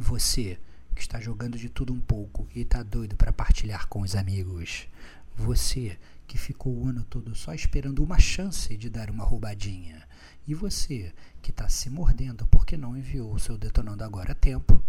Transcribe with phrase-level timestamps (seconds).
[0.00, 0.58] Você
[0.94, 4.88] que está jogando de tudo um pouco e está doido para partilhar com os amigos.
[5.36, 10.02] Você que ficou o ano todo só esperando uma chance de dar uma roubadinha.
[10.48, 14.82] E você que está se mordendo porque não enviou o seu detonando agora a tempo.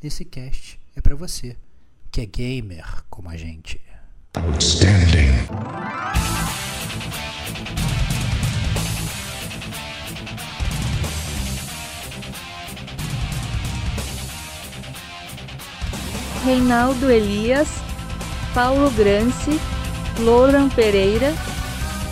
[0.00, 1.56] Esse cast é para você
[2.12, 3.80] que é gamer como a gente.
[4.34, 5.48] Outstanding.
[16.44, 17.68] Reinaldo Elias,
[18.52, 19.58] Paulo Grance,
[20.20, 21.32] Loran Pereira,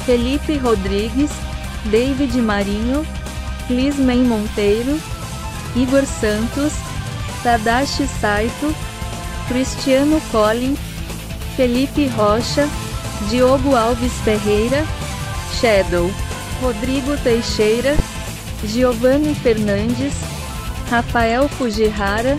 [0.06, 1.30] Felipe Rodrigues,
[1.91, 3.05] David Marinho,
[3.68, 4.98] Lismen Monteiro,
[5.77, 6.72] Igor Santos,
[7.42, 8.74] Tadashi Saito,
[9.48, 10.77] Cristiano Collin,
[11.56, 12.66] Felipe Rocha,
[13.28, 14.84] Diogo Alves Ferreira,
[15.60, 16.10] Shadow,
[16.62, 17.94] Rodrigo Teixeira,
[18.64, 20.14] Giovanni Fernandes,
[20.91, 22.38] Rafael Fujihara,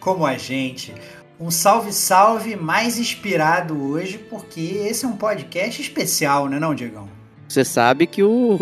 [0.00, 0.94] como a gente.
[1.38, 7.08] Um salve, salve mais inspirado hoje, porque esse é um podcast especial, né, não, Diegão?
[7.50, 8.56] Você sabe que o,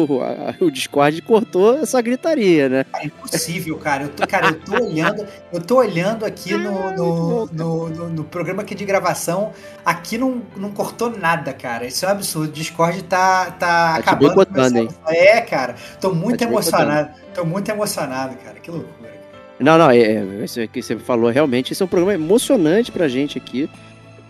[0.61, 2.87] o Discord cortou essa gritaria, né?
[2.95, 4.05] É impossível, cara.
[4.05, 8.25] Eu tô, cara, eu tô olhando, eu tô olhando aqui no, no, no, no, no
[8.25, 9.53] programa aqui de gravação.
[9.85, 11.85] Aqui não, não cortou nada, cara.
[11.85, 12.49] Isso é um absurdo.
[12.49, 14.35] O Discord tá, tá, tá acabando.
[14.37, 14.89] Botando, hein?
[15.07, 15.75] É, cara.
[16.01, 17.11] Tô muito tá emocionado.
[17.35, 18.59] Tô muito emocionado, cara.
[18.59, 18.98] Que loucura.
[19.61, 21.73] Não, não, é, é, isso que você falou realmente.
[21.73, 23.69] Esse é um programa emocionante pra gente aqui.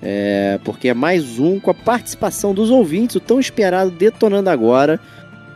[0.00, 5.00] É, porque é mais um com a participação dos ouvintes, o tão esperado Detonando Agora,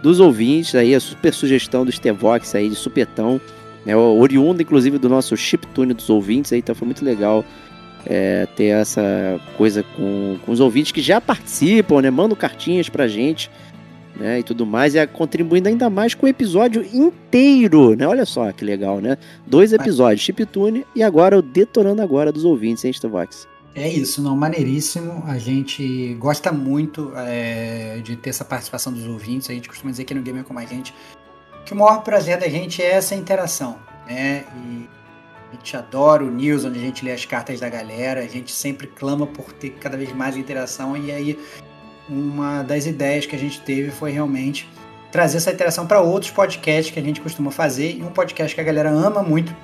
[0.02, 3.40] dos ouvintes, aí a super sugestão do Stevox aí, de supetão,
[3.86, 7.44] né, oriunda inclusive do nosso chiptune dos ouvintes, aí, então foi muito legal
[8.04, 13.06] é, ter essa coisa com, com os ouvintes que já participam, né, mandam cartinhas pra
[13.06, 13.48] gente,
[14.16, 18.50] né, e tudo mais, e contribuindo ainda mais com o episódio inteiro, né, olha só
[18.52, 23.46] que legal, né, dois episódios, chiptune e agora o Detonando Agora dos ouvintes, hein, Stevox?
[23.74, 25.22] É isso, não, maneiríssimo.
[25.26, 29.48] A gente gosta muito é, de ter essa participação dos ouvintes.
[29.48, 30.94] A gente costuma dizer aqui no Gamer Como a Gente
[31.64, 34.44] que o maior prazer da gente é essa interação, né?
[34.56, 34.88] E
[35.50, 38.20] a gente adora o news, onde a gente lê as cartas da galera.
[38.20, 40.96] A gente sempre clama por ter cada vez mais interação.
[40.96, 41.38] E aí,
[42.12, 44.68] uma das ideias que a gente teve foi realmente
[45.10, 47.96] trazer essa interação para outros podcasts que a gente costuma fazer.
[47.96, 49.54] E um podcast que a galera ama muito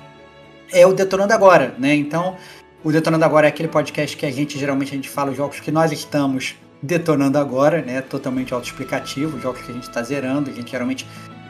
[0.71, 1.95] é o Detonando Agora, né?
[1.95, 2.35] Então
[2.83, 5.59] o Detonando Agora é aquele podcast que a gente geralmente a gente fala os jogos
[5.59, 8.01] que nós estamos detonando agora, né?
[8.01, 10.49] Totalmente autoexplicativo, jogos que a gente está zerando.
[10.49, 11.05] A gente geralmente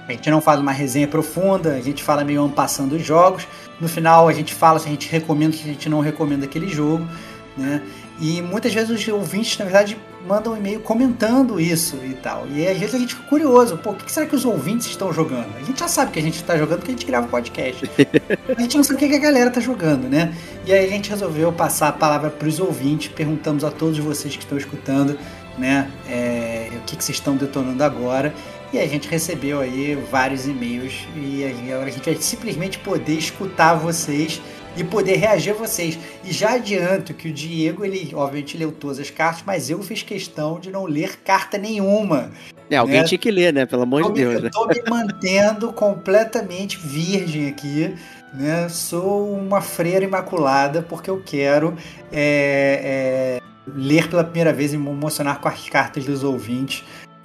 [0.07, 3.47] a gente não faz uma resenha profunda, a gente fala meio passando os jogos.
[3.79, 6.67] No final a gente fala se a gente recomenda se a gente não recomenda aquele
[6.67, 7.07] jogo,
[7.55, 7.81] né?
[8.19, 9.97] E muitas vezes os ouvintes, na verdade,
[10.27, 12.47] mandam um e-mail comentando isso e tal.
[12.47, 15.11] E às vezes a gente fica curioso, pô, o que será que os ouvintes estão
[15.13, 15.55] jogando?
[15.57, 17.89] A gente já sabe que a gente está jogando porque a gente grava podcast.
[18.55, 20.33] a gente não sabe o que a galera está jogando, né?
[20.65, 24.35] E aí a gente resolveu passar a palavra para os ouvintes, perguntamos a todos vocês
[24.35, 25.17] que estão escutando,
[25.57, 28.33] né, é, o que, que vocês estão detonando agora.
[28.71, 31.43] E a gente recebeu aí vários e-mails e
[31.73, 34.39] agora a gente vai simplesmente poder escutar vocês
[34.75, 35.97] e poder reagir a vocês.
[36.23, 40.03] E já adianto que o Diego, ele obviamente leu todas as cartas, mas eu fiz
[40.03, 42.31] questão de não ler carta nenhuma.
[42.69, 43.03] É, alguém né?
[43.03, 43.65] tinha que ler, né?
[43.65, 44.35] Pelo amor de Deus.
[44.35, 44.49] Eu né?
[44.51, 47.95] tô me mantendo completamente virgem aqui.
[48.33, 48.69] Né?
[48.69, 51.75] Sou uma freira imaculada porque eu quero
[52.11, 53.41] é, é,
[53.75, 56.83] ler pela primeira vez e me emocionar com as cartas dos ouvintes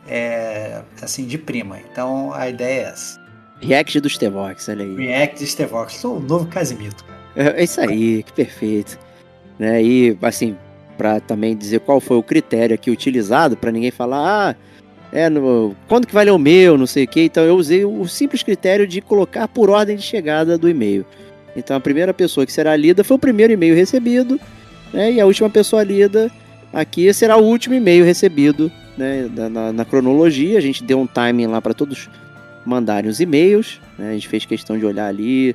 [0.08, 1.78] é, assim de prima.
[1.90, 3.22] Então a ideia é essa.
[3.60, 4.94] React do Stevox, olha aí.
[4.94, 7.04] React do Stevox, sou o novo Casimito.
[7.08, 8.98] É, é isso aí, que perfeito.
[9.58, 9.82] Né?
[9.82, 10.56] E, assim,
[10.96, 14.56] para também dizer qual foi o critério aqui utilizado, para ninguém falar, ah,
[15.12, 17.22] é, no, quando que vai ler o meu, não sei o que.
[17.22, 21.06] Então eu usei o simples critério de colocar por ordem de chegada do e-mail.
[21.56, 24.40] Então a primeira pessoa que será lida foi o primeiro e-mail recebido,
[24.92, 25.12] né?
[25.12, 26.32] E a última pessoa lida
[26.72, 29.30] aqui será o último e-mail recebido, né?
[29.32, 32.10] Na, na cronologia, a gente deu um timing lá para todos
[32.66, 34.10] mandarem os e-mails, né?
[34.10, 35.54] A gente fez questão de olhar ali,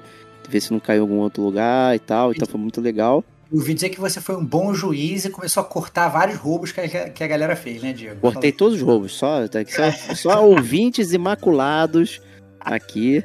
[0.49, 2.31] ver se não caiu em algum outro lugar e tal.
[2.31, 3.23] Então foi muito legal.
[3.51, 6.71] Eu ouvi dizer que você foi um bom juiz e começou a cortar vários roubos
[6.71, 8.19] que a, que a galera fez, né, Diego?
[8.21, 12.21] Cortei todos os roubos, só, tá só, só ouvintes imaculados
[12.59, 13.23] aqui.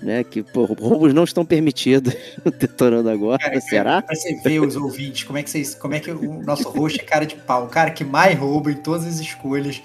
[0.00, 0.22] né?
[0.22, 2.14] Que pô, roubos não estão permitidos
[2.60, 4.02] detonando agora, cara, será?
[4.02, 7.00] Pra você ver os ouvintes, como é que vocês, como é que o nosso host
[7.00, 9.82] é cara de pau, o cara que mais rouba em todas as escolhas.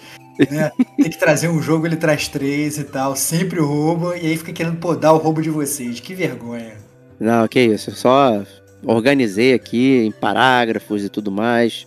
[0.50, 0.72] Né?
[0.98, 4.54] Tem que trazer um jogo, ele traz três e tal, sempre rouba, e aí fica
[4.54, 6.00] querendo podar o roubo de vocês.
[6.00, 6.78] Que vergonha.
[7.20, 8.44] Não, que isso, só
[8.84, 11.86] organizei aqui em parágrafos e tudo mais,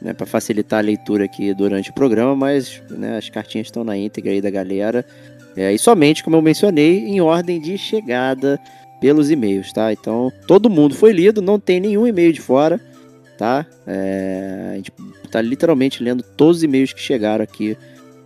[0.00, 3.96] né, para facilitar a leitura aqui durante o programa, mas né, as cartinhas estão na
[3.96, 5.04] íntegra aí da galera.
[5.56, 8.58] É, e somente, como eu mencionei, em ordem de chegada
[9.00, 9.92] pelos e-mails, tá?
[9.92, 12.80] Então, todo mundo foi lido, não tem nenhum e-mail de fora,
[13.36, 13.66] tá?
[13.86, 14.92] É, a gente
[15.30, 17.76] tá literalmente lendo todos os e-mails que chegaram aqui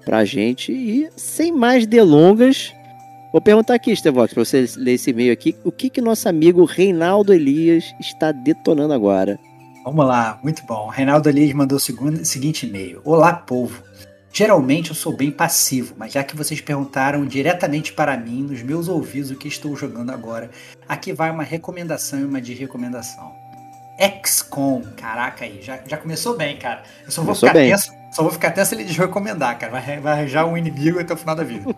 [0.04, 0.72] pra gente.
[0.72, 2.72] E sem mais delongas,
[3.32, 6.64] vou perguntar aqui, Stevox, pra você ler esse e-mail aqui, o que que nosso amigo
[6.64, 9.38] Reinaldo Elias está detonando agora?
[9.84, 10.88] Vamos lá, muito bom.
[10.88, 13.00] Reinaldo Elias mandou o segundo, seguinte e-mail.
[13.04, 13.82] Olá, povo.
[14.32, 18.86] Geralmente eu sou bem passivo, mas já que vocês perguntaram diretamente para mim, nos meus
[18.86, 20.50] ouvidos, o que estou jogando agora,
[20.86, 23.34] aqui vai uma recomendação e uma de recomendação.
[23.98, 26.82] XCOM, caraca aí, já, já começou bem, cara.
[27.04, 27.70] Eu só vou começou ficar bem.
[27.70, 29.72] tenso, só vou ficar tenso se ele desrecomendar, cara.
[29.72, 31.74] Vai, vai arranjar um inimigo até o final da vida.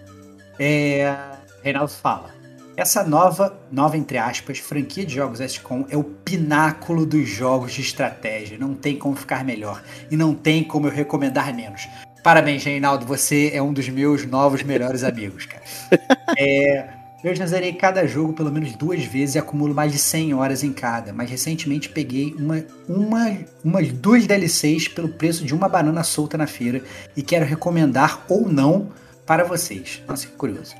[0.58, 1.14] é,
[1.62, 2.38] Reinaldo fala.
[2.78, 7.80] Essa nova, nova entre aspas, franquia de jogos XCOM é o pináculo dos jogos de
[7.80, 8.56] estratégia.
[8.56, 9.82] Não tem como ficar melhor.
[10.08, 11.88] E não tem como eu recomendar menos.
[12.22, 13.04] Parabéns, Reinaldo.
[13.06, 15.62] Você é um dos meus novos melhores amigos, cara.
[16.38, 20.34] É, eu já zerei cada jogo pelo menos duas vezes e acumulo mais de 100
[20.34, 21.12] horas em cada.
[21.12, 26.46] Mas recentemente peguei uma, uma, umas duas DLCs pelo preço de uma banana solta na
[26.46, 26.82] feira
[27.16, 28.90] e quero recomendar ou não
[29.26, 30.00] para vocês.
[30.06, 30.74] Nossa, que curioso.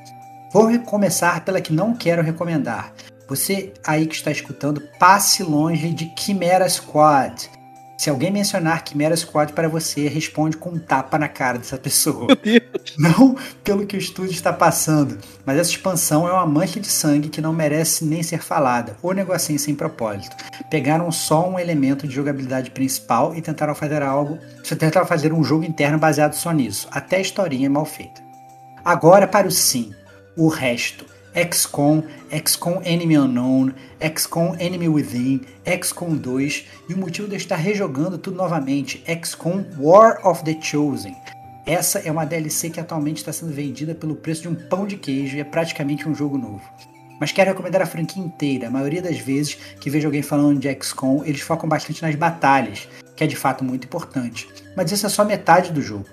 [0.51, 2.93] Vou começar pela que não quero recomendar.
[3.27, 7.58] Você aí que está escutando, passe longe de Chimera Squad.
[7.99, 12.27] Se alguém mencionar Chimera Squad para você, responde com um tapa na cara dessa pessoa.
[12.97, 17.27] Não pelo que o estúdio está passando, mas essa expansão é uma mancha de sangue
[17.27, 20.33] que não merece nem ser falada, ou negocinho sem propósito.
[20.69, 25.65] Pegaram só um elemento de jogabilidade principal e tentaram fazer algo, tentaram fazer um jogo
[25.65, 26.87] interno baseado só nisso.
[26.91, 28.23] Até a historinha é mal feita.
[28.85, 29.93] Agora para o sim
[30.37, 31.05] o resto.
[31.39, 33.71] XCOM, XCOM Enemy Unknown,
[34.01, 39.63] XCOM Enemy Within, XCOM 2 e o motivo de eu estar rejogando tudo novamente, XCOM
[39.77, 41.15] War of the Chosen.
[41.65, 44.97] Essa é uma DLC que atualmente está sendo vendida pelo preço de um pão de
[44.97, 46.61] queijo e é praticamente um jogo novo.
[47.21, 48.67] Mas quero recomendar a franquia inteira.
[48.67, 52.89] A maioria das vezes que vejo alguém falando de XCOM, eles focam bastante nas batalhas,
[53.15, 54.47] que é de fato muito importante.
[54.75, 56.05] Mas isso é só metade do jogo.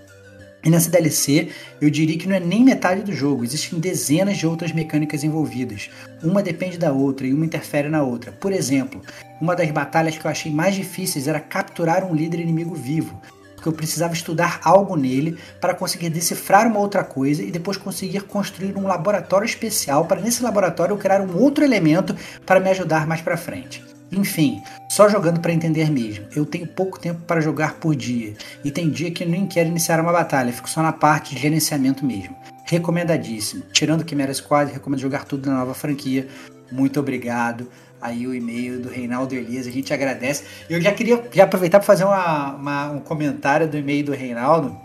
[0.66, 4.48] E nessa DLC, eu diria que não é nem metade do jogo, existem dezenas de
[4.48, 5.88] outras mecânicas envolvidas.
[6.24, 8.32] Uma depende da outra e uma interfere na outra.
[8.32, 9.00] Por exemplo,
[9.40, 13.22] uma das batalhas que eu achei mais difíceis era capturar um líder inimigo vivo,
[13.54, 18.22] porque eu precisava estudar algo nele para conseguir decifrar uma outra coisa e depois conseguir
[18.22, 22.12] construir um laboratório especial para nesse laboratório eu criar um outro elemento
[22.44, 23.84] para me ajudar mais para frente.
[24.10, 26.26] Enfim, só jogando para entender mesmo.
[26.34, 30.00] Eu tenho pouco tempo para jogar por dia e tem dia que nem quero iniciar
[30.00, 32.36] uma batalha, fico só na parte de gerenciamento mesmo.
[32.64, 33.62] Recomendadíssimo.
[33.72, 36.26] Tirando o Chimera Squad, recomendo jogar tudo na nova franquia.
[36.70, 37.68] Muito obrigado.
[38.00, 40.44] Aí o e-mail do Reinaldo Elias, a gente agradece.
[40.68, 44.76] Eu já queria já aproveitar para fazer uma, uma, um comentário do e-mail do Reinaldo.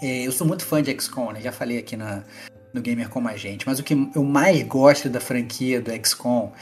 [0.00, 1.40] É, eu sou muito fã de XCOM, né?
[1.40, 2.22] Já falei aqui na,
[2.72, 6.52] no Gamer Como a Gente, mas o que eu mais gosto da franquia do XCOM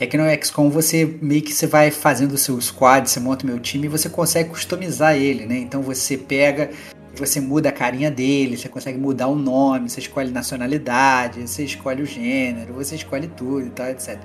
[0.00, 3.44] é que no XCOM você meio que você vai fazendo o seu squad, você monta
[3.44, 5.58] o meu time e você consegue customizar ele, né?
[5.58, 6.70] Então você pega,
[7.16, 12.02] você muda a carinha dele, você consegue mudar o nome, você escolhe nacionalidade, você escolhe
[12.02, 14.20] o gênero, você escolhe tudo e tal, etc.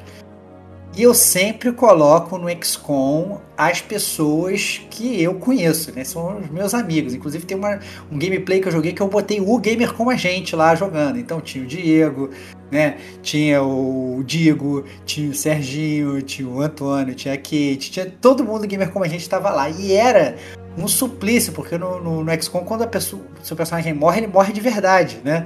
[0.95, 6.03] E eu sempre coloco no XCOM as pessoas que eu conheço, né?
[6.03, 7.15] São os meus amigos.
[7.15, 7.79] Inclusive tem uma,
[8.11, 11.17] um gameplay que eu joguei que eu botei o gamer como a gente lá jogando.
[11.17, 12.29] Então tinha o Diego,
[12.73, 12.97] né?
[13.21, 18.67] Tinha o Digo, tinha o Serginho, tinha o Antônio, tinha a Kate, tinha todo mundo
[18.67, 19.69] gamer como a gente estava lá.
[19.69, 20.35] E era
[20.77, 24.51] um suplício, porque no, no, no XCOM, quando a pessoa, seu personagem morre, ele morre
[24.51, 25.45] de verdade, né?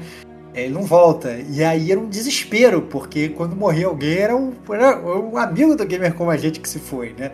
[0.53, 1.37] ele não volta.
[1.49, 5.85] E aí era um desespero, porque quando morria alguém era um, era um amigo do
[5.85, 7.31] gamer como a gente que se foi, né?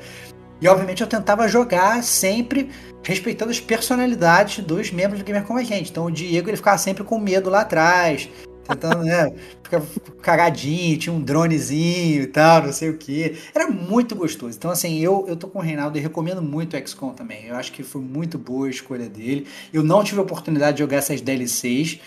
[0.62, 2.70] E obviamente eu tentava jogar sempre
[3.04, 5.92] respeitando as personalidades dos membros do gamer como a gente.
[5.92, 8.30] Então o Diego ele ficava sempre com medo lá atrás,
[8.68, 9.82] tentando, né, ficar
[10.22, 13.38] cagadinho, tinha um dronezinho e tal, não sei o que.
[13.54, 14.58] Era muito gostoso.
[14.58, 17.46] Então, assim, eu, eu tô com o Reinaldo e recomendo muito o XCOM também.
[17.46, 19.48] Eu acho que foi muito boa a escolha dele.
[19.74, 22.00] Eu não tive a oportunidade de jogar essas DLCs,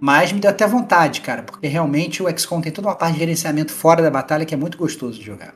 [0.00, 3.20] mas me deu até vontade, cara, porque realmente o XCOM tem toda uma parte de
[3.20, 5.54] gerenciamento fora da batalha que é muito gostoso de jogar.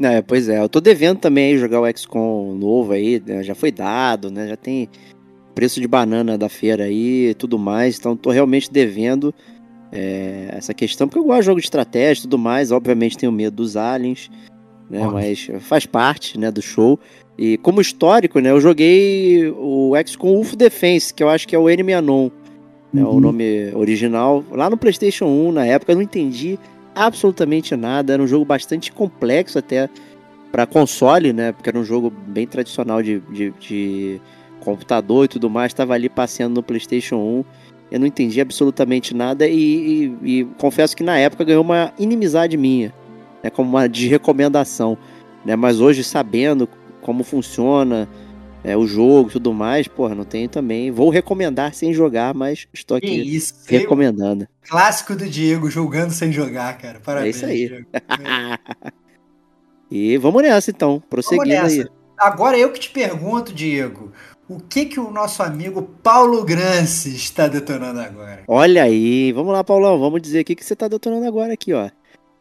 [0.00, 3.42] É, pois é, eu tô devendo também jogar o XCOM novo aí, né?
[3.42, 4.46] já foi dado, né?
[4.46, 4.88] Já tem
[5.54, 9.34] preço de banana da feira aí e tudo mais, então tô realmente devendo.
[9.92, 12.70] É, essa questão, porque eu gosto de jogo de estratégia e tudo mais.
[12.72, 14.30] Obviamente tenho medo dos aliens,
[14.90, 15.00] né?
[15.00, 15.14] Óbvio.
[15.14, 16.98] Mas faz parte, né, do show.
[17.36, 21.58] E como histórico, né, eu joguei o XCOM Wolf Defense, que eu acho que é
[21.58, 22.30] o Enemy Unknown,
[22.96, 23.20] é o Uhum.
[23.20, 24.44] nome original.
[24.50, 26.58] Lá no PlayStation 1, na época, eu não entendi
[26.94, 28.12] absolutamente nada.
[28.12, 29.88] Era um jogo bastante complexo até
[30.50, 31.52] para console, né?
[31.52, 34.20] Porque era um jogo bem tradicional de, de, de
[34.60, 35.70] computador e tudo mais.
[35.70, 37.44] Estava ali passeando no PlayStation 1.
[37.90, 42.56] Eu não entendi absolutamente nada e, e- e confesso que na época ganhou uma inimizade
[42.56, 42.92] minha,
[43.42, 43.50] né?
[43.50, 44.96] Como uma de recomendação,
[45.44, 45.56] né?
[45.56, 46.68] Mas hoje sabendo
[47.00, 48.06] como funciona
[48.62, 50.90] é, o jogo e tudo mais, porra, não tenho também.
[50.90, 53.54] Vou recomendar sem jogar, mas estou aqui isso.
[53.66, 54.46] recomendando.
[54.68, 57.00] Clássico do Diego, julgando sem jogar, cara.
[57.00, 57.36] Parabéns.
[57.36, 57.68] É isso aí.
[57.68, 57.86] Diego.
[59.90, 61.78] e vamos nessa então, prosseguindo Vamos aí.
[61.78, 61.90] nessa.
[62.18, 64.12] Agora eu que te pergunto, Diego,
[64.48, 68.42] o que que o nosso amigo Paulo Granci está detonando agora?
[68.48, 71.90] Olha aí, vamos lá, Paulão, vamos dizer aqui que você tá detonando agora aqui, ó.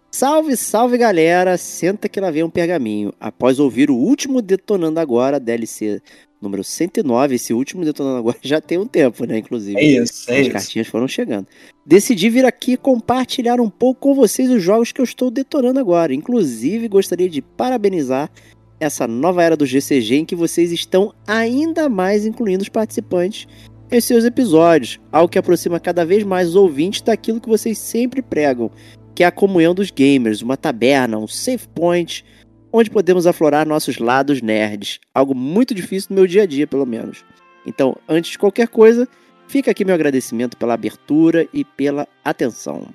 [0.10, 3.14] Salve, salve galera, senta que lá vem um pergaminho.
[3.20, 6.02] Após ouvir o último Detonando Agora, DLC
[6.42, 9.80] número 109, esse último Detonando Agora já tem um tempo, né, inclusive.
[9.80, 11.48] isso, As cartinhas foram chegando.
[11.86, 16.14] Decidi vir aqui compartilhar um pouco com vocês os jogos que eu estou detonando agora.
[16.14, 18.32] Inclusive, gostaria de parabenizar
[18.80, 23.48] essa nova era do GCG em que vocês estão ainda mais incluindo os participantes
[23.92, 28.22] em seus episódios, algo que aproxima cada vez mais os ouvintes daquilo que vocês sempre
[28.22, 28.70] pregam,
[29.16, 32.24] que é a comunhão dos gamers, uma taberna, um safe point,
[32.72, 36.86] onde podemos aflorar nossos lados nerds, algo muito difícil no meu dia a dia, pelo
[36.86, 37.24] menos.
[37.66, 39.08] Então, antes de qualquer coisa,
[39.48, 42.88] fica aqui meu agradecimento pela abertura e pela atenção.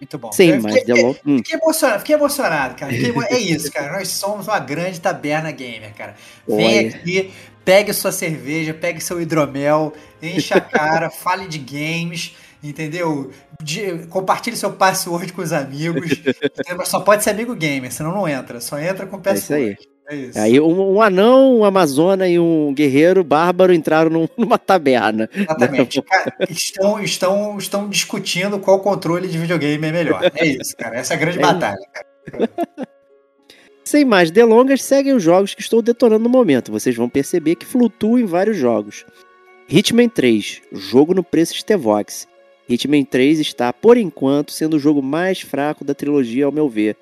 [0.00, 0.30] Muito bom.
[0.32, 1.04] Sem Eu mais fiquei-.
[1.26, 2.92] Hum, Fiquei emocionado, fiquei emocionado, cara.
[2.92, 3.92] Fiquei emo- É isso, cara.
[3.92, 6.14] Nós somos uma grande taberna gamer, cara.
[6.46, 6.88] Vem olha.
[6.88, 7.32] aqui,
[7.64, 13.30] pegue sua cerveja, pegue seu hidromel, encha a cara, fale de games, entendeu?
[13.62, 16.10] De- compartilhe seu password com os amigos.
[16.76, 18.60] Mas só pode ser amigo gamer, senão não entra.
[18.60, 19.76] Só entra com É isso aí.
[20.08, 20.38] É isso.
[20.38, 25.28] Aí um, um anão, um amazona e um guerreiro bárbaro entraram num- numa taberna.
[25.34, 26.00] Exatamente.
[26.02, 30.20] Cara, estão, estão, estão discutindo qual controle de videogame é melhor.
[30.34, 30.96] É isso, cara.
[30.96, 32.50] Essa é a grande É batalha, cara.
[33.84, 36.70] Sem mais delongas, seguem os jogos que estou detonando no momento.
[36.70, 39.06] Vocês vão perceber que flutuam em vários jogos.
[39.66, 42.28] Hitman 3, jogo no preço Stevox.
[42.68, 46.96] Hitman 3 está, por enquanto, sendo o jogo mais fraco da trilogia, ao meu ver.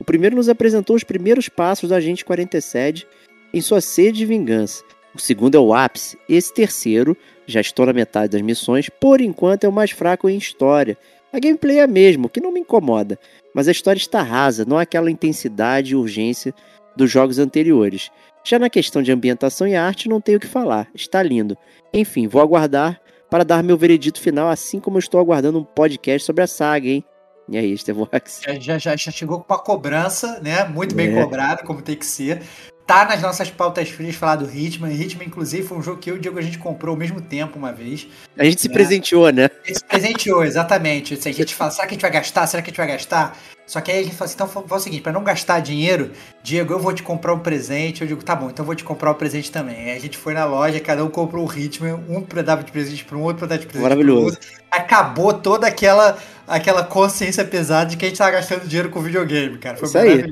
[0.00, 3.06] O primeiro nos apresentou os primeiros passos do Agente 47
[3.54, 4.82] em sua sede de vingança.
[5.14, 6.18] O segundo é o ápice.
[6.28, 7.16] Esse terceiro,
[7.46, 10.96] já estou na metade das missões, por enquanto é o mais fraco em história.
[11.32, 13.18] A gameplay é a mesma, o que não me incomoda
[13.54, 16.54] mas a história está rasa, não há aquela intensidade e urgência
[16.96, 18.10] dos jogos anteriores.
[18.44, 21.56] Já na questão de ambientação e arte, não tenho o que falar, está lindo.
[21.92, 26.42] Enfim, vou aguardar para dar meu veredito final, assim como estou aguardando um podcast sobre
[26.42, 27.04] a saga, hein?
[27.50, 28.40] E aí, Stevox?
[28.46, 30.64] Já, já, já, já chegou com uma cobrança, né?
[30.64, 31.20] Muito bem É.
[31.22, 32.42] cobrado, como tem que ser.
[32.90, 34.92] Tá nas nossas pautas frias falar do Hitman.
[34.92, 37.20] Hitman, inclusive, foi um jogo que eu e o Diego a gente comprou ao mesmo
[37.20, 38.08] tempo uma vez.
[38.36, 38.72] A gente se É.
[38.72, 39.48] presenteou, né?
[39.62, 41.14] A gente se presenteou, exatamente.
[41.14, 42.48] Assim, a gente fala, será que a gente vai gastar?
[42.48, 43.38] Será que a gente vai gastar?
[43.64, 46.10] Só que aí a gente fala assim, então faz o seguinte, para não gastar dinheiro,
[46.42, 48.02] Diego, eu vou te comprar um presente.
[48.02, 49.88] Eu digo, tá bom, então eu vou te comprar um presente também.
[49.88, 52.72] Aí a gente foi na loja, cada um comprou um Hitman, um pra dar de
[52.72, 54.34] presente para um outro, pra dar de presente Maravilhoso.
[54.34, 54.40] outro.
[54.68, 59.58] Acabou toda aquela, aquela consciência pesada de que a gente tava gastando dinheiro com videogame,
[59.58, 59.76] cara.
[59.76, 60.24] Foi Isso aí.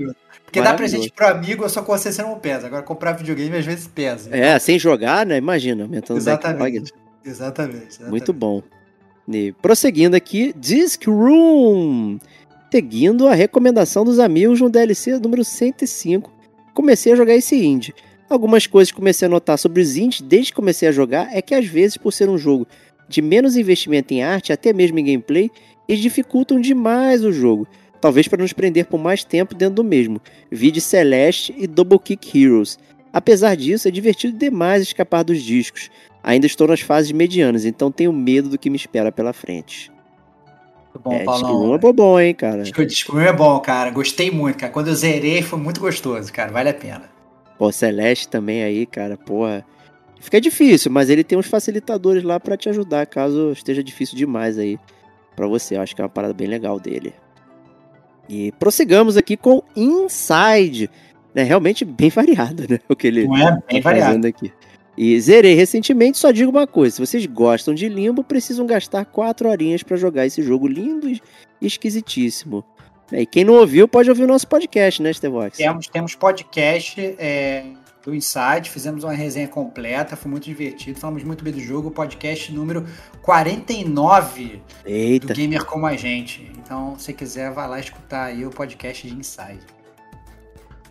[0.48, 0.94] Porque dar Maravilhoso.
[0.96, 2.68] presente pro amigo, a sua consciência não pesa.
[2.68, 4.34] Agora, comprar videogame às vezes pesa.
[4.34, 5.36] É, sem jogar, né?
[5.36, 6.18] Imagina, aumentando o.
[6.18, 6.90] Exatamente.
[7.22, 7.86] Exatamente.
[7.86, 8.10] exatamente.
[8.10, 8.62] Muito bom.
[9.28, 12.18] E prosseguindo aqui, Disc Room.
[12.72, 16.32] Seguindo a recomendação dos amigos no DLC número 105,
[16.72, 17.94] comecei a jogar esse indie.
[18.30, 21.42] Algumas coisas que comecei a notar sobre os indies desde que comecei a jogar é
[21.42, 22.66] que às vezes, por ser um jogo
[23.06, 25.50] de menos investimento em arte, até mesmo em gameplay,
[25.86, 27.68] eles dificultam demais o jogo.
[28.00, 30.20] Talvez para nos prender por mais tempo dentro do mesmo.
[30.50, 32.78] Vide Celeste e Double Kick Heroes.
[33.12, 35.90] Apesar disso, é divertido demais escapar dos discos.
[36.22, 39.90] Ainda estou nas fases medianas, então tenho medo do que me espera pela frente.
[40.94, 41.74] Muito bom, é, Paulão.
[41.74, 42.62] É bom, hein, cara.
[42.62, 43.90] Acho que o Discord é bom, cara.
[43.90, 44.72] Gostei muito, cara.
[44.72, 46.50] Quando eu zerei, foi muito gostoso, cara.
[46.50, 47.10] Vale a pena.
[47.56, 49.64] Pô, Celeste também aí, cara, porra.
[50.20, 54.58] Fica difícil, mas ele tem uns facilitadores lá pra te ajudar caso esteja difícil demais
[54.58, 54.78] aí
[55.36, 55.76] pra você.
[55.76, 57.14] Eu acho que é uma parada bem legal dele.
[58.28, 60.90] E prossigamos aqui com Inside.
[61.34, 61.42] Né?
[61.42, 62.78] Realmente bem variado, né?
[62.88, 64.26] O que ele Não é bem tá variado.
[64.26, 64.52] aqui.
[64.96, 69.48] E zerei recentemente, só digo uma coisa: se vocês gostam de Limbo, precisam gastar 4
[69.48, 71.20] horinhas pra jogar esse jogo lindo e
[71.62, 72.64] esquisitíssimo.
[73.12, 75.56] E quem não ouviu, pode ouvir o nosso podcast, né, Stevox?
[75.56, 77.64] Temos, temos podcast é,
[78.04, 82.52] do Inside, fizemos uma resenha completa, foi muito divertido, falamos muito bem do jogo, podcast
[82.52, 82.86] número
[83.22, 85.26] 49 Eita.
[85.26, 86.50] do Gamer Como a Gente.
[86.56, 89.60] Então, se quiser, vai lá escutar aí o podcast de Inside.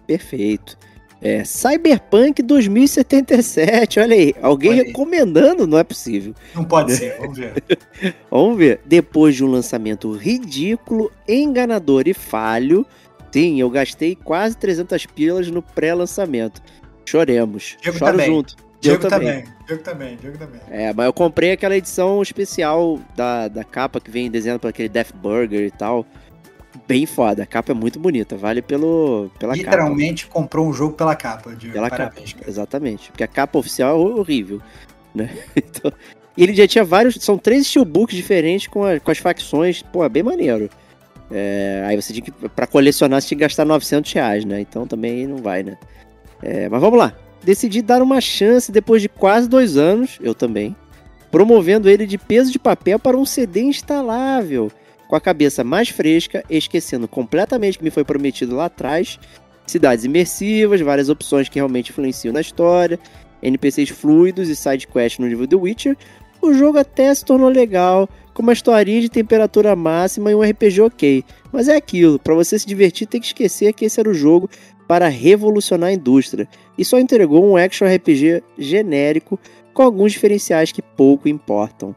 [0.05, 0.77] Perfeito.
[1.19, 4.35] É, Cyberpunk 2077, olha aí.
[4.41, 4.87] Alguém Olha aí.
[4.87, 6.33] recomendando, não é possível.
[6.53, 7.63] Não pode ser, vamos ver.
[8.29, 8.79] Vamos ver.
[8.85, 12.85] Depois de um lançamento ridículo, enganador e falho,
[13.31, 16.61] sim, eu gastei quase 300 pilas no pré-lançamento.
[17.09, 17.77] Choremos.
[17.81, 18.25] Diego Choro também.
[18.27, 18.55] junto.
[18.79, 19.43] Diego Eu também.
[19.65, 20.61] Diego também, Diego também.
[20.69, 24.87] É, mas eu comprei aquela edição especial da, da capa que vem desenhado por aquele
[24.89, 26.05] Death Burger e tal.
[26.87, 27.41] Bem foda.
[27.43, 28.37] A capa é muito bonita.
[28.37, 29.63] Vale pelo, pela capa.
[29.65, 31.73] Literalmente comprou um jogo pela capa, Diego.
[31.73, 32.51] Pela Parabéns, capa, cara.
[32.51, 33.09] exatamente.
[33.11, 34.61] Porque a capa oficial é horrível,
[35.13, 35.35] né?
[35.55, 35.91] Então,
[36.37, 40.03] e ele já tinha vários, são três steelbooks diferentes com, a- com as facções, pô,
[40.03, 40.69] é bem maneiro.
[41.31, 44.61] É, aí você tinha que, pra colecionar, você tinha que gastar 900 reais, né?
[44.61, 45.77] Então também não vai, né?
[46.41, 47.13] É, mas vamos lá.
[47.43, 50.75] Decidi dar uma chance depois de quase dois anos, eu também,
[51.31, 54.71] promovendo ele de peso de papel para um CD instalável,
[55.07, 59.19] com a cabeça mais fresca, esquecendo completamente o que me foi prometido lá atrás
[59.67, 62.97] cidades imersivas, várias opções que realmente influenciam na história,
[63.43, 65.97] NPCs fluidos e sidequests no nível The Witcher,
[66.41, 70.81] o jogo até se tornou legal, com uma historinha de temperatura máxima e um RPG
[70.81, 71.23] ok.
[71.51, 74.49] Mas é aquilo, para você se divertir tem que esquecer que esse era o jogo
[74.87, 79.37] para revolucionar a indústria, e só entregou um action RPG genérico
[79.73, 81.95] com alguns diferenciais que pouco importam.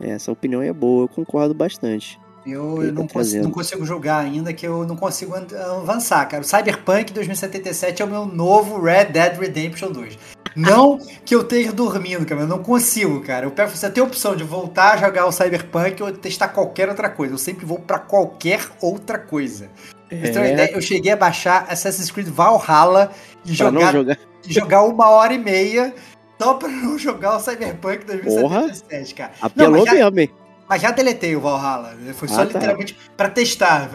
[0.00, 2.18] Essa opinião é boa, eu concordo bastante.
[2.46, 3.44] Eu, eu não, tá consigo, trazendo.
[3.44, 5.46] não consigo jogar ainda, que eu não consigo an-
[5.78, 6.42] avançar, cara.
[6.42, 10.18] O Cyberpunk 2077 é o meu novo Red Dead Redemption 2.
[10.56, 13.44] Não que eu esteja dormindo, cara, eu não consigo, cara.
[13.44, 16.88] Eu pego, você tem a opção de voltar a jogar o Cyberpunk ou testar qualquer
[16.88, 17.34] outra coisa.
[17.34, 19.68] Eu sempre vou pra qualquer outra coisa.
[20.10, 20.52] É.
[20.52, 23.10] ideia, eu cheguei a baixar Assassin's Creed Valhalla
[23.44, 24.18] e não jogar, jogar.
[24.46, 25.94] jogar uma hora e meia
[26.40, 29.32] só pra não jogar o Cyberpunk 2077, cara.
[29.40, 30.30] Apelou mas já- mesmo, hein?
[30.68, 31.96] Mas já deletei o Valhalla.
[32.14, 32.58] Foi só Ah, tá.
[32.58, 33.90] literalmente pra testar.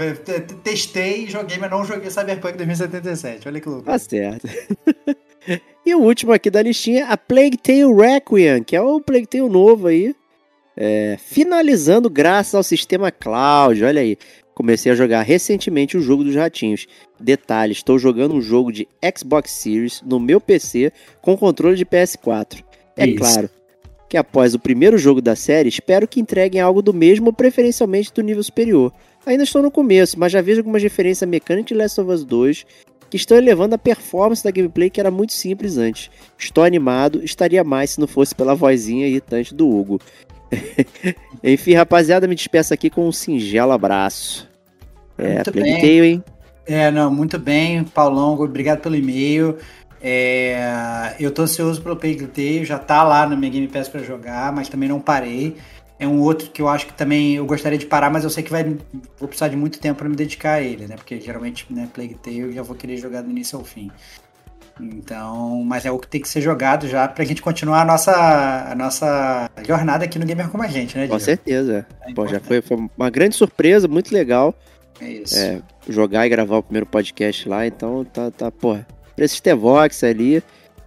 [0.62, 3.48] Testei, joguei, mas não joguei Cyberpunk 2077.
[3.48, 3.86] Olha que louco.
[3.86, 4.46] Tá certo.
[5.86, 9.48] e o último aqui da listinha, a Plague Tale Requiem, que é o Plague Tale
[9.50, 10.14] novo aí.
[10.78, 14.18] É, finalizando graças ao sistema cloud, olha aí.
[14.56, 16.88] Comecei a jogar recentemente o jogo dos ratinhos.
[17.20, 20.92] Detalhe, estou jogando um jogo de Xbox Series no meu PC
[21.22, 22.64] com controle de PS4.
[22.96, 23.18] É Isso.
[23.18, 23.50] claro
[24.08, 28.22] que após o primeiro jogo da série, espero que entreguem algo do mesmo, preferencialmente do
[28.22, 28.94] nível superior.
[29.26, 32.24] Ainda estou no começo, mas já vejo algumas referências à mecânica de Last of Us
[32.24, 32.66] 2
[33.10, 36.10] que estão elevando a performance da gameplay que era muito simples antes.
[36.38, 40.00] Estou animado, estaria mais se não fosse pela vozinha irritante do Hugo.
[41.44, 44.50] Enfim, rapaziada, me despeço aqui com um singelo abraço.
[45.18, 45.82] É, Muito Plague bem.
[45.82, 46.24] Tale, hein?
[46.68, 49.58] É, não, muito bem, Paulão, obrigado pelo e-mail.
[50.02, 54.02] É, eu tô ansioso pelo Plague Tale, já tá lá na minha Game Pass pra
[54.02, 55.56] jogar, mas também não parei.
[55.98, 58.44] É um outro que eu acho que também eu gostaria de parar, mas eu sei
[58.44, 58.64] que vai
[59.18, 60.96] vou precisar de muito tempo pra me dedicar a ele, né?
[60.96, 63.90] Porque geralmente, né, Plague Tale eu já vou querer jogar do início ao fim.
[64.80, 68.68] Então, mas é o que tem que ser jogado já pra gente continuar a nossa,
[68.70, 71.24] a nossa jornada aqui no Gamer Como a Gente, né, Com Diego?
[71.24, 71.86] certeza.
[72.02, 74.54] É Pô, já foi, foi uma grande surpresa, muito legal.
[75.00, 75.38] É isso.
[75.38, 78.86] é, jogar e gravar o primeiro podcast lá, então tá, tá porra.
[79.16, 80.44] Pra esse Stevox ali,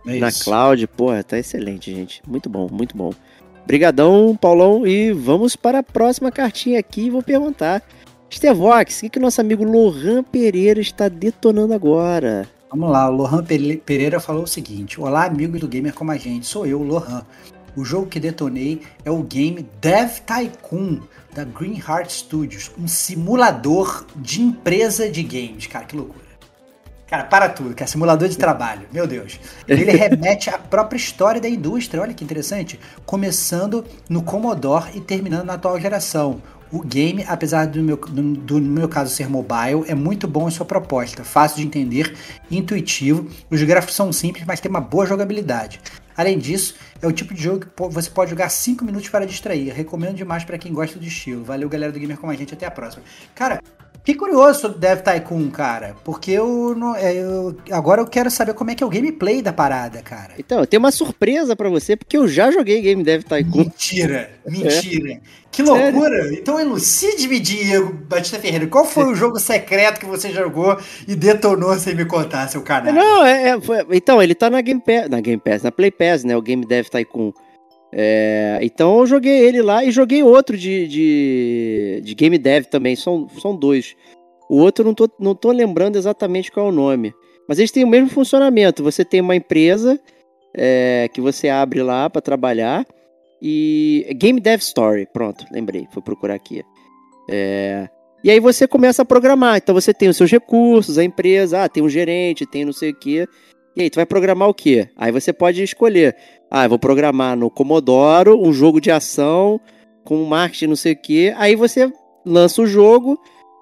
[0.07, 2.23] É na cloud, porra, tá excelente, gente.
[2.27, 3.13] Muito bom, muito bom.
[3.67, 7.83] Brigadão, Paulão, e vamos para a próxima cartinha aqui vou perguntar.
[8.31, 12.47] Stevox, o que, que nosso amigo Lohan Pereira está detonando agora?
[12.71, 16.17] Vamos lá, o Lohan Pere- Pereira falou o seguinte: Olá, amigos do Gamer como a
[16.17, 17.25] gente, sou eu, Lohan.
[17.77, 21.01] O jogo que detonei é o game Dev Tycoon
[21.35, 25.67] da Green Heart Studios, um simulador de empresa de games.
[25.67, 26.27] Cara, que loucura.
[27.07, 29.39] Cara, para tudo, cara, simulador de trabalho, meu Deus.
[29.67, 32.79] Ele remete à própria história da indústria, olha que interessante.
[33.07, 36.43] Começando no Commodore e terminando na atual geração.
[36.71, 40.51] O game, apesar do meu, do, do meu caso ser mobile, é muito bom em
[40.51, 42.15] sua proposta, fácil de entender,
[42.51, 43.27] intuitivo.
[43.51, 45.81] Os gráficos são simples, mas tem uma boa jogabilidade.
[46.15, 49.71] Além disso, é o tipo de jogo que você pode jogar 5 minutos para distrair.
[49.71, 51.45] Recomendo demais para quem gosta do estilo.
[51.45, 52.53] Valeu, galera do Gamer com a gente.
[52.53, 53.05] Até a próxima.
[53.37, 53.63] Cara,
[54.09, 55.95] fiquei curioso sobre Dev Tycoon, cara.
[56.03, 59.43] Porque eu, não, é, eu- agora eu quero saber como é que é o gameplay
[59.43, 60.33] da parada, cara.
[60.39, 63.59] Então, eu tenho uma surpresa pra você, porque eu já joguei Game Dev Tycoon.
[63.59, 65.21] Mentira, mentira.
[65.51, 65.83] Que Sério?
[65.99, 66.35] loucura!
[66.35, 68.67] Então elucide-me, Diego Batista Ferreira.
[68.67, 72.93] Qual foi o jogo secreto que você jogou e detonou sem me contar, seu canal?
[72.93, 75.91] Não, é, é, foi- então, ele tá na Game Pass, na Game Pass, na Play
[75.91, 77.33] Pass, né, o Game Dev Tycoon.
[77.93, 82.95] É, então eu joguei ele lá e joguei outro de, de, de Game Dev também,
[82.95, 83.97] são, são dois.
[84.49, 87.15] O outro não tô, não tô lembrando exatamente qual é o nome.
[87.49, 88.83] Mas eles têm o mesmo funcionamento.
[88.83, 89.99] Você tem uma empresa
[90.55, 92.87] é, que você abre lá para trabalhar.
[93.41, 94.07] E.
[94.17, 95.07] Game Dev Story.
[95.13, 95.87] Pronto, lembrei.
[95.93, 96.63] Vou procurar aqui.
[97.31, 97.89] É,
[98.23, 99.57] e aí você começa a programar.
[99.57, 102.91] Então você tem os seus recursos, a empresa, ah, tem um gerente, tem não sei
[102.91, 103.27] o quê.
[103.79, 104.89] E aí, tu vai programar o quê?
[104.97, 106.17] Aí você pode escolher.
[106.51, 109.61] Ah, eu vou programar no Commodore um jogo de ação
[110.05, 111.33] com marketing, não sei o quê.
[111.37, 111.89] Aí você
[112.27, 113.17] lança o jogo,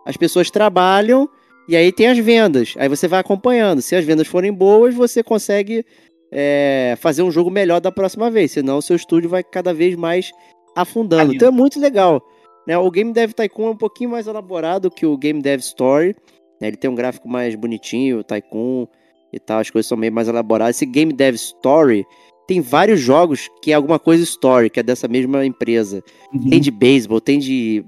[0.07, 1.29] as pessoas trabalham
[1.69, 2.73] e aí tem as vendas.
[2.79, 3.83] Aí você vai acompanhando.
[3.83, 5.85] Se as vendas forem boas, você consegue
[6.33, 8.53] é, fazer um jogo melhor da próxima vez.
[8.53, 10.33] Senão o seu estúdio vai cada vez mais
[10.75, 11.35] afundando.
[11.35, 12.23] Então é muito legal.
[12.67, 12.79] Né?
[12.79, 16.17] O Game Dev Tycoon é um pouquinho mais elaborado que o Game Dev Story.
[16.59, 16.69] Né?
[16.69, 18.87] Ele tem um gráfico mais bonitinho, o Tycoon
[19.33, 20.77] e tal, as coisas são meio mais elaboradas.
[20.77, 22.07] Esse Game Dev Story
[22.47, 26.03] tem vários jogos que é alguma coisa story, que é dessa mesma empresa.
[26.33, 26.49] Uhum.
[26.49, 27.85] Tem de beisebol, tem de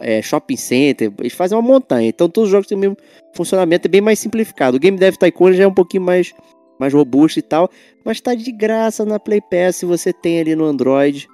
[0.00, 2.08] é, shopping center, eles fazem uma montanha.
[2.08, 2.96] Então todos os jogos têm o mesmo
[3.34, 4.76] funcionamento, é bem mais simplificado.
[4.76, 6.34] O Game Dev Tycoon já é um pouquinho mais,
[6.78, 7.70] mais robusto e tal,
[8.04, 11.28] mas tá de graça na Play Pass se você tem ali no Android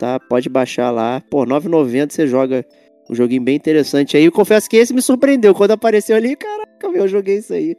[0.00, 0.18] tá?
[0.18, 1.22] Pode baixar lá.
[1.30, 2.64] Pô, 9,90 você joga
[3.08, 4.24] um joguinho bem interessante aí.
[4.24, 5.54] Eu confesso que esse me surpreendeu.
[5.54, 7.76] Quando apareceu ali, caraca, meu, eu joguei isso aí.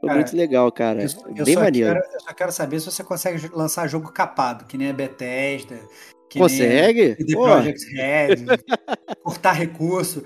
[0.00, 1.02] Foi cara, muito legal, cara.
[1.02, 1.94] Eu, eu bem maneiro.
[1.94, 5.78] Quero, eu só quero saber se você consegue lançar jogo capado, que nem a Bethesda,
[6.28, 7.14] que Consegue?
[7.14, 8.36] The Project Red,
[9.24, 10.22] cortar recurso,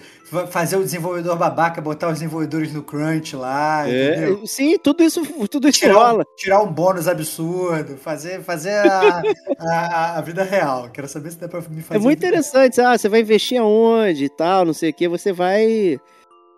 [0.51, 5.69] fazer o desenvolvedor babaca, botar os desenvolvedores no crunch lá, é, Sim, tudo isso, tudo
[5.69, 6.25] isso tirar, rola.
[6.37, 9.23] Tirar um bônus absurdo, fazer, fazer a,
[9.61, 10.91] a, a, vida real.
[10.91, 12.01] Quero saber se dá pra me fazer.
[12.01, 12.81] É muito interessante.
[12.81, 16.01] Ah, você vai investir aonde e tal, não sei o que, você vai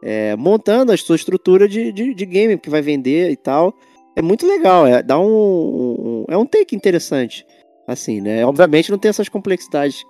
[0.05, 3.75] é, montando a sua estrutura de, de, de, game que vai vender e tal.
[4.15, 7.47] É muito legal, é, dá um, um é um take interessante.
[7.89, 8.45] Assim, né?
[8.45, 10.05] Obviamente não tem essas complexidades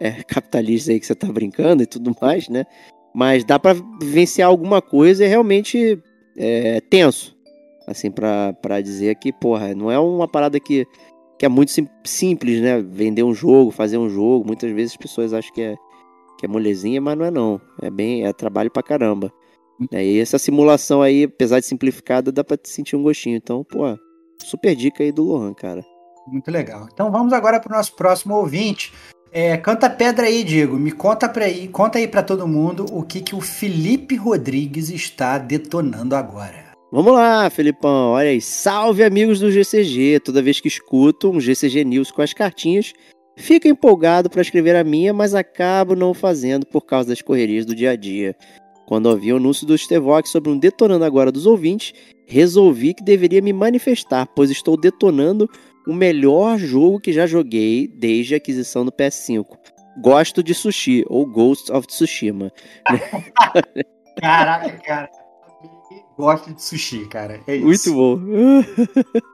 [0.00, 2.64] é, capitalistas aí que você tá brincando e tudo mais, né?
[3.12, 6.00] Mas dá para vivenciar alguma coisa e é realmente
[6.38, 7.36] é, tenso.
[7.86, 10.86] Assim, para dizer que, porra, não é uma parada que,
[11.36, 12.80] que é muito sim, simples, né?
[12.80, 14.46] Vender um jogo, fazer um jogo.
[14.46, 15.74] Muitas vezes as pessoas acham que é,
[16.42, 17.60] que é molezinha, mas não é não.
[17.80, 19.32] É bem, é trabalho pra caramba.
[19.92, 23.36] É, e essa simulação aí, apesar de simplificada, dá pra sentir um gostinho.
[23.36, 23.96] Então, pô,
[24.42, 25.84] super dica aí do Lohan, cara.
[26.26, 26.88] Muito legal.
[26.92, 28.92] Então vamos agora para o nosso próximo ouvinte.
[29.30, 30.76] É, canta pedra aí, Diego.
[30.76, 34.90] Me conta para aí, conta aí para todo mundo o que, que o Felipe Rodrigues
[34.90, 36.72] está detonando agora.
[36.90, 38.10] Vamos lá, Felipão.
[38.14, 38.40] Olha aí.
[38.40, 40.18] Salve, amigos do GCG.
[40.18, 42.92] Toda vez que escuto um GCG News com as cartinhas,
[43.36, 47.74] fico empolgado para escrever a minha, mas acabo não fazendo por causa das correrias do
[47.74, 48.36] dia a dia.
[48.86, 51.94] Quando ouvi o anúncio do Stevox sobre um detonando agora dos ouvintes,
[52.26, 55.48] resolvi que deveria me manifestar, pois estou detonando
[55.86, 59.46] o melhor jogo que já joguei desde a aquisição do PS5.
[60.00, 62.50] Gosto de sushi, ou Ghost of Tsushima.
[64.20, 65.10] Caraca, cara.
[66.16, 67.40] Gosto de sushi, cara.
[67.46, 67.94] É isso.
[67.94, 69.22] Muito bom.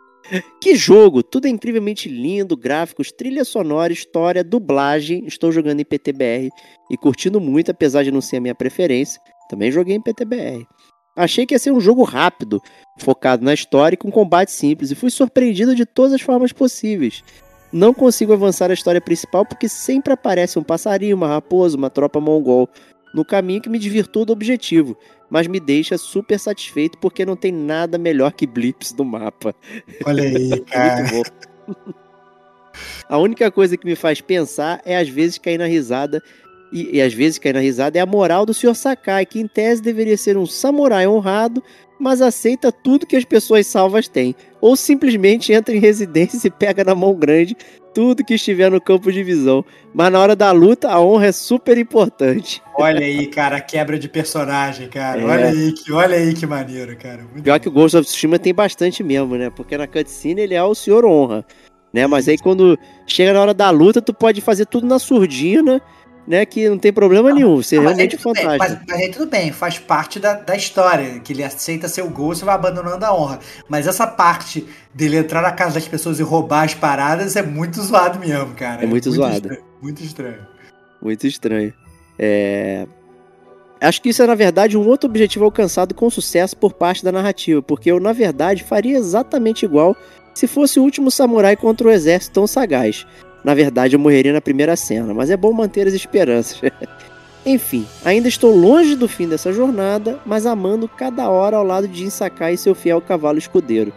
[0.60, 1.22] que jogo!
[1.22, 5.24] Tudo é incrivelmente lindo, gráficos, trilha sonora, história, dublagem.
[5.26, 6.50] Estou jogando em PTBR
[6.90, 9.20] e curtindo muito, apesar de não ser a minha preferência.
[9.48, 10.66] Também joguei em PTBR.
[11.16, 12.60] Achei que ia ser um jogo rápido,
[12.98, 17.24] focado na história e com combate simples, e fui surpreendido de todas as formas possíveis.
[17.72, 22.20] Não consigo avançar a história principal porque sempre aparece um passarinho, uma raposa, uma tropa
[22.20, 22.68] mongol
[23.14, 24.96] no caminho que me desvirtua do objetivo,
[25.30, 29.54] mas me deixa super satisfeito porque não tem nada melhor que blips do mapa.
[30.04, 31.10] Olha aí, cara.
[31.12, 31.32] Muito
[31.66, 31.92] bom.
[33.08, 36.22] A única coisa que me faz pensar é às vezes cair na risada
[36.72, 38.74] e, e às vezes cair na risada é a moral do Sr.
[38.74, 41.62] Sakai, que em tese deveria ser um samurai honrado,
[41.98, 44.34] mas aceita tudo que as pessoas salvas têm.
[44.60, 47.56] Ou simplesmente entra em residência e pega na mão grande
[47.94, 49.64] tudo que estiver no campo de visão.
[49.94, 52.62] Mas na hora da luta, a honra é super importante.
[52.76, 55.20] Olha aí, cara, quebra de personagem, cara.
[55.20, 55.24] É.
[55.24, 57.22] Olha aí, que, olha aí que maneiro, cara.
[57.22, 57.62] Muito Pior bom.
[57.62, 59.50] que o Ghost of Tsushima tem bastante mesmo, né?
[59.50, 61.44] Porque na cutscene ele é o Senhor Honra.
[61.92, 62.06] Né?
[62.06, 65.80] Mas aí quando chega na hora da luta, tu pode fazer tudo na surdina né,
[66.44, 68.58] que não tem problema nenhum, você é realmente é fantástico.
[68.58, 72.42] Mas, mas, aí tudo bem, faz parte da, da história, que ele aceita seu gosto
[72.42, 73.38] e vai abandonando a honra.
[73.66, 77.80] Mas essa parte dele entrar na casa das pessoas e roubar as paradas é muito
[77.80, 78.82] zoado mesmo, cara.
[78.82, 79.36] É muito, é muito zoado.
[79.36, 80.46] Estranho, muito estranho.
[81.00, 81.74] Muito estranho.
[82.18, 82.86] É...
[83.80, 87.12] Acho que isso é, na verdade, um outro objetivo alcançado com sucesso por parte da
[87.12, 89.96] narrativa, porque eu, na verdade, faria exatamente igual
[90.34, 93.06] se fosse o último samurai contra o exército tão sagaz.
[93.48, 96.60] Na verdade, eu morreria na primeira cena, mas é bom manter as esperanças.
[97.46, 102.00] Enfim, ainda estou longe do fim dessa jornada, mas amando cada hora ao lado de
[102.00, 103.90] Jin Sakai e seu fiel cavalo escudeiro.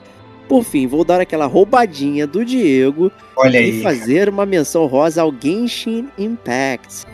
[0.48, 5.22] Por fim, vou dar aquela roubadinha do Diego Olha e aí, fazer uma menção rosa
[5.22, 7.06] ao Genshin Impact.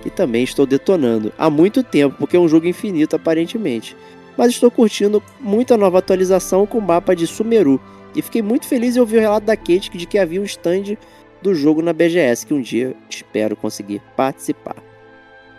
[0.00, 3.96] que também estou detonando há muito tempo, porque é um jogo infinito aparentemente.
[4.36, 7.80] Mas estou curtindo muito a nova atualização com o mapa de Sumeru.
[8.14, 10.96] E fiquei muito feliz em ouvir o relato da Kate de que havia um stand
[11.42, 14.76] do jogo na BGS que um dia espero conseguir participar.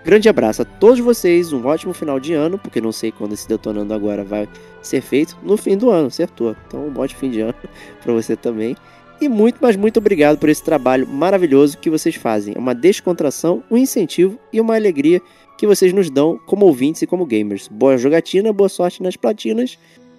[0.04, 3.48] Grande abraço a todos vocês, um ótimo final de ano, porque não sei quando esse
[3.48, 4.50] detonando agora vai
[4.82, 6.56] ser feito, no fim do ano, acertou.
[6.68, 7.56] Então, um ótimo fim de ano
[8.02, 8.76] para você também.
[9.22, 12.56] E muito, mas muito obrigado por esse trabalho maravilhoso que vocês fazem.
[12.58, 15.22] É uma descontração, um incentivo e uma alegria
[15.56, 17.68] que vocês nos dão como ouvintes e como gamers.
[17.68, 19.78] Boa jogatina, boa sorte nas platinas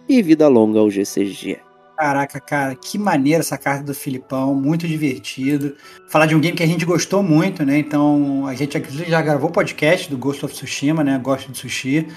[0.08, 1.71] e vida longa ao GCG.
[2.02, 5.76] Caraca, cara, que maneira essa carta do Filipão, muito divertido.
[6.08, 7.78] Falar de um game que a gente gostou muito, né?
[7.78, 8.76] Então, a gente
[9.08, 11.16] já gravou o podcast do Ghost of Tsushima, né?
[11.22, 12.08] Gosto de Sushi.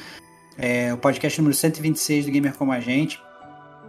[0.57, 3.21] É, o podcast número 126 do Gamer Como a Gente.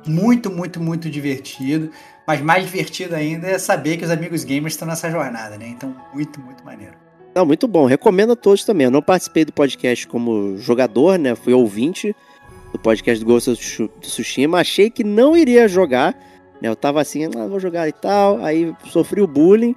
[0.06, 1.90] Muito, muito, muito divertido.
[2.26, 5.66] Mas mais divertido ainda é saber que os amigos gamers estão nessa jornada, né?
[5.66, 6.92] Então, muito, muito maneiro.
[7.34, 7.86] Não, muito bom.
[7.86, 8.84] Recomendo a todos também.
[8.84, 11.34] Eu não participei do podcast como jogador, né?
[11.34, 12.14] Fui ouvinte
[12.72, 14.60] do podcast do Ghost of Tsushima.
[14.60, 16.14] Achei que não iria jogar.
[16.60, 16.68] Né?
[16.68, 18.42] Eu tava assim, ah, vou jogar e tal.
[18.44, 19.74] Aí sofri o bullying.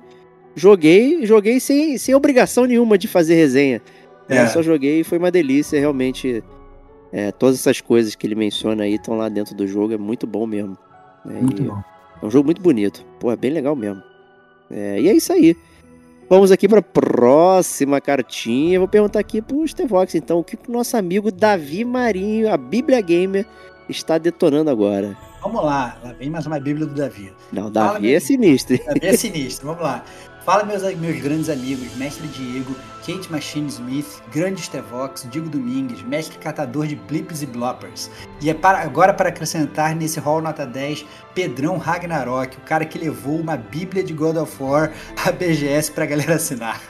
[0.56, 3.82] Joguei, joguei sem, sem obrigação nenhuma de fazer resenha.
[4.28, 4.44] É.
[4.44, 6.44] Eu só joguei e foi uma delícia, realmente.
[7.12, 10.28] É, todas essas coisas que ele menciona aí estão lá dentro do jogo, é muito
[10.28, 10.78] bom mesmo.
[11.26, 11.40] Né?
[11.42, 11.82] Muito bom.
[12.22, 13.04] É um jogo muito bonito.
[13.20, 14.04] Pô, é bem legal mesmo.
[14.70, 15.56] É, e é isso aí.
[16.30, 18.78] Vamos aqui para a próxima cartinha.
[18.78, 23.02] Vou perguntar aqui pro Stevox, então, o que o nosso amigo Davi Marinho, a Bíblia
[23.02, 23.48] Gamer,
[23.90, 25.18] está detonando agora.
[25.42, 27.34] Vamos lá, lá vem mais uma Bíblia do Davi.
[27.52, 28.78] Não, Davi Fala, é sinistro.
[28.86, 30.04] Davi é sinistro, vamos lá.
[30.46, 36.38] Fala, meus, meus grandes amigos, Mestre Diego, Kate Machine Smith, Grande Stevox, Diego Domingues, Mestre
[36.38, 38.10] Catador de Blips e Bloppers.
[38.42, 41.06] E é para, agora para acrescentar nesse hall nota 10,
[41.40, 44.92] Pedrão Ragnarok, o cara que levou uma bíblia de God of War
[45.26, 46.82] à BGS pra galera assinar.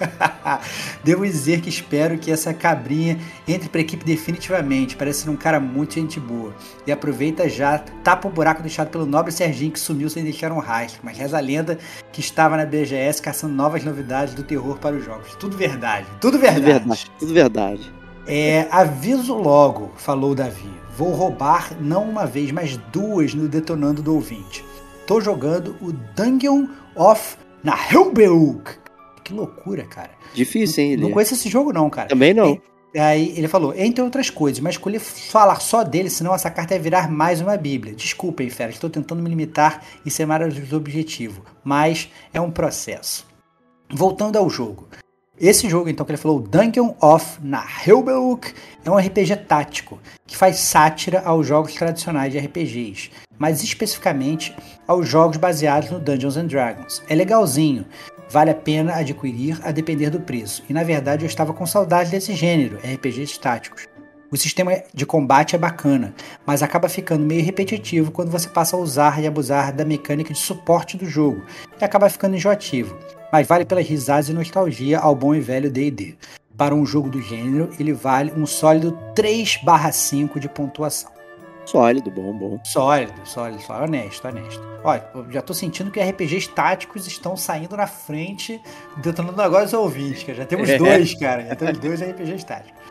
[1.05, 5.59] Devo dizer que espero que essa cabrinha entre pra equipe definitivamente, parece ser um cara
[5.59, 6.55] muito gente boa.
[6.87, 10.57] E aproveita já, tapa o buraco deixado pelo nobre Serginho que sumiu sem deixar um
[10.57, 11.77] rastro, mas reza a lenda
[12.11, 15.35] que estava na BGS caçando novas novidades do terror para os jogos.
[15.35, 16.61] Tudo verdade, tudo verdade.
[16.61, 17.11] Tudo verdade.
[17.19, 17.93] Tudo verdade.
[18.25, 20.88] É, aviso logo, falou Davi.
[20.99, 24.65] Vou roubar não uma vez, mas duas no detonando do ouvinte.
[25.07, 28.71] Tô jogando o Dungeon of Nahilbeuk.
[29.23, 30.09] Que loucura, cara.
[30.33, 30.97] Difícil, hein?
[30.97, 32.09] Não, não conheço esse jogo, não, cara.
[32.09, 32.61] Também não.
[32.93, 36.73] E, aí ele falou, entre outras coisas, mas escolhi falar só dele, senão essa carta
[36.73, 37.95] ia virar mais uma bíblia.
[37.95, 43.25] Desculpem, fera, estou tentando me limitar e ser mais objetivo, mas é um processo.
[43.89, 44.89] Voltando ao jogo.
[45.39, 49.97] Esse jogo, então, que ele falou, Dungeon of Nahilbeuk, é um RPG tático
[50.27, 54.53] que faz sátira aos jogos tradicionais de RPGs, mais especificamente
[54.85, 57.01] aos jogos baseados no Dungeons and Dragons.
[57.07, 57.85] É legalzinho,
[58.29, 62.11] vale a pena adquirir a depender do preço, e na verdade eu estava com saudade
[62.11, 63.87] desse gênero, RPGs táticos.
[64.29, 66.13] O sistema de combate é bacana,
[66.45, 70.39] mas acaba ficando meio repetitivo quando você passa a usar e abusar da mecânica de
[70.39, 71.45] suporte do jogo,
[71.79, 72.97] e acaba ficando enjoativo
[73.31, 76.15] mas vale pelas risadas e nostalgia ao bom e velho D&D.
[76.57, 81.11] Para um jogo do gênero, ele vale um sólido 3/5 de pontuação.
[81.65, 82.59] Sólido, bom, bom.
[82.63, 84.61] Sólido, sólido, sólido, honesto, honesto.
[84.83, 88.59] Olha, já tô sentindo que RPGs táticos estão saindo na frente,
[88.97, 90.35] detonando agora os ouvintes, cara.
[90.39, 90.77] Já temos é.
[90.77, 91.45] dois, cara.
[91.45, 92.81] Já temos dois RPGs táticos.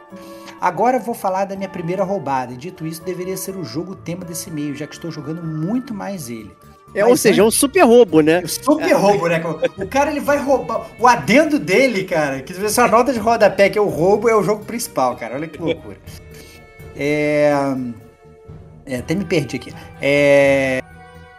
[0.60, 2.52] Agora eu vou falar da minha primeira roubada.
[2.52, 5.92] E dito isso, deveria ser o jogo tema desse meio, já que estou jogando muito
[5.92, 6.54] mais ele.
[6.94, 8.42] É, ou seja, é um super roubo, né?
[8.46, 9.42] Super roubo, né?
[9.76, 10.86] O cara ele vai roubar.
[10.98, 14.42] O adendo dele, cara, que essa nota de rodapé que é o roubo, é o
[14.42, 15.34] jogo principal, cara.
[15.34, 15.98] Olha que loucura.
[16.96, 17.52] É.
[18.86, 19.72] é até me perdi aqui.
[20.00, 20.82] É.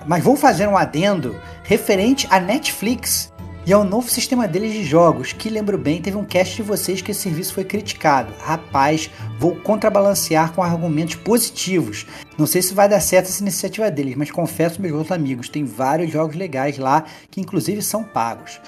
[0.06, 3.32] Mas vou fazer um adendo referente à Netflix
[3.66, 7.02] e ao novo sistema deles de jogos, que lembro bem, teve um cast de vocês
[7.02, 8.34] que esse serviço foi criticado.
[8.40, 12.06] Rapaz, vou contrabalancear com argumentos positivos.
[12.38, 15.66] Não sei se vai dar certo essa iniciativa deles, mas confesso meus outros amigos, tem
[15.66, 18.60] vários jogos legais lá que inclusive são pagos.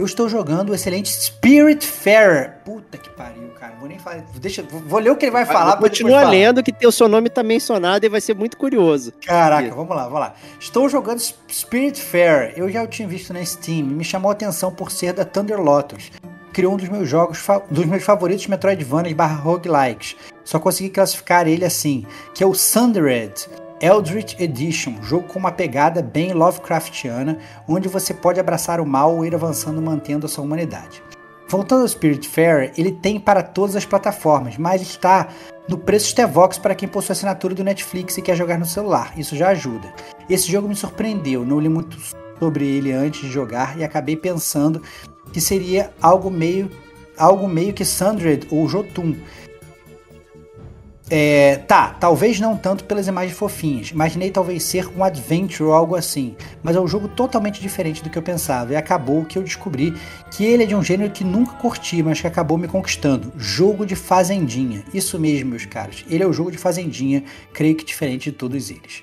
[0.00, 2.54] Eu estou jogando o excelente Spirit Fair.
[2.64, 3.74] Puta que pariu, cara.
[3.78, 4.24] Vou nem falar.
[4.40, 5.76] Deixa, vou ler o que ele vai falar.
[5.76, 9.12] Continua lendo que o seu nome tá mencionado e vai ser muito curioso.
[9.26, 10.34] Caraca, vamos lá, vamos lá.
[10.58, 12.54] Estou jogando Spirit Fair.
[12.56, 13.84] Eu já o tinha visto na Steam.
[13.84, 16.10] Me chamou a atenção por ser da Thunder Lotus.
[16.50, 17.38] Criou um dos meus jogos,
[17.70, 20.16] dos meus favoritos Metroidvanias barra roguelikes.
[20.46, 23.34] Só consegui classificar ele assim, que é o Sundered.
[23.80, 29.24] Eldritch Edition, jogo com uma pegada bem Lovecraftiana, onde você pode abraçar o mal ou
[29.24, 31.02] ir avançando mantendo a sua humanidade.
[31.48, 35.28] Voltando ao Spirit Fair, ele tem para todas as plataformas, mas está
[35.66, 39.14] no preço Stevox para quem possui assinatura do Netflix e quer jogar no celular.
[39.16, 39.92] Isso já ajuda.
[40.28, 41.96] Esse jogo me surpreendeu, não li muito
[42.38, 44.82] sobre ele antes de jogar e acabei pensando
[45.32, 46.70] que seria algo meio
[47.20, 49.14] algo meio que Sundred ou Jotun.
[51.12, 53.88] É, tá, talvez não tanto pelas imagens fofinhas.
[53.88, 56.36] Imaginei talvez ser um adventure ou algo assim.
[56.62, 58.72] Mas é um jogo totalmente diferente do que eu pensava.
[58.72, 59.92] E acabou que eu descobri
[60.30, 63.32] que ele é de um gênero que nunca curti, mas que acabou me conquistando.
[63.36, 64.84] Jogo de fazendinha.
[64.94, 66.04] Isso mesmo, meus caros.
[66.08, 69.02] Ele é o jogo de fazendinha, creio que diferente de todos eles.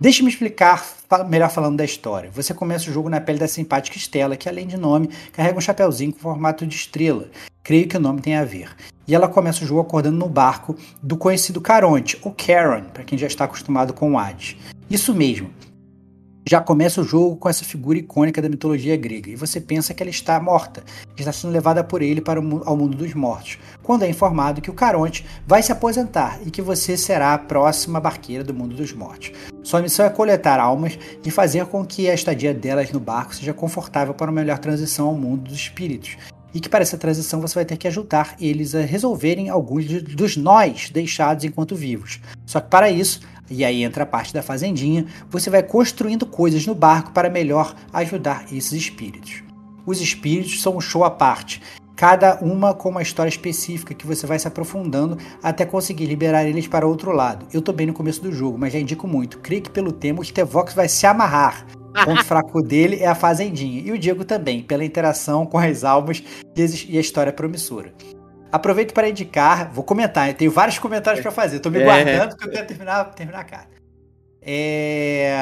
[0.00, 0.86] Deixe-me explicar
[1.28, 2.30] melhor falando da história.
[2.32, 5.60] Você começa o jogo na pele da simpática Estela, que além de nome, carrega um
[5.60, 7.28] chapéuzinho com formato de estrela.
[7.64, 8.68] Creio que o nome tem a ver.
[9.08, 13.18] E ela começa o jogo acordando no barco do conhecido Caronte, ou Charon, para quem
[13.18, 14.54] já está acostumado com o Hades.
[14.90, 15.48] Isso mesmo
[16.46, 20.02] já começa o jogo com essa figura icônica da mitologia grega, e você pensa que
[20.02, 20.82] ela está morta,
[21.16, 24.60] que está sendo levada por ele para o ao mundo dos mortos, quando é informado
[24.60, 28.76] que o Caronte vai se aposentar e que você será a próxima barqueira do mundo
[28.76, 29.32] dos mortos.
[29.62, 33.54] Sua missão é coletar almas e fazer com que a estadia delas no barco seja
[33.54, 36.18] confortável para uma melhor transição ao mundo dos espíritos,
[36.54, 40.36] e que para essa transição você vai ter que ajudar eles a resolverem alguns dos
[40.36, 42.20] nós deixados enquanto vivos.
[42.46, 46.66] Só que para isso e aí entra a parte da fazendinha, você vai construindo coisas
[46.66, 49.42] no barco para melhor ajudar esses espíritos.
[49.84, 51.60] Os espíritos são um show à parte,
[51.94, 56.66] cada uma com uma história específica que você vai se aprofundando até conseguir liberar eles
[56.66, 57.46] para outro lado.
[57.52, 59.38] Eu tô bem no começo do jogo, mas já indico muito.
[59.38, 61.66] Creio que pelo tema o Stevox vai se amarrar.
[61.94, 63.80] O ponto fraco dele é a fazendinha.
[63.80, 66.22] E o Diego também, pela interação com as almas
[66.88, 67.92] e a história promissora.
[68.50, 71.84] Aproveito para indicar, vou comentar, eu tenho vários comentários para fazer, estou me é.
[71.84, 73.74] guardando porque eu quero terminar, terminar a carta.
[74.40, 75.40] É...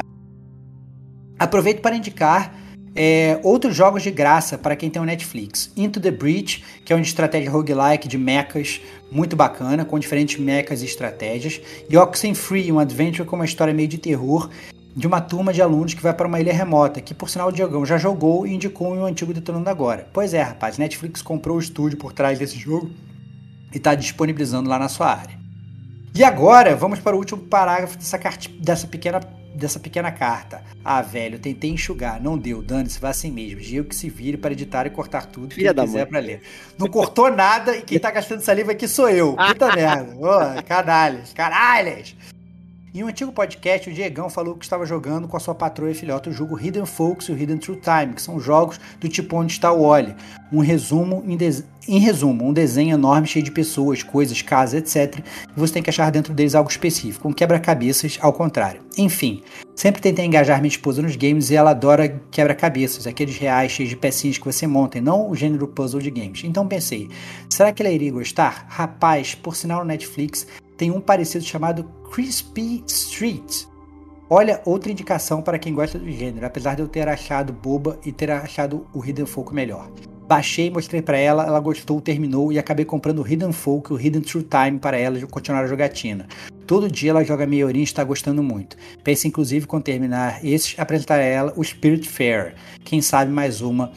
[1.37, 2.55] Aproveito para indicar
[2.95, 5.71] é, outros jogos de graça para quem tem o Netflix.
[5.75, 10.81] Into the Breach, que é uma estratégia roguelike de mechas muito bacana, com diferentes mechas
[10.81, 11.61] e estratégias.
[11.89, 14.49] E Oxenfree, um adventure com uma história meio de terror
[14.95, 17.51] de uma turma de alunos que vai para uma ilha remota, que por sinal o
[17.51, 20.07] Diogão já jogou e indicou em um antigo Detonando Agora.
[20.13, 22.91] Pois é, rapaz, Netflix comprou o estúdio por trás desse jogo
[23.73, 25.43] e está disponibilizando lá na sua área.
[26.15, 28.19] E agora, vamos para o último parágrafo dessa,
[28.59, 29.19] dessa, pequena,
[29.55, 30.61] dessa pequena carta.
[30.85, 33.59] Ah, velho, tentei enxugar, não deu, dane-se, vá assim mesmo.
[33.61, 36.43] Diego que se vire para editar e cortar tudo Filha que quiser para ler.
[36.77, 39.35] Não cortou nada e quem está gastando saliva aqui sou eu.
[39.35, 40.15] Puta merda.
[40.19, 42.15] Oh, canalhas, canalhas.
[42.95, 45.95] Em um antigo podcast, o Diegão falou que estava jogando com a sua patroa e
[45.95, 49.35] filhota o jogo Hidden Folks e o Hidden True Time, que são jogos do tipo
[49.35, 50.13] onde está o Oli.
[50.51, 51.35] Um resumo, em,
[51.87, 55.25] em resumo, um desenho enorme cheio de pessoas, coisas, casas, etc.
[55.25, 58.81] E você tem que achar dentro deles algo específico, um quebra-cabeças ao contrário.
[58.95, 59.41] Enfim,
[59.75, 63.95] sempre tentei engajar minha esposa nos games e ela adora quebra-cabeças, aqueles reais cheios de
[63.95, 66.43] pecinhas que você monta, e não o gênero puzzle de games.
[66.43, 67.09] Então pensei,
[67.49, 68.67] será que ela iria gostar?
[68.69, 70.45] Rapaz, por sinal no Netflix,
[70.77, 73.65] tem um parecido chamado Crispy Street.
[74.29, 78.11] Olha, outra indicação para quem gosta do gênero, apesar de eu ter achado boba e
[78.11, 79.91] ter achado o Hidden Folk melhor.
[80.27, 83.99] Baixei, mostrei para ela, ela gostou, terminou e acabei comprando o Hidden Folk e o
[83.99, 86.27] Hidden True Time para ela continuar a jogatina.
[86.65, 88.77] Todo dia ela joga meia horinha e está gostando muito.
[89.03, 92.55] Pense inclusive quando terminar esses, apresentar a ela o Spirit Fair.
[92.83, 93.91] Quem sabe mais uma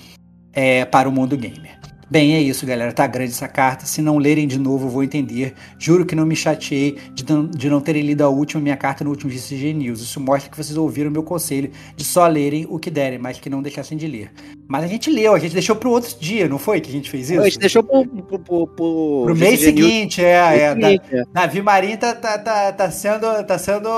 [0.53, 1.86] é, para o mundo gamer.
[2.09, 2.93] Bem, é isso, galera.
[2.93, 3.85] Tá grande essa carta.
[3.85, 5.55] Se não lerem de novo, eu vou entender.
[5.77, 9.03] Juro que não me chateei de não, de não terem lido a última minha carta
[9.03, 10.01] no último GCG News.
[10.01, 13.41] Isso mostra que vocês ouviram o meu conselho de só lerem o que derem, mas
[13.41, 14.31] que não deixassem de ler.
[14.69, 17.11] Mas a gente leu, a gente deixou pro outro dia, não foi que a gente
[17.11, 17.41] fez isso?
[17.41, 20.31] A gente deixou pro, pro, pro, pro, pro mês seguinte, News.
[20.31, 20.59] é.
[20.59, 21.25] é, seguinte, é.
[21.35, 23.45] Navi Marinho tá, tá, tá, tá sendo.
[23.45, 23.89] Tá sendo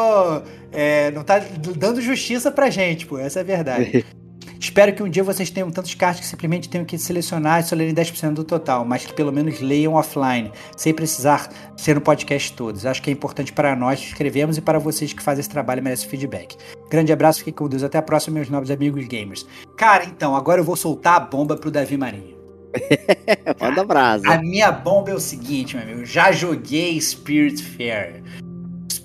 [0.72, 1.40] é, não tá
[1.76, 3.18] dando justiça pra gente, pô.
[3.18, 4.04] Essa é a verdade.
[4.60, 7.76] Espero que um dia vocês tenham tantos cards que simplesmente tenham que selecionar e só
[7.76, 12.52] lerem 10% do total, mas que pelo menos leiam offline, sem precisar ser no podcast
[12.54, 12.84] todos.
[12.84, 15.78] Acho que é importante para nós que escrevemos e para vocês que fazem esse trabalho
[15.78, 16.56] e merecem feedback.
[16.90, 17.84] Grande abraço, fiquem com Deus.
[17.84, 19.46] Até a próxima, meus novos amigos gamers.
[19.76, 22.36] Cara, então, agora eu vou soltar a bomba pro Davi Marinho.
[23.60, 24.28] Manda brasa.
[24.28, 26.04] A minha bomba é o seguinte, meu amigo.
[26.04, 28.22] Já joguei Spirit Fair.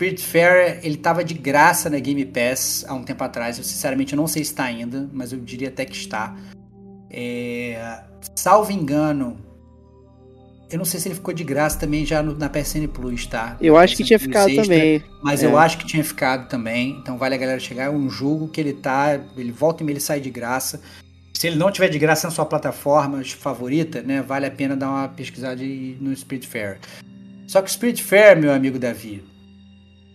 [0.03, 3.57] Spirit Fair, ele tava de graça na Game Pass há um tempo atrás.
[3.57, 6.35] Eu sinceramente não sei se está ainda, mas eu diria até que está.
[7.09, 8.01] É...
[8.35, 9.37] Salvo engano,
[10.69, 13.55] eu não sei se ele ficou de graça também já no, na PSN Plus, tá?
[13.61, 15.03] Eu acho que tinha ficado extra, também.
[15.21, 15.45] Mas é.
[15.45, 16.97] eu acho que tinha ficado também.
[17.01, 17.85] Então vale a galera chegar.
[17.85, 19.19] É um jogo que ele tá.
[19.37, 20.81] Ele volta e meia ele sai de graça.
[21.33, 24.21] Se ele não tiver de graça na sua plataforma favorita, né?
[24.21, 25.61] Vale a pena dar uma pesquisada
[25.99, 26.79] no Spirit Fair.
[27.47, 29.23] Só que o Spirit Fair, meu amigo Davi,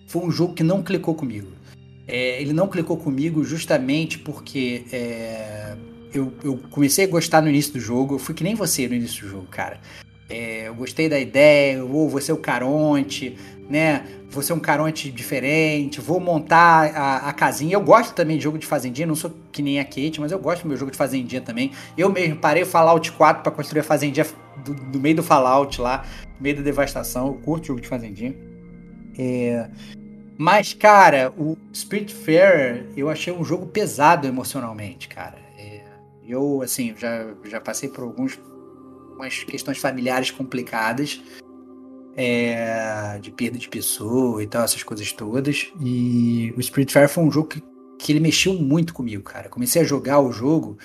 [0.09, 1.49] foi um jogo que não clicou comigo.
[2.07, 5.77] É, ele não clicou comigo justamente porque é,
[6.13, 8.15] eu, eu, comecei a gostar no início do jogo.
[8.15, 9.79] Eu fui que nem você no início do jogo, cara.
[10.31, 13.37] É, eu gostei da ideia, vou, vou ser o Caronte,
[13.69, 14.07] né?
[14.31, 17.75] Vou ser um Caronte diferente, vou montar a, a, casinha.
[17.75, 20.39] Eu gosto também de jogo de fazendinha, não sou que nem a Kate, mas eu
[20.39, 21.73] gosto do meu jogo de fazendinha também.
[21.97, 24.27] Eu mesmo parei o Fallout 4 para construir a fazendinha
[24.65, 26.05] do, do meio do Fallout lá,
[26.37, 27.27] no meio da devastação.
[27.27, 28.48] Eu curto jogo de fazendinha.
[29.19, 29.69] É,
[30.39, 35.37] mas, cara, o Spiritfarer eu achei um jogo pesado emocionalmente, cara.
[35.59, 35.83] É,
[36.25, 38.39] eu, assim, já, já passei por alguns,
[39.11, 41.21] algumas questões familiares complicadas.
[42.21, 45.73] É, de perda de pessoa e tal, essas coisas todas.
[45.81, 47.63] E o Spiritfarer foi um jogo que,
[47.97, 49.49] que ele mexeu muito comigo, cara.
[49.49, 50.79] Comecei a jogar o jogo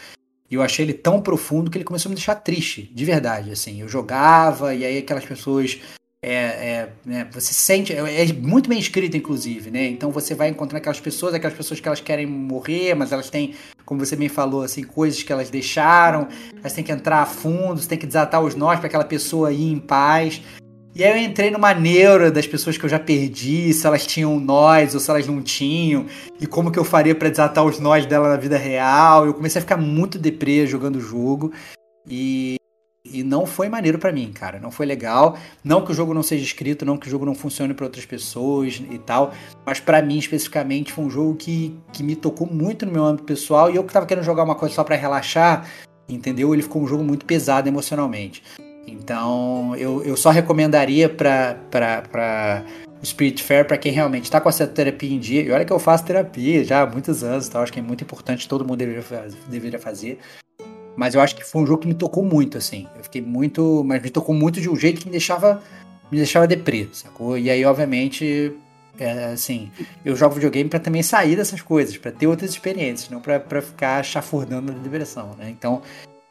[0.49, 3.51] e eu achei ele tão profundo que ele começou a me deixar triste, de verdade.
[3.51, 5.79] Assim, eu jogava e aí aquelas pessoas
[6.25, 9.87] é, é, né, você sente, é, é, muito bem escrito, inclusive, né?
[9.87, 13.53] Então você vai encontrar aquelas pessoas, aquelas pessoas que elas querem morrer, mas elas têm,
[13.83, 17.81] como você bem falou, assim, coisas que elas deixaram, elas têm que entrar a fundo,
[17.81, 20.41] você tem que desatar os nós para aquela pessoa ir em paz.
[20.95, 24.39] E aí eu entrei numa neura das pessoas que eu já perdi, se elas tinham
[24.39, 26.05] nós ou se elas não tinham,
[26.39, 29.25] e como que eu faria para desatar os nós dela na vida real.
[29.25, 31.51] Eu comecei a ficar muito deprê jogando o jogo.
[32.07, 32.55] E
[33.05, 34.59] e não foi maneiro para mim, cara.
[34.59, 35.37] Não foi legal.
[35.63, 38.05] Não que o jogo não seja escrito, não que o jogo não funcione para outras
[38.05, 39.33] pessoas e tal.
[39.65, 43.25] Mas para mim, especificamente, foi um jogo que, que me tocou muito no meu âmbito
[43.25, 43.69] pessoal.
[43.69, 45.69] E eu que tava querendo jogar uma coisa só para relaxar,
[46.07, 46.53] entendeu?
[46.53, 48.41] Ele ficou um jogo muito pesado emocionalmente.
[48.87, 52.63] Então, eu, eu só recomendaria pra, pra
[53.01, 55.41] o Spirit Fair para quem realmente está com essa terapia em dia.
[55.41, 57.61] E olha que eu faço terapia já há muitos anos, tá?
[57.61, 60.19] acho que é muito importante, todo mundo deveria fazer.
[60.95, 62.87] Mas eu acho que foi um jogo que me tocou muito, assim.
[62.95, 63.83] Eu fiquei muito.
[63.85, 65.61] Mas me tocou muito de um jeito que me deixava.
[66.11, 67.37] Me deixava deprê, sacou?
[67.37, 68.53] E aí, obviamente,
[68.99, 69.71] é, assim,
[70.05, 74.03] eu jogo videogame para também sair dessas coisas, para ter outras experiências, não para ficar
[74.03, 75.49] chafurdando na depressão, né?
[75.49, 75.81] Então,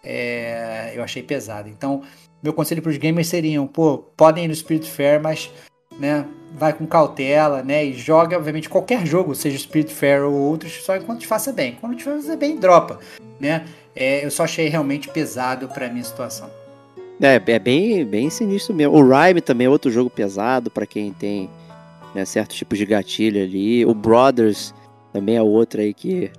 [0.04, 1.68] é, eu achei pesado.
[1.68, 2.02] Então,
[2.42, 5.50] meu conselho para os gamers seriam, pô, podem ir no Spirit Fair, mas,
[5.98, 10.72] né, vai com cautela, né, e joga, obviamente, qualquer jogo, seja Spirit Fair ou outros,
[10.84, 11.76] só enquanto te faça bem.
[11.80, 13.00] Quando te faça bem, dropa,
[13.40, 13.64] né?
[13.94, 16.50] É, eu só achei realmente pesado para minha situação.
[17.20, 18.96] É, é bem, bem sinistro mesmo.
[18.96, 21.48] O Rhyme também é outro jogo pesado para quem tem
[22.14, 23.84] né, certos tipos de gatilho ali.
[23.86, 24.74] O Brothers
[25.12, 26.30] também é outro aí que,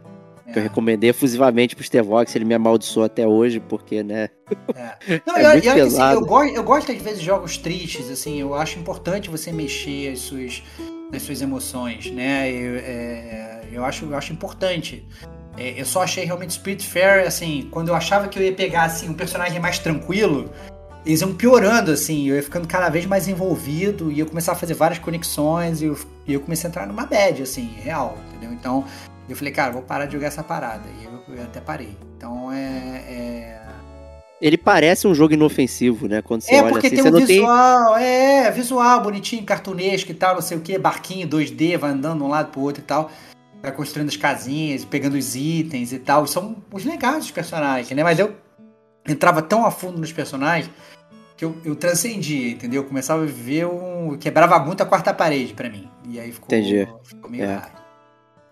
[0.46, 0.52] é.
[0.52, 0.64] que eu é.
[0.64, 2.36] recomendei efusivamente pro Stevox.
[2.36, 4.30] Ele me amaldiçoou até hoje, porque, né?
[4.76, 5.22] É.
[5.26, 6.18] Não, é eu, muito eu, pesado.
[6.18, 8.42] Assim, eu, gosto, eu gosto às vezes de jogos tristes, assim.
[8.42, 10.64] Eu acho importante você mexer as suas,
[11.14, 12.52] as suas emoções, né?
[12.52, 15.08] Eu, é, eu, acho, eu acho importante.
[15.58, 18.84] É, eu só achei realmente Spirit Fair, assim, quando eu achava que eu ia pegar,
[18.84, 20.52] assim, um personagem mais tranquilo,
[21.06, 24.60] eles iam piorando, assim, eu ia ficando cada vez mais envolvido e eu começava a
[24.60, 28.52] fazer várias conexões e eu, e eu comecei a entrar numa bad, assim, real, entendeu?
[28.54, 28.86] Então,
[29.30, 30.84] eu falei, cara, vou parar de jogar essa parada.
[31.02, 31.96] E eu, eu até parei.
[32.18, 33.62] Então, é, é...
[34.42, 36.22] Ele parece um jogo inofensivo, né?
[36.22, 38.04] Quando você é, olha porque assim, tem um visual, tem...
[38.04, 42.24] é, visual bonitinho, cartunesco e tal, não sei o que, barquinho 2D, vai andando de
[42.24, 43.10] um lado pro outro e tal
[43.64, 46.28] vai construindo as casinhas, pegando os itens e tal.
[46.28, 48.04] São os legais dos personagens, né?
[48.04, 48.36] Mas eu
[49.08, 50.70] entrava tão a fundo nos personagens
[51.38, 52.84] que eu, eu transcendia, entendeu?
[52.84, 54.18] Eu começava a ver um.
[54.18, 55.90] quebrava muito a quarta parede para mim.
[56.08, 56.88] E aí ficou, Entendi.
[57.04, 57.56] ficou meio é.
[57.56, 57.83] raro.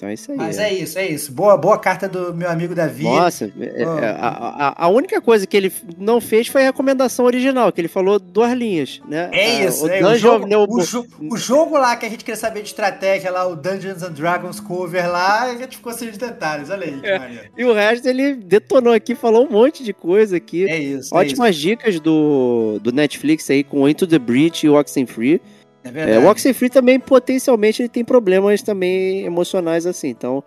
[0.02, 0.38] Então é isso aí.
[0.38, 0.70] Mas é.
[0.70, 0.74] é.
[0.74, 1.32] isso, é isso.
[1.32, 3.04] Boa, boa carta do meu amigo Davi.
[3.04, 4.06] Nossa, oh.
[4.20, 7.88] a, a, a, única coisa que ele não fez foi a recomendação original, que ele
[7.88, 9.30] falou duas linhas, né?
[9.32, 12.26] É isso, o, é, o, jogo, né, o, o, o, jogo lá que a gente
[12.26, 16.10] queria saber de estratégia lá, o Dungeons and Dragons cover lá, a gente ficou sem
[16.10, 17.50] os detalhes, olha aí, é.
[17.56, 20.68] E o resto ele detonou aqui, falou um monte de coisa aqui.
[20.68, 21.14] É isso.
[21.14, 21.60] É Ótimas é isso.
[21.60, 25.40] dicas do, do Netflix aí com Into the Breach e o Oxenfree.
[25.84, 26.18] É verdade.
[26.18, 30.44] É, o Oxenfree também, potencialmente, ele tem problemas também emocionais assim, então...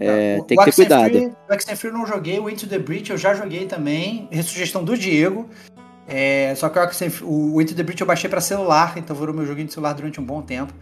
[0.00, 1.34] É, tem que ter cuidado.
[1.50, 4.96] o Oxenfree eu não joguei, o Into the Breach eu já joguei também, sugestão do
[4.96, 5.48] Diego.
[6.06, 6.78] É, só que
[7.22, 9.92] o, o Into the Breach eu baixei para celular, então virou meu joguinho de celular
[9.92, 10.72] durante um bom tempo.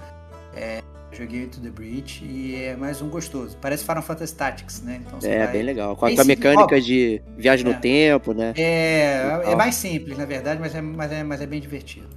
[0.54, 3.56] É, joguei Into the Breach e é mais um gostoso.
[3.60, 5.00] Parece Final Fantasy Tactics, né?
[5.04, 5.52] Então, é, vai...
[5.52, 5.96] bem legal.
[5.96, 7.74] Com a, com a mecânica de viagem é.
[7.74, 8.54] no tempo, né?
[8.56, 12.08] É, é mais simples, na verdade, mas é, mas é, mas é bem divertido.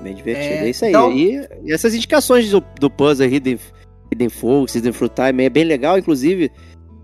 [0.00, 0.90] Bem divertido, é, é isso aí.
[0.90, 1.12] Então...
[1.12, 3.58] E, e, essas indicações do, do puzzle Hidden,
[4.12, 6.50] Hidden Focus, Hidden Fruit Time é bem legal, inclusive,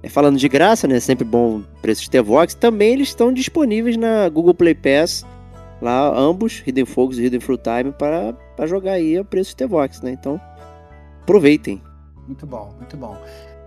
[0.03, 1.01] é, falando de graça, né?
[1.01, 2.55] Sempre bom preço de T-Vox.
[2.55, 5.25] Também eles estão disponíveis na Google Play Pass,
[5.81, 9.57] lá ambos, Hidden Focus e Hidden Fruit Time, para, para jogar aí a preço de
[9.57, 10.13] T-Vox, né?
[10.13, 10.41] Então,
[11.23, 11.83] aproveitem.
[12.27, 13.17] Muito bom, muito bom.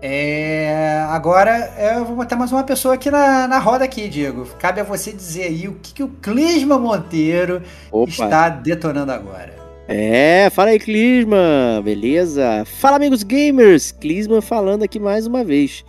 [0.08, 4.46] É, agora eu vou botar mais uma pessoa aqui na, na roda aqui, Diego.
[4.56, 8.08] Cabe a você dizer aí o que, que o Clisma Monteiro Opa.
[8.08, 9.52] está detonando agora.
[9.88, 12.64] É, fala aí, Clisma, beleza?
[12.78, 13.90] Fala, amigos gamers!
[13.90, 15.84] Clisma falando aqui mais uma vez.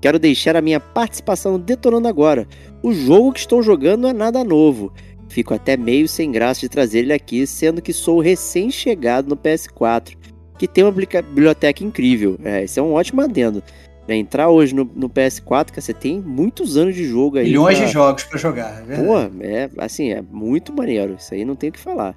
[0.00, 2.48] Quero deixar a minha participação no Detonando Agora.
[2.82, 4.94] O jogo que estou jogando não é nada novo.
[5.28, 10.17] Fico até meio sem graça de trazer ele aqui, sendo que sou recém-chegado no PS4
[10.58, 12.38] que tem uma biblioteca incrível.
[12.44, 13.62] É, esse é um ótimo adendo.
[14.06, 17.44] Né, entrar hoje no, no PS4, que você tem muitos anos de jogo aí.
[17.44, 17.86] Milhões pra...
[17.86, 18.84] de jogos para jogar.
[18.88, 21.16] É Pô, é assim, é muito maneiro.
[21.18, 22.14] Isso aí não tem o que falar.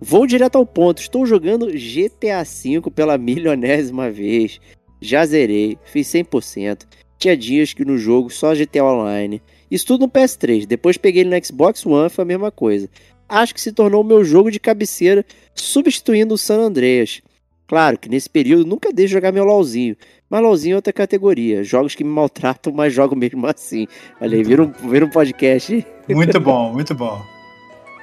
[0.00, 1.00] Vou direto ao ponto.
[1.00, 4.58] Estou jogando GTA V pela milionésima vez.
[5.00, 6.86] Já zerei, fiz 100%.
[7.18, 9.42] Tinha dias que no jogo só GTA Online.
[9.70, 10.66] Isso tudo no PS3.
[10.66, 12.88] Depois peguei ele no Xbox One, foi a mesma coisa.
[13.28, 15.24] Acho que se tornou o meu jogo de cabeceira,
[15.54, 17.20] substituindo o San Andreas.
[17.66, 19.96] Claro que nesse período nunca deixo de jogar meu LOLzinho.
[20.30, 21.64] Mas LOLzinho é outra categoria.
[21.64, 23.86] Jogos que me maltratam, mas jogo mesmo assim.
[24.20, 25.86] Olha aí, vira um, vira um podcast.
[26.08, 27.20] Muito bom, muito bom.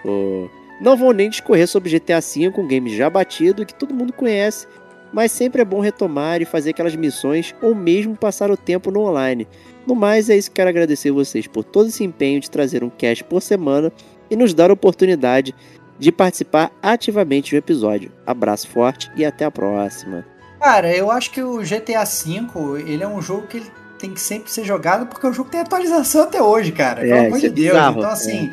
[0.06, 0.50] Oh.
[0.82, 4.68] Não vou nem discorrer sobre GTA V, um game já batido que todo mundo conhece,
[5.14, 9.00] mas sempre é bom retomar e fazer aquelas missões ou mesmo passar o tempo no
[9.00, 9.48] online.
[9.88, 12.90] No mais, é isso que quero agradecer vocês por todo esse empenho de trazer um
[12.90, 13.94] cast por semana
[14.30, 15.56] e nos dar a oportunidade
[16.04, 18.12] de participar ativamente do episódio.
[18.26, 20.26] Abraço forte e até a próxima.
[20.60, 23.64] Cara, eu acho que o GTA V, ele é um jogo que
[23.98, 27.02] tem que sempre ser jogado porque o jogo tem atualização até hoje, cara.
[27.02, 27.72] Pelo é, amor de é Deus.
[27.72, 28.52] Bizarro, então, assim,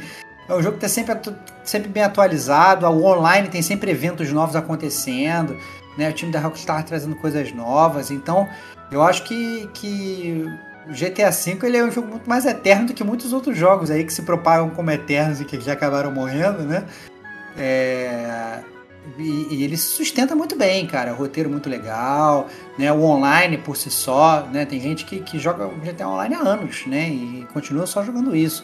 [0.48, 0.52] é.
[0.52, 1.16] é um jogo que tá sempre,
[1.64, 2.86] sempre bem atualizado.
[2.86, 5.56] O online tem sempre eventos novos acontecendo.
[5.98, 6.08] Né?
[6.08, 8.12] O time da Rockstar trazendo coisas novas.
[8.12, 8.48] Então,
[8.92, 10.46] eu acho que, que
[10.88, 13.90] o GTA V ele é um jogo muito mais eterno do que muitos outros jogos
[13.90, 16.84] aí que se propagam como eternos e que já acabaram morrendo, né?
[17.56, 18.60] É...
[19.18, 21.12] E, e, ele se sustenta muito bem, cara.
[21.12, 22.48] O roteiro muito legal,
[22.78, 22.92] né?
[22.92, 24.64] O online por si só, né?
[24.64, 27.08] Tem gente que, que joga o GTA Online há anos, né?
[27.08, 28.62] E continua só jogando isso.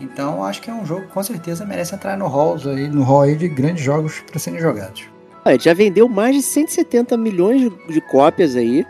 [0.00, 3.02] Então acho que é um jogo que com certeza merece entrar no hall aí, no
[3.02, 5.04] hall aí de grandes jogos para serem jogados.
[5.44, 8.84] Ah, já vendeu mais de 170 milhões de, de cópias aí.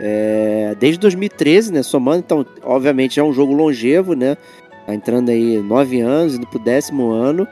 [0.00, 1.82] É, desde 2013, né?
[1.82, 4.36] Somando, então, obviamente, é um jogo longevo, né?
[4.84, 7.46] Tá entrando aí nove anos, indo pro décimo ano.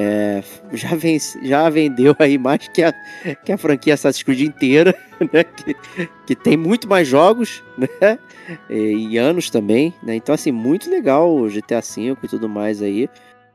[0.00, 0.44] É,
[0.74, 2.94] já, vence, já vendeu aí mais que a,
[3.44, 4.94] que a franquia Assassin's Creed inteira,
[5.32, 5.42] né?
[5.42, 5.76] Que,
[6.24, 8.16] que tem muito mais jogos, né?
[8.70, 10.14] E, e anos também, né?
[10.14, 13.10] Então, assim, muito legal o GTA V e tudo mais aí.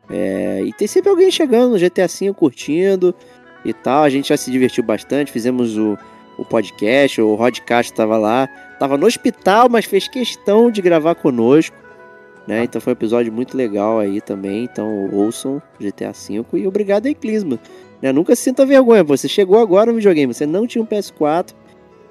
[0.10, 3.16] É, e tem sempre alguém chegando no GTA V curtindo
[3.64, 4.04] e tal.
[4.04, 5.98] A gente já se divertiu bastante, fizemos o,
[6.38, 8.50] o podcast, o Rodcast estava lá.
[8.80, 11.74] Tava no hospital, mas fez questão de gravar conosco.
[12.48, 12.64] Né?
[12.64, 14.64] Então foi um episódio muito legal aí também.
[14.66, 17.60] Então ouçam GTA V e obrigado aí, Clisma.
[18.02, 18.12] Né?
[18.12, 19.04] Nunca se sinta vergonha.
[19.04, 21.54] Você chegou agora no videogame, você não tinha um PS4,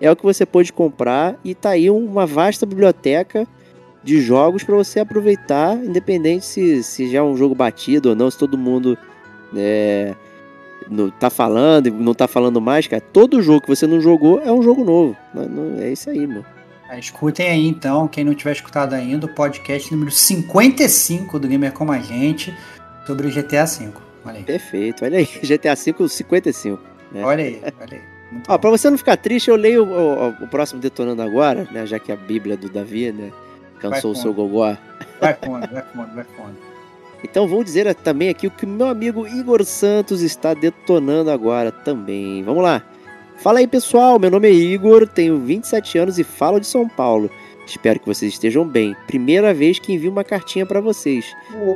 [0.00, 3.46] é o que você pôde comprar e tá aí uma vasta biblioteca
[4.02, 8.28] de jogos para você aproveitar, independente se, se já é um jogo batido ou não,
[8.28, 8.98] se todo mundo
[9.54, 10.14] é,
[11.20, 13.02] tá falando e não tá falando mais, cara.
[13.12, 15.16] Todo jogo que você não jogou é um jogo novo.
[15.80, 16.44] É isso aí, meu.
[16.92, 21.72] Ah, escutem aí então, quem não tiver escutado ainda, o podcast número 55 do Gamer
[21.72, 22.54] Como a Gente
[23.06, 23.88] sobre o GTA V.
[24.22, 24.44] Olha aí.
[24.44, 26.82] Perfeito, olha aí, GTA V 55.
[27.10, 27.24] Né?
[27.24, 28.02] Olha aí, olha aí.
[28.46, 31.86] Ó, pra você não ficar triste, eu leio o, o, o, próximo Detonando Agora, né?
[31.86, 33.32] Já que a Bíblia do Davi, né?
[33.80, 34.76] Cansou o seu gogó.
[35.18, 36.56] Vai fundo, vai fundo, vai fundo.
[37.24, 41.70] Então vou dizer também aqui o que o meu amigo Igor Santos está detonando agora
[41.70, 42.42] também.
[42.42, 42.82] Vamos lá.
[43.42, 47.28] Fala aí pessoal, meu nome é Igor, tenho 27 anos e falo de São Paulo.
[47.66, 48.94] Espero que vocês estejam bem.
[49.08, 51.26] Primeira vez que envio uma cartinha para vocês.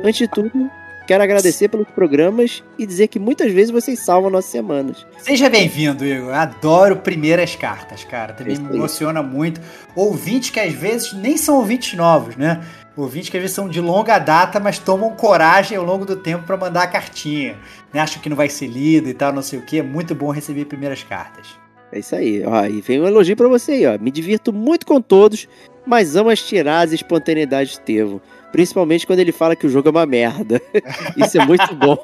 [0.01, 0.71] Antes de tudo,
[1.05, 5.05] quero agradecer pelos programas e dizer que muitas vezes vocês salvam nossas semanas.
[5.17, 6.33] Seja bem-vindo, Igor.
[6.33, 8.31] Adoro primeiras cartas, cara.
[8.31, 9.59] Também me emociona muito.
[9.93, 12.61] Ouvintes que às vezes nem são ouvintes novos, né?
[12.97, 16.45] Ouvintes que às vezes são de longa data, mas tomam coragem ao longo do tempo
[16.45, 17.55] para mandar a cartinha.
[17.93, 17.99] Né?
[17.99, 19.77] Acham que não vai ser lido e tal, não sei o que.
[19.77, 21.47] É muito bom receber primeiras cartas.
[21.91, 22.43] É isso aí.
[22.43, 23.99] Ó, e vem um elogio para você aí, ó.
[23.99, 25.47] Me divirto muito com todos,
[25.85, 28.19] mas amo as tiradas e espontaneidade de Tevo.
[28.57, 30.59] Principalmente quando ele fala que o jogo é uma merda.
[31.15, 31.95] Isso é muito bom.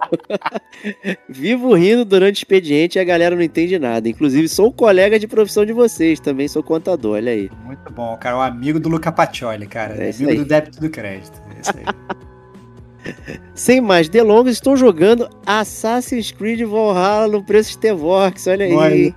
[1.27, 4.07] Vivo rindo durante o expediente e a galera não entende nada.
[4.07, 7.49] Inclusive, sou colega de profissão de vocês, também sou contador, olha aí.
[7.65, 8.37] Muito bom, cara.
[8.37, 9.95] O amigo do Luca Pacioli, cara.
[9.95, 10.37] É amigo aí.
[10.37, 11.41] do débito do crédito.
[11.55, 13.15] É isso aí.
[13.55, 18.73] Sem mais delongas, estou jogando Assassin's Creed Valhalla no preço de Tevox, olha aí.
[18.73, 19.15] Olha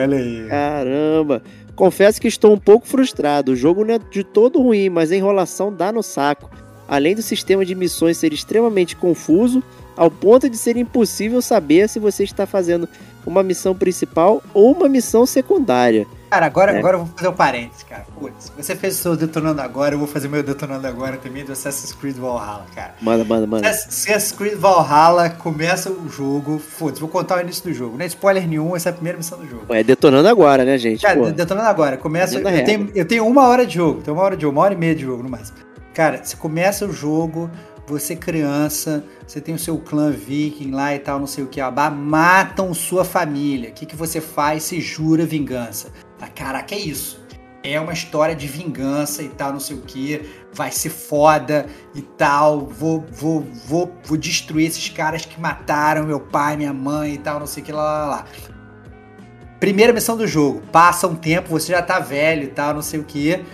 [0.00, 0.46] olha aí.
[0.48, 1.42] Caramba.
[1.74, 3.50] Confesso que estou um pouco frustrado.
[3.50, 6.48] O jogo não é de todo ruim, mas a enrolação dá no saco.
[6.88, 9.62] Além do sistema de missões ser extremamente confuso,
[9.94, 12.88] ao ponto de ser impossível saber se você está fazendo
[13.26, 16.06] uma missão principal ou uma missão secundária.
[16.30, 16.78] Cara, agora, é.
[16.78, 18.06] agora eu vou fazer um parênteses, cara.
[18.18, 21.52] Putz, você fez o seu detonando agora, eu vou fazer meu detonando agora também do
[21.52, 22.94] Assassin's Creed Valhalla, cara.
[23.00, 23.68] Manda, manda, manda.
[23.68, 27.96] Assassin's Creed Valhalla começa o jogo, foda-se, vou contar o início do jogo.
[27.96, 29.74] Não é spoiler nenhum, essa é a primeira missão do jogo.
[29.74, 31.00] É detonando agora, né, gente?
[31.00, 31.30] Cara, Pô.
[31.30, 31.96] detonando agora.
[31.96, 32.38] Começa.
[32.38, 34.74] Eu tenho, eu tenho uma hora de jogo, tenho uma hora de jogo, uma hora
[34.74, 35.67] e meia de jogo no máximo.
[35.98, 37.50] Cara, você começa o jogo,
[37.84, 41.60] você criança, você tem o seu clã viking lá e tal, não sei o que,
[41.60, 43.70] abá, matam sua família.
[43.70, 44.62] O que, que você faz?
[44.62, 45.88] Se jura vingança.
[46.20, 47.20] Ah, caraca, é isso.
[47.64, 50.22] é uma história de vingança e tal, não sei o que,
[50.52, 56.20] vai ser foda e tal, vou, vou, vou, vou destruir esses caras que mataram meu
[56.20, 58.24] pai, minha mãe e tal, não sei o que, lá, lá, lá.
[59.58, 63.00] Primeira missão do jogo, passa um tempo, você já tá velho e tal, não sei
[63.00, 63.44] o que.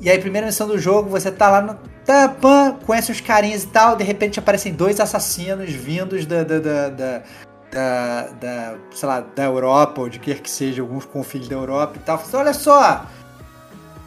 [0.00, 1.78] E aí, primeira missão do jogo, você tá lá no.
[2.40, 6.88] Pã, conhece os carinhas e tal, de repente aparecem dois assassinos vindos da, da, da,
[6.88, 7.22] da
[7.70, 11.94] da, da, sei lá, da Europa, ou de quer que seja, alguns confins da Europa
[11.96, 12.18] e tal.
[12.18, 13.06] Fala, olha só,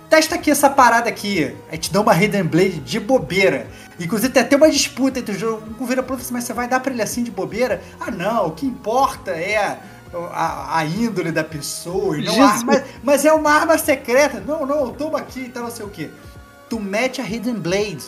[0.10, 1.56] testa aqui essa parada aqui.
[1.72, 3.68] Aí te dá uma Hidden Blade de bobeira.
[4.00, 5.64] Inclusive tem até uma disputa entre o jogo.
[5.80, 7.82] Um vira pro mas você vai dar pra ele assim de bobeira?
[8.00, 9.78] Ah não, o que importa é
[10.32, 14.40] a, a índole da pessoa e não arma, mas é uma arma secreta.
[14.46, 16.12] Não, não, toma aqui e tal, não sei o que.
[16.70, 18.04] Tu mete a Hidden Blade.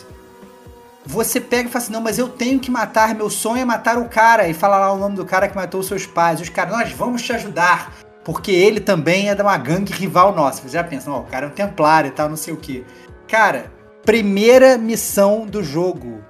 [1.04, 3.98] Você pega e fala assim, não, mas eu tenho que matar, meu sonho é matar
[3.98, 4.48] o cara.
[4.48, 6.40] E fala lá o nome do cara que matou seus pais.
[6.40, 7.92] Os caras, nós vamos te ajudar.
[8.24, 10.62] Porque ele também é de uma gangue rival nossa.
[10.62, 12.86] Você já pensa, ó, o cara é um templário e tal, não sei o que.
[13.26, 13.72] Cara,
[14.04, 16.22] primeira missão do jogo.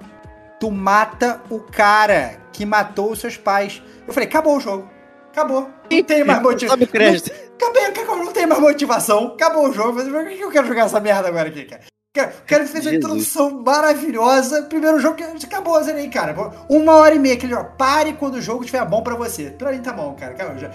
[0.59, 3.81] Tu mata o cara que matou os seus pais.
[4.07, 4.92] Eu falei, acabou o jogo.
[5.33, 5.67] Acabou.
[5.91, 6.87] Não tem mais motivação.
[6.87, 7.31] crédito.
[7.59, 9.27] Não, não tem mais motivação.
[9.33, 9.93] Acabou o jogo.
[9.93, 11.81] Mas por que eu quero jogar essa merda agora aqui, cara?
[12.15, 14.61] O cara fez uma introdução maravilhosa.
[14.63, 16.35] Primeiro jogo que acabou, zerei, cara.
[16.69, 17.33] Uma hora e meia.
[17.33, 17.71] Aquele jogo.
[17.75, 19.49] Pare quando o jogo estiver bom pra você.
[19.49, 20.33] Pra mim tá bom, cara.
[20.33, 20.69] Acabou, já.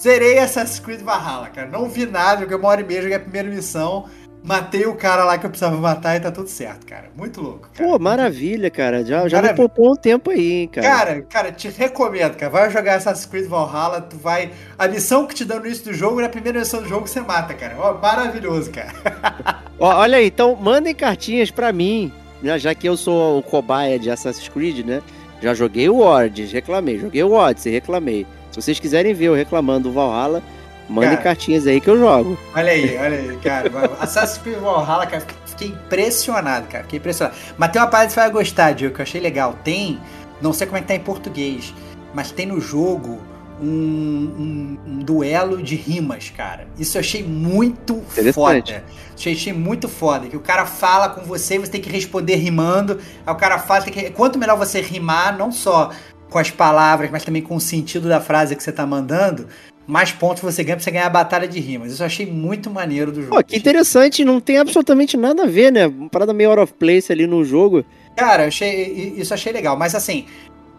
[0.00, 1.68] Zerei Assassin's Creed Valhalla, cara.
[1.68, 4.08] Não vi nada, joguei uma hora e meia, joguei a primeira missão.
[4.48, 7.10] Matei o cara lá que eu precisava matar e tá tudo certo, cara.
[7.14, 7.90] Muito louco, cara.
[7.90, 9.04] Pô, maravilha, cara.
[9.04, 10.88] Já, já me poupou um tempo aí, hein, cara.
[10.88, 12.50] Cara, cara, te recomendo, cara.
[12.50, 14.50] Vai jogar Assassin's Creed Valhalla, tu vai.
[14.78, 17.20] A missão que te dá no início do jogo, na primeira missão do jogo você
[17.20, 17.76] mata, cara.
[17.78, 18.94] Ó, maravilhoso, cara.
[19.78, 22.10] Ó, olha aí, então mandem cartinhas pra mim,
[22.42, 22.58] né?
[22.58, 25.02] Já que eu sou o cobaia de Assassin's Creed, né?
[25.42, 26.98] Já joguei o Origins, reclamei.
[26.98, 28.26] Joguei o Odyssey, reclamei.
[28.50, 30.42] Se vocês quiserem ver eu reclamando do Valhalla,
[30.88, 32.38] mandem cara, cartinhas aí que eu jogo.
[32.54, 33.70] Olha aí, olha aí, cara.
[34.00, 36.84] Assassin's Creed Valhalla, cara, fiquei impressionado, cara.
[36.84, 37.36] Fiquei impressionado.
[37.56, 39.54] Mas tem uma parada que você vai gostar, Diego, que eu achei legal.
[39.62, 40.00] Tem,
[40.40, 41.74] não sei como é que tá em português,
[42.14, 43.20] mas tem no jogo
[43.60, 46.66] um, um, um, duelo de rimas, cara.
[46.78, 48.84] Isso eu achei muito foda.
[49.14, 50.26] Achei, achei muito foda.
[50.26, 53.00] Que o cara fala com você e você tem que responder rimando.
[53.26, 55.90] Aí o cara fala, que, quanto melhor você rimar, não só
[56.30, 59.48] com as palavras, mas também com o sentido da frase que você tá mandando,
[59.88, 61.90] mais pontos você ganha pra você ganhar a batalha de rimas.
[61.92, 63.34] Isso eu achei muito maneiro do jogo.
[63.34, 65.86] Pô, que interessante, não tem absolutamente nada a ver, né?
[65.86, 67.82] Uma parada meio out of place ali no jogo.
[68.14, 70.26] Cara, eu achei, isso eu achei legal, mas assim,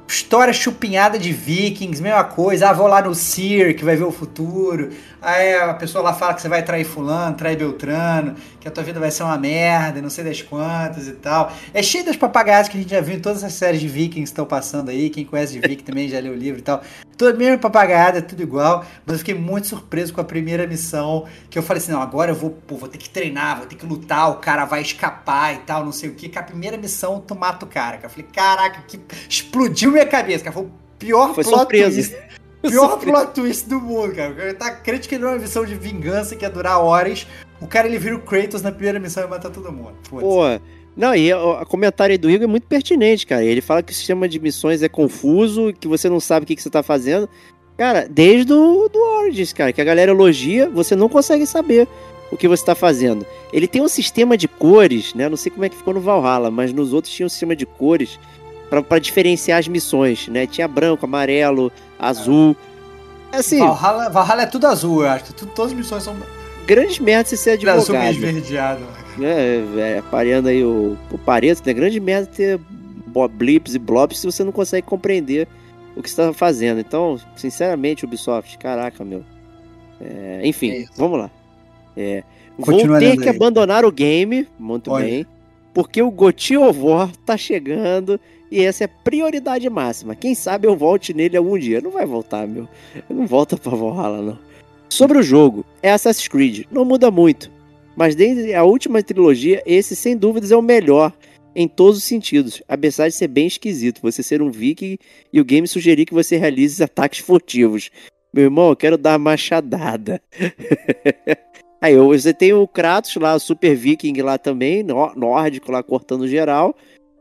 [0.08, 2.70] história chupinhada de vikings, mesma coisa.
[2.70, 4.90] Ah, vou lá no Seer, que vai ver o futuro.
[5.20, 8.84] Aí a pessoa lá fala que você vai trair fulano, trair Beltrano, que a tua
[8.84, 11.52] vida vai ser uma merda, não sei das quantas e tal.
[11.74, 14.22] É cheio das papagaias que a gente já viu em todas as séries de vikings
[14.22, 15.10] que estão passando aí.
[15.10, 16.84] Quem conhece de viking também já leu o livro e tal.
[17.20, 18.86] Toda mesma papagaiada, tudo igual.
[19.06, 22.32] Mas eu fiquei muito surpreso com a primeira missão, que eu falei assim, não, agora
[22.32, 25.54] eu vou, pô, vou ter que treinar, vou ter que lutar, o cara vai escapar
[25.54, 26.30] e tal, não sei o que.
[26.30, 28.00] Que a primeira missão tu mata o cara.
[28.02, 28.98] Eu falei, caraca, que
[29.28, 30.54] explodiu minha cabeça, cara.
[30.54, 32.10] Foi o pior Foi plot surpresa.
[32.10, 32.30] twist
[32.64, 34.34] Pior plot twist do mundo, cara.
[34.34, 37.28] Cara tá crente que ele é uma missão de vingança que ia durar horas.
[37.60, 39.96] O cara ele vira o Kratos na primeira missão e mata todo mundo.
[40.10, 40.44] Pô,
[41.00, 43.42] não, e o comentário aí do Igor é muito pertinente, cara.
[43.42, 46.58] Ele fala que o sistema de missões é confuso, que você não sabe o que,
[46.58, 47.30] que você tá fazendo.
[47.78, 51.88] Cara, desde o do Origins, cara, que a galera elogia, você não consegue saber
[52.30, 53.26] o que você está fazendo.
[53.54, 55.30] Ele tem um sistema de cores, né?
[55.30, 57.66] Não sei como é que ficou no Valhalla, mas nos outros tinha um sistema de
[57.66, 58.20] cores
[58.70, 60.46] para diferenciar as missões, né?
[60.46, 62.58] Tinha branco, amarelo, azul.
[63.32, 65.34] Assim, Valhalla, Valhalla é tudo azul, eu acho.
[65.34, 66.18] Tudo, todas as missões são.
[66.70, 67.92] Grande merda se ser advogado.
[67.92, 68.86] Meio esverdeado.
[69.20, 71.74] É, é, pareando aí o, o Pareto, né?
[71.74, 72.60] Grande merda ter
[73.32, 75.48] blips e blobs se você não consegue compreender
[75.96, 76.80] o que você está fazendo.
[76.80, 79.24] Então, sinceramente, Ubisoft, caraca, meu.
[80.00, 81.32] É, enfim, é vamos lá.
[81.98, 82.24] É,
[82.56, 83.36] vou ter que aí.
[83.36, 85.06] abandonar o game, muito Olha.
[85.06, 85.26] bem,
[85.74, 88.20] porque o Goti of War tá chegando
[88.52, 90.16] e essa é a prioridade máxima.
[90.16, 91.82] Quem sabe eu volte nele algum dia.
[91.82, 92.70] Não vai voltar, meu.
[93.10, 94.49] Não volta pra Valhalla, não.
[94.90, 96.66] Sobre o jogo, é Assassin's Creed.
[96.72, 97.52] Não muda muito.
[97.96, 101.14] Mas desde a última trilogia, esse sem dúvidas é o melhor
[101.56, 102.64] em todos os sentidos.
[102.68, 104.98] Apesar de ser bem esquisito você ser um viking
[105.32, 107.90] e o game sugerir que você realize ataques furtivos.
[108.34, 110.22] Meu irmão, eu quero dar machadada.
[111.82, 116.76] Aí você tem o Kratos lá, o Super Viking lá também, nórdico lá cortando geral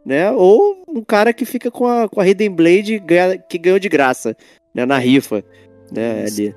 [0.08, 0.32] né?
[0.32, 3.02] Ou um cara que fica com a, com a Hidden Blade
[3.46, 4.34] que ganhou de graça,
[4.74, 4.86] né?
[4.86, 5.44] Na rifa,
[5.92, 6.24] né?
[6.26, 6.54] Ali.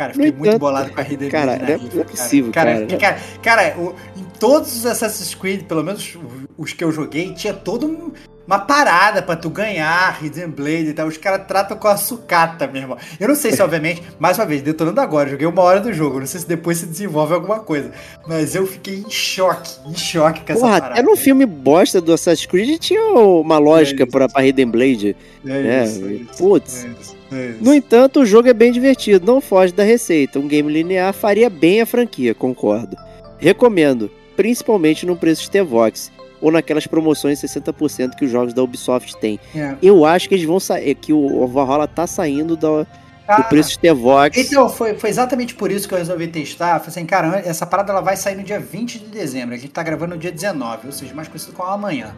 [0.00, 1.58] Cara, fiquei muito bolado com a Hidden cara.
[1.58, 2.86] Cara, não é possível, cara.
[2.86, 6.16] Cara, cara, cara, cara o, em todos os Assassin's Creed, pelo menos
[6.56, 8.10] os que eu joguei, tinha todo um
[8.50, 11.06] uma parada pra tu ganhar Hidden Blade e tal.
[11.06, 12.98] Os caras tratam com a sucata, meu irmão.
[13.20, 16.18] Eu não sei se, obviamente, mais uma vez, detonando agora, joguei uma hora do jogo.
[16.18, 17.92] Não sei se depois se desenvolve alguma coisa.
[18.26, 21.00] Mas eu fiquei em choque, em choque com essa Porra, parada.
[21.00, 24.10] até no filme bosta do Assassin's Creed tinha uma lógica É isso.
[24.12, 25.16] pra, pra Hidden Blade.
[25.46, 26.84] É É, isso, é isso, putz.
[26.84, 27.54] é isso, é.
[27.60, 30.40] No entanto, o jogo é bem divertido, não foge da receita.
[30.40, 32.96] Um game linear faria bem a franquia, concordo.
[33.38, 36.10] Recomendo, principalmente no preço de T-Vox
[36.40, 39.38] ou naquelas promoções 60% que os jogos da Ubisoft têm.
[39.54, 39.74] É.
[39.82, 43.78] Eu acho que eles vão sair, que o Valhalla tá saindo do, do preço de
[43.78, 44.36] T-Vox.
[44.36, 46.78] Então, foi, foi exatamente por isso que eu resolvi testar.
[46.78, 49.54] Falei assim, cara, essa parada ela vai sair no dia 20 de dezembro.
[49.54, 52.14] A gente tá gravando no dia 19, ou seja, mais conhecido como amanhã.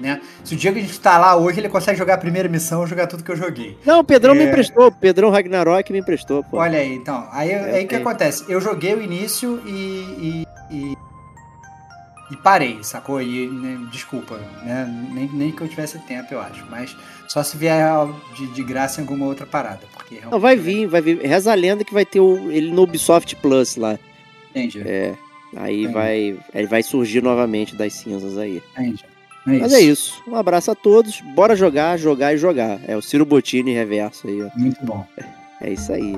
[0.00, 0.20] Né?
[0.42, 2.84] Se o dia que a gente tá lá hoje, ele consegue jogar a primeira missão,
[2.88, 3.78] jogar tudo que eu joguei.
[3.86, 4.48] Não, o Pedrão me É.
[4.48, 6.56] emprestou, o Pedrão Ragnarok me emprestou, pô.
[6.56, 7.28] Olha aí, então.
[7.30, 7.98] Aí É, aí o que é.
[7.98, 8.44] acontece?
[8.48, 9.70] Eu joguei o início e.
[9.70, 10.96] e, e,
[12.32, 13.20] e parei, sacou?
[13.22, 14.86] E, né, desculpa, né?
[15.12, 16.64] Nem, nem que eu tivesse tempo, eu acho.
[16.70, 16.96] Mas
[17.28, 17.84] só se vier
[18.34, 19.80] de, de graça em alguma outra parada.
[19.92, 21.18] Porque Não, vai vir, vai vir.
[21.20, 23.98] Reza a lenda que vai ter o- ele no Ubisoft Plus lá.
[24.50, 24.82] Entendi.
[24.86, 25.14] É.
[25.56, 25.92] Aí Entendi.
[25.94, 28.62] vai, ele vai surgir novamente das cinzas aí.
[28.76, 29.04] Entendi.
[29.46, 30.22] É Mas é isso.
[30.26, 31.20] Um abraço a todos.
[31.34, 32.78] Bora jogar, jogar e jogar.
[32.86, 34.48] É o Ciro Bottini reverso aí, ó.
[34.56, 35.04] Muito bom.
[35.60, 36.16] É isso aí.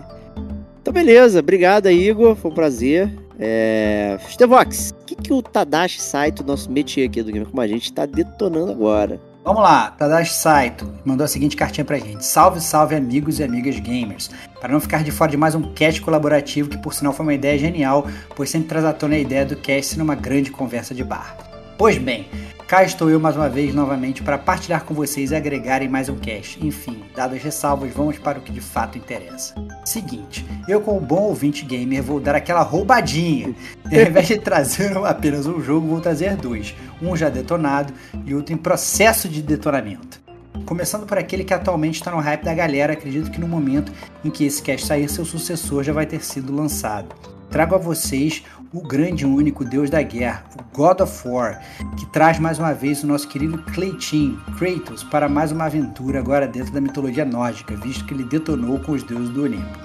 [0.80, 1.38] Então, beleza.
[1.40, 2.36] Obrigado Igor.
[2.36, 3.10] Foi um prazer.
[3.38, 4.18] É...
[4.30, 7.92] Stevox, o que, que o Tadashi Saito, nosso métier aqui do Game Como a gente,
[7.92, 9.20] tá detonando agora?
[9.44, 12.24] Vamos lá, Tadashi Saito mandou a seguinte cartinha pra gente.
[12.24, 14.30] Salve, salve amigos e amigas gamers.
[14.58, 17.34] Para não ficar de fora de mais um cast colaborativo, que por sinal foi uma
[17.34, 21.04] ideia genial, pois sempre traz à tona a ideia do cast numa grande conversa de
[21.04, 21.36] bar.
[21.76, 22.26] Pois bem,
[22.66, 26.08] cá estou eu mais uma vez novamente para partilhar com vocês e agregar em mais
[26.08, 26.64] um cast.
[26.64, 29.54] Enfim, dadas as ressalvas, vamos para o que de fato interessa.
[29.84, 33.54] Seguinte, eu como bom ouvinte gamer vou dar aquela roubadinha.
[33.90, 36.74] E ao invés de trazer apenas um jogo, vou trazer dois.
[37.02, 37.92] Um já detonado
[38.24, 40.22] e outro em processo de detonamento.
[40.64, 43.92] Começando por aquele que atualmente está no hype da galera, acredito que no momento
[44.24, 47.14] em que esse cast sair, seu sucessor já vai ter sido lançado.
[47.50, 48.42] Trago a vocês
[48.74, 51.62] o grande e único Deus da Guerra, o God of War,
[51.96, 56.48] que traz mais uma vez o nosso querido Cleitin, Kratos, para mais uma aventura agora
[56.48, 59.78] dentro da mitologia nórdica, visto que ele detonou com os deuses do Olimpo.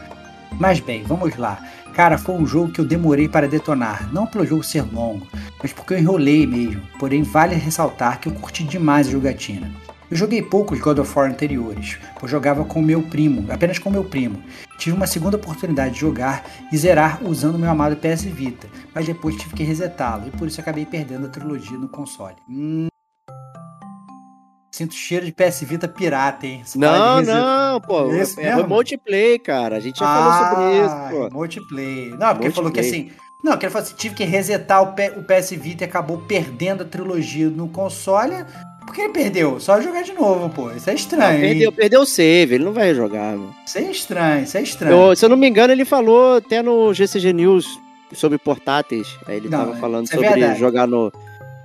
[0.59, 1.59] Mas bem, vamos lá.
[1.93, 5.27] Cara, foi um jogo que eu demorei para detonar, não pelo jogo ser longo,
[5.61, 6.81] mas porque eu enrolei mesmo.
[6.97, 9.69] Porém, vale ressaltar que eu curti demais a jogatina.
[10.09, 14.03] Eu joguei poucos God of War anteriores, pois jogava com meu primo, apenas com meu
[14.03, 14.41] primo.
[14.79, 19.35] Tive uma segunda oportunidade de jogar e zerar usando meu amado PS Vita, mas depois
[19.35, 22.35] tive que resetá-lo e por isso acabei perdendo a trilogia no console.
[22.49, 22.87] Hum...
[24.71, 26.63] Sinto cheiro de PS Vita pirata, hein?
[26.79, 28.11] Parada Não, não, pô.
[28.11, 28.67] É, mesmo?
[28.67, 29.75] multiplayer, cara.
[29.75, 31.37] A gente já falou sobre isso, pô.
[31.37, 32.17] Multiplayer.
[32.17, 33.11] Não, porque falou que assim.
[33.43, 34.93] Não, que ele falou assim: tive que resetar o
[35.23, 38.45] PS Vita e acabou perdendo a trilogia no console.
[38.89, 39.59] Por que ele perdeu?
[39.59, 40.71] Só jogar de novo, pô.
[40.71, 41.35] Isso é estranho.
[41.45, 41.51] hein?
[41.51, 43.55] Perdeu, perdeu o save, ele não vai jogar, mano.
[43.63, 44.91] Isso é estranho, isso é estranho.
[45.09, 47.79] Eu- se eu não me engano, ele falou até no GCG News
[48.13, 49.07] sobre portáteis.
[49.27, 50.59] Aí ele Não, tava falando é sobre verdade.
[50.59, 51.13] jogar no,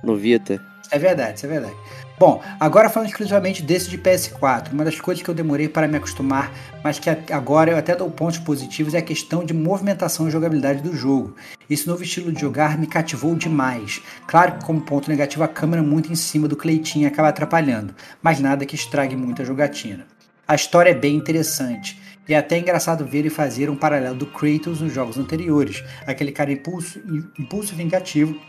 [0.03, 0.61] no Vita.
[0.83, 1.73] Isso é verdade, isso é verdade.
[2.17, 5.97] Bom, agora falando exclusivamente desse de PS4, uma das coisas que eu demorei para me
[5.97, 6.49] acostumar,
[6.81, 10.81] mas que agora eu até dou pontos positivos, é a questão de movimentação e jogabilidade
[10.81, 11.35] do jogo.
[11.69, 14.01] Esse novo estilo de jogar me cativou demais.
[14.27, 18.39] Claro que como ponto negativo a câmera muito em cima do Cleitinho acaba atrapalhando, mas
[18.39, 20.07] nada que estrague muito a jogatina.
[20.47, 21.99] A história é bem interessante.
[22.27, 26.31] E é até engraçado ver ele fazer um paralelo do Kratos nos jogos anteriores, aquele
[26.31, 26.99] cara impulso,
[27.37, 28.39] impulso vingativo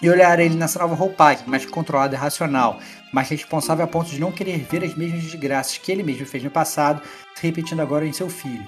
[0.00, 2.78] e olhar ele nessa nova roupagem, mais controlado e racional,
[3.12, 6.44] mais responsável a ponto de não querer ver as mesmas desgraças que ele mesmo fez
[6.44, 7.00] no passado,
[7.34, 8.66] se repetindo agora em seu filho.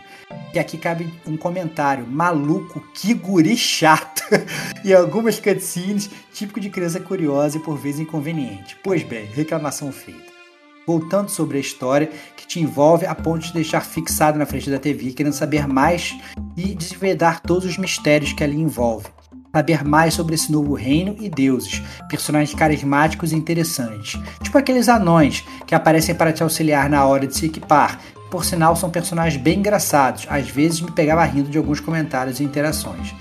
[0.54, 4.22] E aqui cabe um comentário: maluco, que guri chato!
[4.84, 8.76] e algumas cutscenes típico de criança curiosa e por vezes inconveniente.
[8.82, 10.28] Pois bem, reclamação feita.
[10.86, 14.78] Voltando sobre a história que te envolve a ponto de deixar fixado na frente da
[14.78, 16.16] TV, querendo saber mais
[16.56, 19.06] e desvendar todos os mistérios que ali envolve
[19.52, 25.44] saber mais sobre esse novo reino e deuses, personagens carismáticos e interessantes, tipo aqueles anões
[25.66, 27.98] que aparecem para te auxiliar na hora de se equipar.
[28.30, 32.44] Por sinal, são personagens bem engraçados, às vezes me pegava rindo de alguns comentários e
[32.44, 33.14] interações.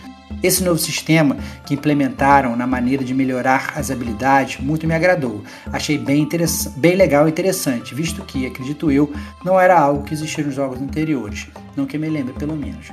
[0.43, 5.43] Esse novo sistema que implementaram na maneira de melhorar as habilidades muito me agradou.
[5.73, 6.27] Achei bem,
[6.75, 9.11] bem legal e interessante, visto que, acredito eu,
[9.43, 12.91] não era algo que existia nos jogos anteriores, não que me lembre pelo menos.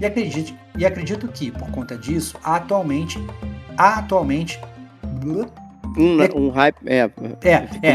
[0.00, 3.18] E acredito, e acredito que, por conta disso, atualmente,
[3.76, 4.60] atualmente,
[5.96, 6.76] Um, É- um hype.
[6.86, 7.50] É, é,
[7.82, 7.90] é,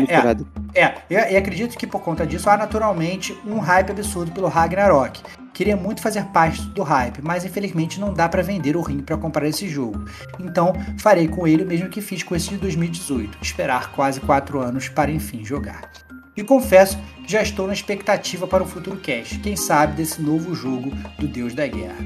[0.75, 5.21] é, é, e, acredito que por conta disso há naturalmente um hype absurdo pelo Ragnarok.
[5.53, 9.15] Queria muito fazer parte do hype, mas infelizmente não dá para vender o rim para
[9.15, 10.03] comprar esse jogo.
[10.39, 14.59] Então farei com ele o mesmo que fiz com esse de 2018, esperar quase 4
[14.59, 15.89] anos para enfim jogar.
[16.35, 20.55] E confesso que já estou na expectativa para um futuro cast, quem sabe desse novo
[20.55, 22.03] jogo do Deus da Guerra.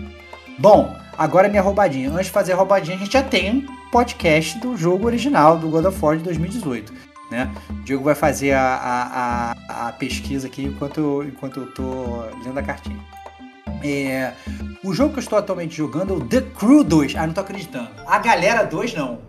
[0.59, 2.09] Bom, agora minha roubadinha.
[2.09, 5.69] Antes de fazer a roubadinha, a gente já tem um podcast do jogo original do
[5.69, 6.93] God of War de 2018.
[7.29, 7.51] Né?
[7.69, 12.57] O Diego vai fazer a, a, a, pesquisa aqui enquanto eu, enquanto eu tô lendo
[12.57, 12.97] a cartinha.
[13.83, 14.33] É,
[14.83, 17.15] o jogo que eu estou atualmente jogando é o The Crew 2.
[17.15, 17.89] Ah, não tô acreditando.
[18.07, 19.19] A Galera 2 não.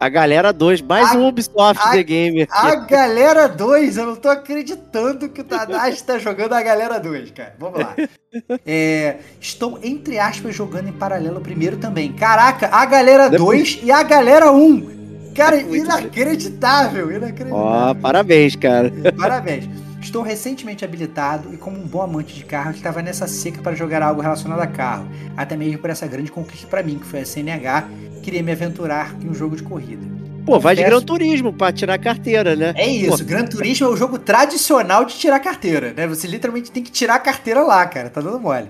[0.00, 2.46] A Galera 2, mais a, um Ubisoft a, The Gamer.
[2.50, 7.32] A Galera 2, eu não tô acreditando que o Tadashi tá jogando a Galera 2,
[7.32, 7.54] cara.
[7.58, 7.94] Vamos lá.
[8.66, 12.12] É, estou, entre aspas, jogando em paralelo primeiro também.
[12.12, 15.32] Caraca, a Galera 2 e a Galera 1.
[15.34, 17.56] Cara, inacreditável, inacreditável.
[17.56, 18.92] Ó, oh, parabéns, cara.
[19.16, 19.66] Parabéns.
[20.00, 24.02] Estou recentemente habilitado e, como um bom amante de carro, estava nessa seca para jogar
[24.02, 27.26] algo relacionado a carro, até mesmo por essa grande conquista para mim, que foi a
[27.26, 27.88] CNH,
[28.22, 30.06] queria me aventurar em um jogo de corrida.
[30.46, 32.72] Pô, vai de Gran Turismo para tirar carteira, né?
[32.74, 33.24] É isso, Pô.
[33.24, 36.06] Gran Turismo é o jogo tradicional de tirar carteira, né?
[36.06, 38.68] Você literalmente tem que tirar a carteira lá, cara, tá dando mole.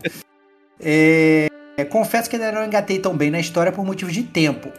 [0.81, 1.47] é...
[1.89, 4.71] Confesso que ainda não engatei tão bem na história por motivos de tempo.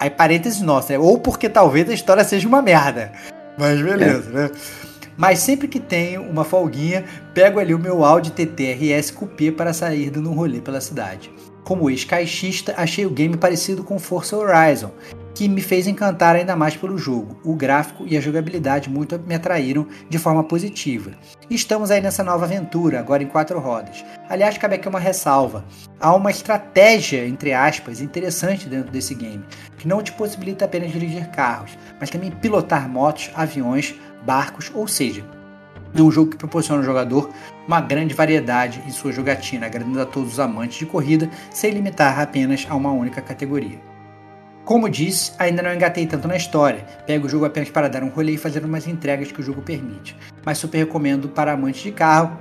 [0.00, 0.98] Aí, parênteses nossa, né?
[0.98, 3.12] ou porque talvez a história seja uma merda.
[3.56, 4.32] Mas beleza, é.
[4.32, 4.50] né?
[5.20, 7.04] Mas sempre que tenho uma folguinha,
[7.34, 11.30] pego ali o meu Audi TT RS Coupé para sair dando um rolê pela cidade.
[11.62, 14.90] Como ex-caixista, achei o game parecido com Forza Horizon,
[15.34, 17.38] que me fez encantar ainda mais pelo jogo.
[17.44, 21.12] O gráfico e a jogabilidade muito me atraíram de forma positiva.
[21.50, 24.02] Estamos aí nessa nova aventura, agora em quatro rodas.
[24.26, 25.66] Aliás, cabe aqui uma ressalva.
[26.00, 29.44] Há uma estratégia, entre aspas, interessante dentro desse game,
[29.76, 33.94] que não te possibilita apenas dirigir carros, mas também pilotar motos, aviões,
[34.24, 35.24] barcos, ou seja,
[35.94, 37.30] é um jogo que proporciona ao jogador
[37.66, 42.18] uma grande variedade em sua jogatina, agradando a todos os amantes de corrida, sem limitar
[42.20, 43.80] apenas a uma única categoria.
[44.64, 48.08] Como disse, ainda não engatei tanto na história, pego o jogo apenas para dar um
[48.08, 51.90] rolê e fazer umas entregas que o jogo permite, mas super recomendo para amantes de
[51.90, 52.38] carro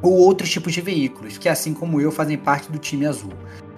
[0.00, 3.32] ou outros tipos de veículos, que assim como eu fazem parte do time azul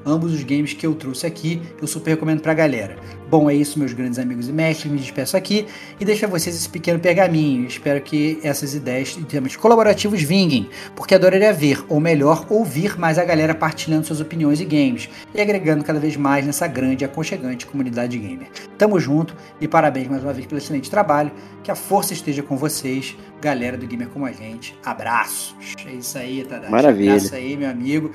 [0.04, 2.96] ambos os games que eu trouxe aqui, eu super recomendo pra galera.
[3.32, 5.66] Bom, é isso, meus grandes amigos e mestres, me despeço aqui
[5.98, 7.66] e deixo a vocês esse pequeno pergaminho.
[7.66, 13.18] Espero que essas ideias em termos colaborativos vinguem, porque adoraria ver, ou melhor, ouvir mais
[13.18, 17.06] a galera partilhando suas opiniões e games e agregando cada vez mais nessa grande e
[17.06, 18.48] aconchegante comunidade gamer.
[18.76, 21.32] Tamo junto e parabéns mais uma vez pelo excelente trabalho,
[21.62, 24.76] que a força esteja com vocês, galera do Gamer Como a Gente.
[24.84, 25.54] Abraços!
[25.86, 26.70] É isso aí, Tadashi.
[26.70, 27.14] Maravilha.
[27.14, 28.12] Abraço aí, meu amigo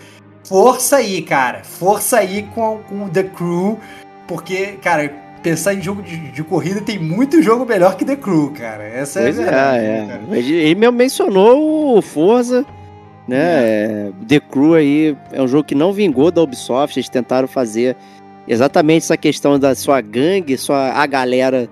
[0.47, 1.61] força aí, cara.
[1.63, 3.77] Força aí com, com The Crew.
[4.27, 5.09] Porque, cara,
[5.43, 8.83] pensar em jogo de, de, corrida tem muito jogo melhor que The Crew, cara.
[8.83, 9.85] Essa pois é a verdade.
[9.85, 10.39] É, é.
[10.39, 12.65] Ele mesmo mencionou o Forza,
[13.27, 13.37] né?
[13.37, 14.11] É.
[14.27, 16.97] The Crew aí é um jogo que não vingou da Ubisoft.
[16.97, 17.95] Eles tentaram fazer
[18.47, 21.69] exatamente essa questão da sua gangue, sua a galera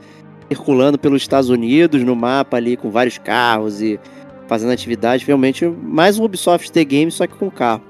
[0.47, 3.99] circulando pelos Estados Unidos no mapa ali com vários carros e
[4.47, 5.25] fazendo atividade.
[5.25, 7.81] Realmente mais um Ubisoft The Game, só que com carro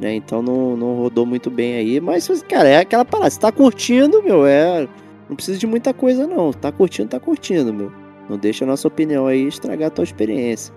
[0.00, 0.14] né?
[0.14, 2.00] Então não, não rodou muito bem aí.
[2.00, 3.30] Mas, cara, é aquela parada.
[3.30, 4.88] Você tá curtindo, meu, é.
[5.28, 6.52] Não precisa de muita coisa, não.
[6.52, 7.92] Tá curtindo, tá curtindo, meu.
[8.28, 10.74] Não deixa a nossa opinião aí estragar a tua experiência.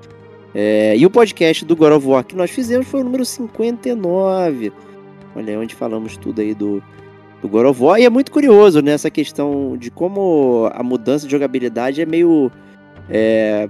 [0.54, 4.72] É, e o podcast do God of War que nós fizemos foi o número 59.
[5.36, 6.82] Olha aí, onde falamos tudo aí do,
[7.42, 8.00] do God of War.
[8.00, 8.94] E é muito curioso, né?
[8.94, 12.50] Essa questão de como a mudança de jogabilidade é meio.
[13.10, 13.70] É,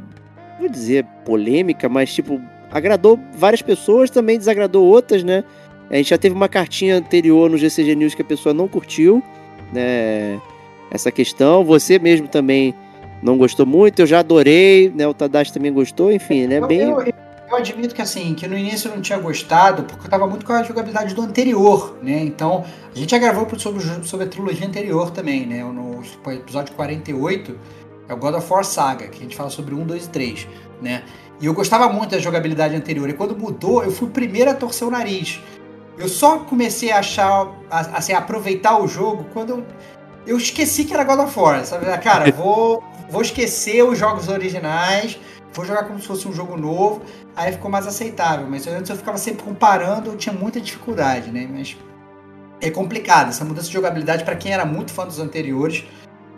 [0.59, 2.39] vou dizer polêmica, mas tipo,
[2.76, 5.45] agradou várias pessoas, também desagradou outras, né?
[5.89, 9.23] A gente já teve uma cartinha anterior no GCG News que a pessoa não curtiu,
[9.71, 10.41] né?
[10.91, 11.63] Essa questão.
[11.63, 12.76] Você mesmo também
[13.23, 15.07] não gostou muito, eu já adorei, né?
[15.07, 16.59] O Tadashi também gostou, enfim, né?
[16.59, 16.82] Bem.
[16.82, 17.13] Eu, eu,
[17.49, 20.45] eu, admito que assim, que no início eu não tinha gostado, porque eu tava muito
[20.45, 22.19] com a jogabilidade do anterior, né?
[22.23, 25.63] Então, a gente já gravou sobre, sobre a trilogia anterior também, né?
[25.63, 26.03] No
[26.34, 27.57] episódio 48,
[28.09, 30.47] é o God of War Saga, que a gente fala sobre 1, 2 e 3,
[30.82, 31.03] né?
[31.39, 33.09] E eu gostava muito da jogabilidade anterior.
[33.09, 35.41] E quando mudou, eu fui o primeiro a torcer o nariz.
[35.97, 39.65] Eu só comecei a achar, assim, a aproveitar o jogo quando eu,
[40.27, 41.86] eu esqueci que era God of War, sabe?
[41.99, 45.17] Cara, vou, vou esquecer os jogos originais,
[45.53, 47.01] vou jogar como se fosse um jogo novo,
[47.36, 48.47] aí ficou mais aceitável.
[48.49, 51.47] Mas antes eu ficava sempre comparando, eu tinha muita dificuldade, né?
[51.49, 51.77] Mas
[52.61, 53.29] é complicado.
[53.29, 55.86] Essa mudança de jogabilidade, para quem era muito fã dos anteriores,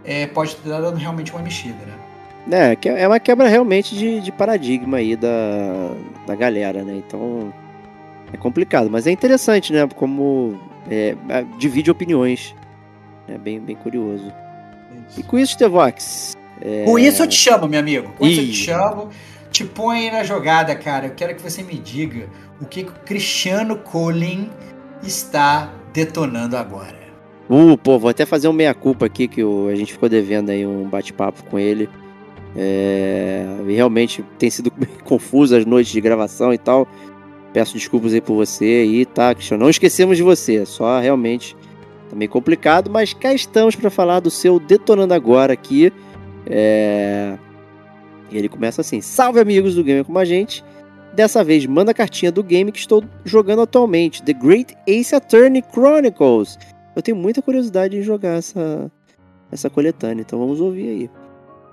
[0.04, 2.07] é, pode ter dado realmente uma mexida, né?
[2.52, 5.92] É, é uma quebra realmente de, de paradigma aí da,
[6.26, 7.02] da galera, né?
[7.06, 7.54] Então
[8.32, 9.88] é complicado, mas é interessante, né?
[9.96, 11.16] Como é,
[11.58, 12.56] divide opiniões.
[13.28, 14.32] É bem, bem curioso.
[15.10, 15.20] Isso.
[15.20, 16.38] E com isso, Tevox.
[16.62, 16.86] É...
[16.86, 18.10] Com isso eu te chamo, meu amigo.
[18.18, 19.10] Com isso eu te chamo.
[19.52, 21.08] te põe na jogada, cara.
[21.08, 22.28] Eu quero que você me diga
[22.62, 24.50] o que, que o Cristiano Colin
[25.04, 26.98] está detonando agora.
[27.50, 30.66] Uh, pô, vou até fazer um meia-culpa aqui, que o, a gente ficou devendo aí
[30.66, 31.90] um bate-papo com ele.
[32.60, 34.72] É, e realmente tem sido
[35.06, 36.88] confuso as noites de gravação e tal.
[37.54, 39.64] Peço desculpas aí por você aí, tá, Cristiano?
[39.64, 41.56] Não esquecemos de você, só realmente
[42.10, 45.94] tá meio complicado, mas cá estamos para falar do seu Detonando Agora aqui.
[46.48, 47.38] É...
[48.32, 50.64] E ele começa assim: Salve amigos do Gamer Como a Gente.
[51.14, 55.64] Dessa vez, manda a cartinha do game que estou jogando atualmente, The Great Ace Attorney
[55.72, 56.60] Chronicles.
[56.96, 58.92] Eu tenho muita curiosidade em jogar essa,
[59.52, 61.10] essa coletânea, então vamos ouvir aí.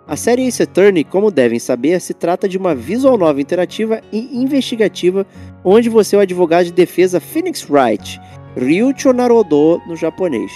[0.07, 4.37] A série Ace Attorney, como devem saber, se trata de uma visual novel interativa e
[4.37, 5.27] investigativa
[5.65, 8.21] onde você é o advogado de defesa Phoenix Wright,
[8.55, 10.53] Ryucho Narodo no japonês,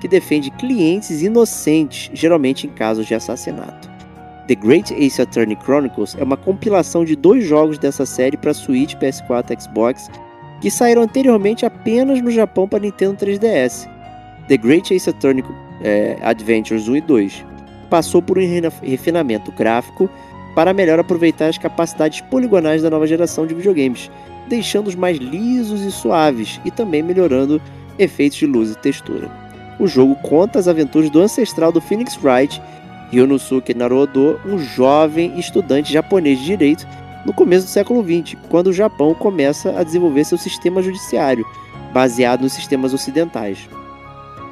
[0.00, 3.86] que defende clientes inocentes, geralmente em casos de assassinato.
[4.48, 8.94] The Great Ace Attorney Chronicles é uma compilação de dois jogos dessa série para Switch,
[8.94, 10.08] PS4 e Xbox,
[10.62, 13.86] que saíram anteriormente apenas no Japão para Nintendo 3DS.
[14.48, 15.44] The Great Ace Attorney
[15.82, 17.55] é, Adventures 1 e 2
[17.90, 18.42] passou por um
[18.82, 20.10] refinamento gráfico
[20.54, 24.10] para melhor aproveitar as capacidades poligonais da nova geração de videogames,
[24.48, 27.60] deixando-os mais lisos e suaves e também melhorando
[27.98, 29.30] efeitos de luz e textura.
[29.78, 32.60] O jogo conta as aventuras do ancestral do Phoenix Wright,
[33.10, 36.86] Ryonosuke Naruhodo, um jovem estudante japonês de direito
[37.26, 41.44] no começo do século XX, quando o Japão começa a desenvolver seu sistema judiciário,
[41.92, 43.68] baseado nos sistemas ocidentais.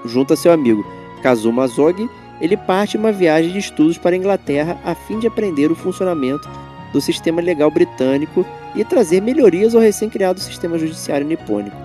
[0.05, 0.85] Junto a seu amigo
[1.23, 2.09] Kazuma Zogi,
[2.41, 6.49] ele parte uma viagem de estudos para a Inglaterra a fim de aprender o funcionamento
[6.93, 11.77] do sistema legal britânico e trazer melhorias ao recém-criado sistema judiciário nipônico.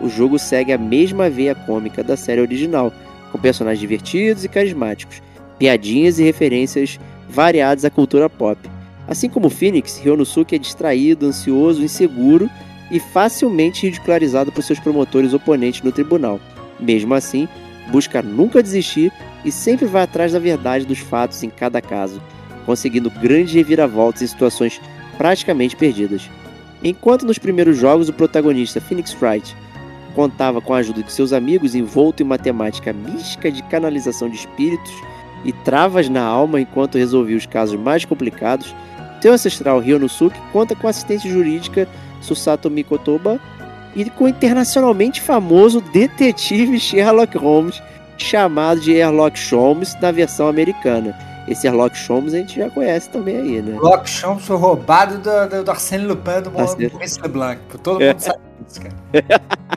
[0.00, 2.92] O jogo segue a mesma veia cômica da série original,
[3.30, 5.22] com personagens divertidos e carismáticos,
[5.58, 6.98] piadinhas e referências
[7.28, 8.58] variadas à cultura pop.
[9.06, 12.48] Assim como Phoenix, Ryonosuke é distraído, ansioso, inseguro
[12.90, 16.40] e facilmente ridicularizado por seus promotores oponentes no tribunal.
[16.80, 17.48] Mesmo assim,
[17.90, 19.12] busca nunca desistir
[19.44, 22.20] e sempre vai atrás da verdade dos fatos em cada caso,
[22.64, 24.80] conseguindo grandes reviravoltas em situações
[25.18, 26.28] praticamente perdidas.
[26.82, 29.54] Enquanto nos primeiros jogos o protagonista Phoenix Wright
[30.14, 34.36] contava com a ajuda de seus amigos envolto em uma temática mística de canalização de
[34.36, 34.92] espíritos
[35.44, 38.74] e travas na alma enquanto resolvia os casos mais complicados,
[39.24, 41.88] seu ancestral Ryonosuke conta com assistente jurídica
[42.20, 43.40] Susato Mikotoba
[43.96, 47.82] e com o internacionalmente famoso detetive Sherlock Holmes,
[48.22, 51.16] chamado de Sherlock Holmes na versão americana.
[51.46, 53.72] Esse Sherlock Holmes a gente já conhece também aí, né?
[53.72, 57.60] Sherlock Holmes foi roubado do, do, do Arsène Lupin do Maurice Leblanc.
[57.82, 58.18] Todo mundo é.
[58.18, 59.42] sabe disso, cara.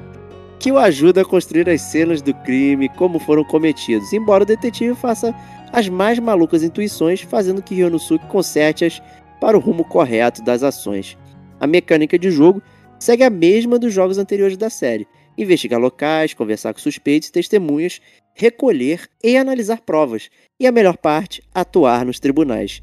[0.60, 4.96] que o ajuda a construir as cenas do crime, como foram cometidos, embora o detetive
[4.96, 5.34] faça
[5.72, 9.02] as mais malucas intuições, fazendo que Ryonosuke conserte-as
[9.40, 11.18] para o rumo correto das ações.
[11.60, 12.62] A mecânica de jogo
[13.00, 15.08] segue a mesma dos jogos anteriores da série:
[15.38, 18.02] investigar locais, conversar com suspeitos e testemunhas,
[18.38, 20.30] recolher e analisar provas,
[20.60, 22.82] e a melhor parte, atuar nos tribunais.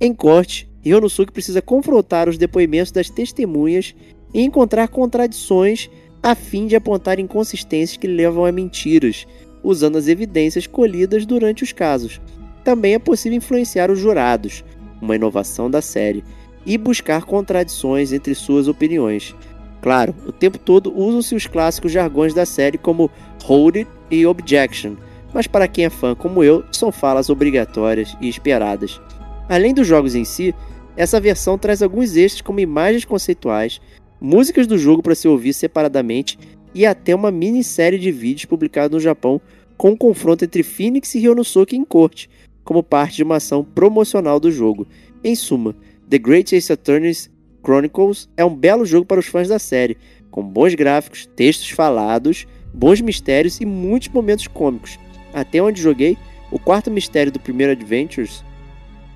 [0.00, 3.94] Em corte, Ryonosuke precisa confrontar os depoimentos das testemunhas
[4.32, 5.90] e encontrar contradições
[6.22, 9.26] a fim de apontar inconsistências que levam a mentiras,
[9.62, 12.20] usando as evidências colhidas durante os casos.
[12.62, 14.64] Também é possível influenciar os jurados,
[15.00, 16.22] uma inovação da série,
[16.64, 19.34] e buscar contradições entre suas opiniões.
[19.80, 23.10] Claro, o tempo todo usam-se os clássicos jargões da série como
[23.42, 24.94] hold it e objection,
[25.32, 29.00] mas para quem é fã como eu, são falas obrigatórias e esperadas.
[29.48, 30.54] Além dos jogos em si,
[30.96, 33.80] essa versão traz alguns extras como imagens conceituais,
[34.20, 36.38] músicas do jogo para se ouvir separadamente
[36.74, 39.40] e até uma minissérie de vídeos publicada no Japão
[39.76, 42.30] com um confronto entre Phoenix e Ryonosuke em corte,
[42.62, 44.86] como parte de uma ação promocional do jogo.
[45.24, 45.74] Em suma,
[46.08, 47.30] The Great Ace Attorneys
[47.64, 49.96] Chronicles é um belo jogo para os fãs da série,
[50.30, 54.98] com bons gráficos, textos falados, bons mistérios e muitos momentos cômicos.
[55.32, 56.16] Até onde joguei,
[56.50, 58.44] o quarto mistério do primeiro Adventures,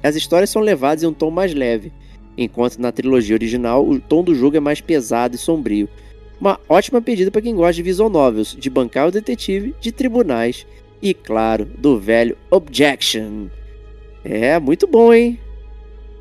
[0.02, 1.92] as histórias são levadas em um tom mais leve,
[2.36, 5.88] enquanto na trilogia original o tom do jogo é mais pesado e sombrio.
[6.40, 10.66] Uma ótima pedida para quem gosta de visual novels, de bancar o detetive, de tribunais
[11.00, 13.46] e, claro, do velho Objection.
[14.22, 15.38] É, muito bom, hein?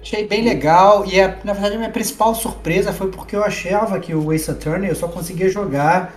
[0.01, 3.99] Achei bem legal e a, na verdade a minha principal surpresa foi porque eu achava
[3.99, 6.13] que o Ace Attorney eu só conseguia jogar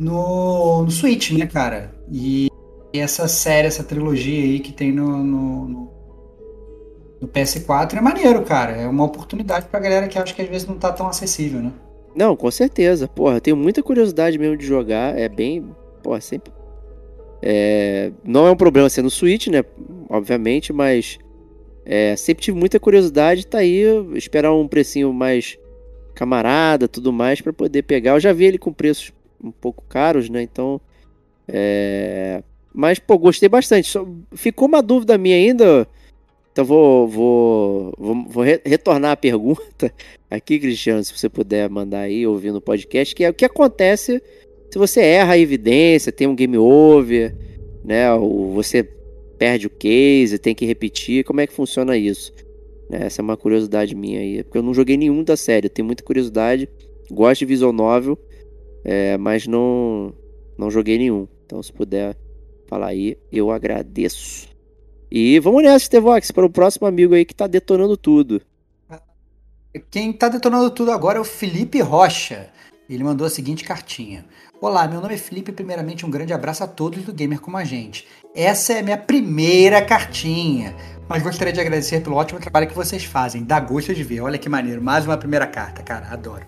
[0.00, 1.94] no, no Switch, né, cara?
[2.10, 2.48] E,
[2.92, 5.92] e essa série, essa trilogia aí que tem no, no, no,
[7.20, 8.72] no PS4 é maneiro, cara.
[8.72, 11.70] É uma oportunidade pra galera que acha que às vezes não tá tão acessível, né?
[12.16, 13.06] Não, com certeza.
[13.06, 15.16] Porra, eu tenho muita curiosidade mesmo de jogar.
[15.18, 15.68] É bem.
[16.02, 16.50] Porra, sempre.
[17.42, 18.10] É...
[18.24, 19.62] Não é um problema ser no Switch, né?
[20.08, 21.18] Obviamente, mas
[21.84, 23.82] É, sempre tive muita curiosidade, tá aí,
[24.14, 25.58] esperar um precinho mais
[26.14, 28.12] camarada, tudo mais, para poder pegar.
[28.12, 29.12] Eu já vi ele com preços
[29.42, 30.42] um pouco caros, né?
[30.42, 30.80] Então,
[31.48, 32.42] é...
[32.72, 33.88] Mas, pô, gostei bastante.
[33.88, 35.88] Só ficou uma dúvida minha ainda,
[36.52, 39.92] então vou, vou, vou, vou re retornar a pergunta
[40.30, 44.22] aqui, Cristiano, se você puder mandar aí, ouvindo o podcast, que é o que acontece
[44.70, 47.34] se você erra a evidência, tem um game over,
[47.84, 48.12] né?
[48.14, 48.88] Ou você
[49.36, 52.32] perde o case, tem que repetir, como é que funciona isso?
[52.88, 55.86] Né, essa é uma curiosidade minha aí, porque eu não joguei nenhum da série, tenho
[55.86, 56.68] muita curiosidade,
[57.10, 58.18] gosto de visual novel,
[58.84, 60.12] é, mas não,
[60.56, 61.26] não joguei nenhum.
[61.46, 62.16] Então se puder
[62.68, 64.48] falar aí, eu agradeço.
[65.10, 68.40] E vamos nessa, Stevox, para o próximo amigo aí que tá detonando tudo.
[69.90, 72.48] Quem tá detonando tudo agora é o Felipe Rocha.
[72.88, 74.24] Ele mandou a seguinte cartinha.
[74.60, 75.52] Olá, meu nome é Felipe.
[75.52, 78.06] Primeiramente, um grande abraço a todos do Gamer Como a Gente.
[78.34, 80.74] Essa é a minha primeira cartinha,
[81.08, 83.44] mas gostaria de agradecer pelo ótimo trabalho que vocês fazem.
[83.44, 84.20] Dá gosto de ver.
[84.20, 84.82] Olha que maneiro.
[84.82, 86.08] Mais uma primeira carta, cara.
[86.08, 86.46] Adoro.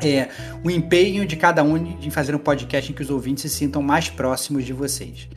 [0.00, 0.28] É
[0.64, 3.82] o empenho de cada um em fazer um podcast em que os ouvintes se sintam
[3.82, 5.28] mais próximos de vocês.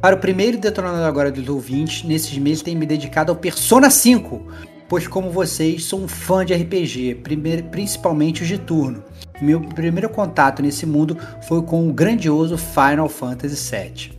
[0.00, 4.46] Para o primeiro detonador agora dos ouvintes, nesses meses tenho me dedicado ao Persona 5,
[4.88, 7.22] pois como vocês, sou um fã de RPG,
[7.70, 9.02] principalmente os de turno.
[9.40, 11.16] Meu primeiro contato nesse mundo
[11.48, 14.12] foi com o grandioso Final Fantasy VII.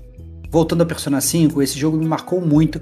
[0.50, 2.82] Voltando ao Persona 5, esse jogo me marcou muito,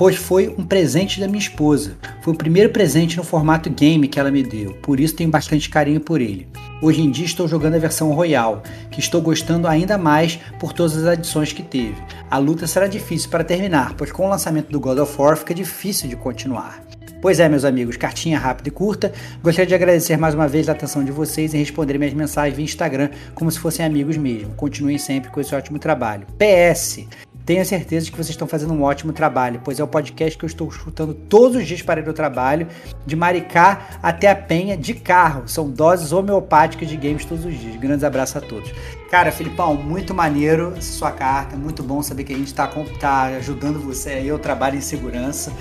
[0.00, 1.94] pois foi um presente da minha esposa.
[2.22, 5.68] Foi o primeiro presente no formato game que ela me deu, por isso tenho bastante
[5.68, 6.48] carinho por ele.
[6.80, 10.96] Hoje em dia estou jogando a versão Royal, que estou gostando ainda mais por todas
[10.96, 12.02] as adições que teve.
[12.30, 15.52] A luta será difícil para terminar, pois com o lançamento do God of War fica
[15.52, 16.82] difícil de continuar.
[17.20, 19.12] Pois é, meus amigos, cartinha rápida e curta.
[19.42, 22.64] Gostaria de agradecer mais uma vez a atenção de vocês em responder minhas mensagens via
[22.64, 24.54] Instagram como se fossem amigos mesmo.
[24.54, 26.26] Continuem sempre com esse ótimo trabalho.
[26.38, 27.00] PS,
[27.44, 30.44] Tenho certeza de que vocês estão fazendo um ótimo trabalho, pois é o podcast que
[30.44, 32.66] eu estou escutando todos os dias para ir ao trabalho,
[33.06, 35.42] de Maricá até a Penha, de carro.
[35.46, 37.76] São doses homeopáticas de games todos os dias.
[37.76, 38.72] Grandes abraços a todos.
[39.10, 41.56] Cara, Filipão, muito maneiro essa sua carta.
[41.56, 42.66] Muito bom saber que a gente está
[43.00, 45.52] tá ajudando você aí ao trabalho em segurança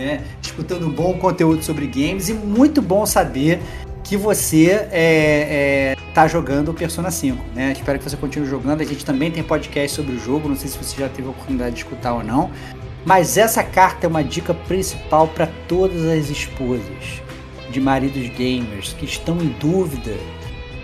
[0.00, 0.24] né?
[0.42, 3.60] Escutando um bom conteúdo sobre games e muito bom saber
[4.10, 7.70] que você é, é, tá jogando o Persona 5, né?
[7.70, 8.80] Espero que você continue jogando.
[8.80, 11.30] A gente também tem podcast sobre o jogo, não sei se você já teve a
[11.30, 12.50] oportunidade de escutar ou não.
[13.06, 17.22] Mas essa carta é uma dica principal para todas as esposas
[17.70, 20.16] de maridos gamers que estão em dúvida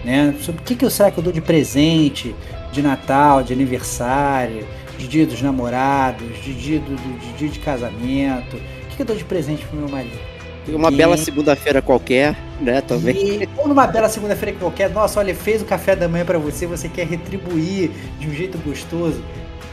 [0.04, 2.32] né, sobre o que, que será que eu dou de presente
[2.70, 4.64] de Natal, de aniversário,
[4.96, 8.56] de dia dos namorados, de dia, do, de, dia de casamento
[8.94, 10.35] que eu dou de presente pro meu marido?
[10.68, 10.96] Uma e...
[10.96, 13.42] bela segunda-feira qualquer, né, também.
[13.42, 16.66] E, ou numa bela segunda-feira qualquer, nossa, olha, fez o café da manhã para você,
[16.66, 19.22] você quer retribuir de um jeito gostoso,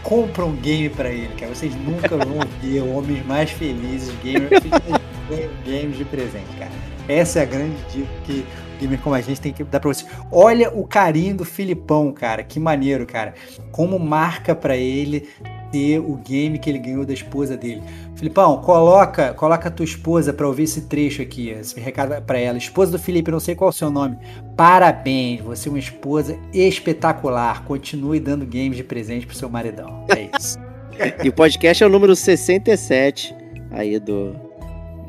[0.03, 1.53] compra um game para ele, cara.
[1.53, 4.63] Vocês nunca vão ver homens mais felizes, gamers,
[5.65, 6.71] games de presente, cara.
[7.07, 9.93] Essa é a grande dica que o gamer como a gente tem que dar pra
[9.93, 10.05] você.
[10.31, 12.43] Olha o carinho do Filipão, cara.
[12.43, 13.33] Que maneiro, cara.
[13.71, 15.27] Como marca para ele
[15.73, 17.81] ter o game que ele ganhou da esposa dele.
[18.15, 22.59] Filipão, coloca, coloca a tua esposa para ouvir esse trecho aqui, esse recado para ela.
[22.59, 24.15] Esposa do Felipe, não sei qual é o seu nome.
[24.55, 27.63] Parabéns, você é uma esposa espetacular.
[27.65, 30.05] Continue dando games de presente pro seu maridão.
[30.15, 30.59] É isso.
[31.25, 33.35] e o podcast é o número 67
[33.71, 34.35] aí do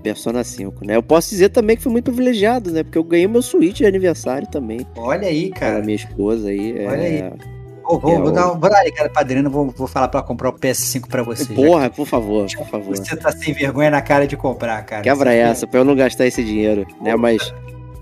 [0.03, 0.97] Persona 5, né?
[0.97, 2.83] Eu posso dizer também que fui muito privilegiado, né?
[2.83, 4.81] Porque eu ganhei meu Switch de aniversário também.
[4.97, 5.75] Olha aí, cara.
[5.75, 6.87] Para minha esposa aí.
[6.87, 7.23] Olha é...
[7.23, 7.54] aí.
[7.85, 10.23] Vou, vou, é, vou, dar, vou dar uma ligada pra Adriana, vou, vou falar pra
[10.23, 11.53] comprar o PS5 pra você.
[11.53, 12.97] Porra, por favor, por favor.
[12.97, 15.03] Você tá sem vergonha na cara de comprar, cara.
[15.03, 15.71] Quebra você essa, quer...
[15.71, 17.15] pra eu não gastar esse dinheiro, né?
[17.15, 17.53] Mas.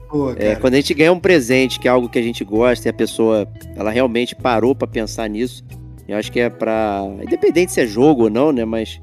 [0.08, 2.86] Pô, é, quando a gente ganha um presente, que é algo que a gente gosta,
[2.86, 5.64] e a pessoa ela realmente parou para pensar nisso,
[6.06, 7.02] eu acho que é pra.
[7.20, 8.64] Independente se é jogo ou não, né?
[8.64, 9.00] Mas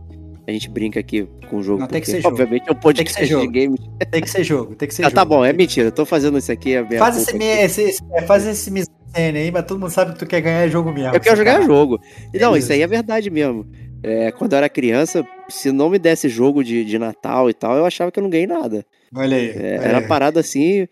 [0.48, 1.82] a gente brinca aqui com o jogo.
[1.82, 2.74] Não, tem que ser obviamente, jogo.
[2.74, 3.80] é um podcast de games.
[4.10, 5.16] Tem que ser jogo, tem que ser ah, tá jogo.
[5.16, 5.88] Tá bom, é mentira.
[5.88, 6.74] Eu tô fazendo isso aqui.
[6.74, 8.72] É faz esse, esse, esse, faz esse
[9.14, 11.16] aí, mas todo mundo sabe que tu quer ganhar jogo mesmo.
[11.16, 11.66] Eu quero jogar cara.
[11.66, 12.00] jogo.
[12.34, 13.66] Não, isso aí é verdade mesmo.
[14.02, 17.76] É, quando eu era criança, se não me desse jogo de, de Natal e tal,
[17.76, 18.86] eu achava que eu não ganhei nada.
[19.14, 19.50] Olha aí.
[19.50, 20.08] É, olha era aí.
[20.08, 20.88] parada assim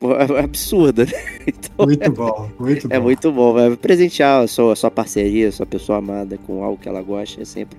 [0.42, 1.04] absurda.
[1.04, 1.12] Né?
[1.44, 2.94] Então, muito bom, muito é, bom.
[2.94, 3.52] É muito bom.
[3.54, 7.02] Vai presentear a sua, a sua parceria, a sua pessoa amada com algo que ela
[7.02, 7.78] gosta é sempre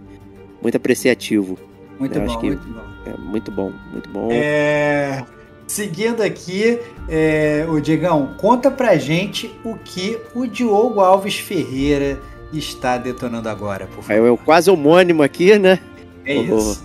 [0.62, 1.58] muito apreciativo.
[2.00, 2.82] Muito eu bom, muito bom.
[3.06, 4.30] É muito bom, muito bom.
[4.32, 5.24] É...
[5.68, 6.80] Seguindo aqui,
[7.10, 12.20] é, o Diegão, conta pra gente o que o Diogo Alves Ferreira
[12.52, 14.28] está detonando agora, por favor.
[14.28, 15.80] É o quase homônimo aqui, né?
[16.26, 16.84] É oh, isso.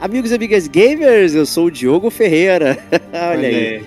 [0.00, 2.78] Amigos e amigas gamers, eu sou o Diogo Ferreira.
[3.12, 3.54] Olha, aí.
[3.54, 3.84] aí.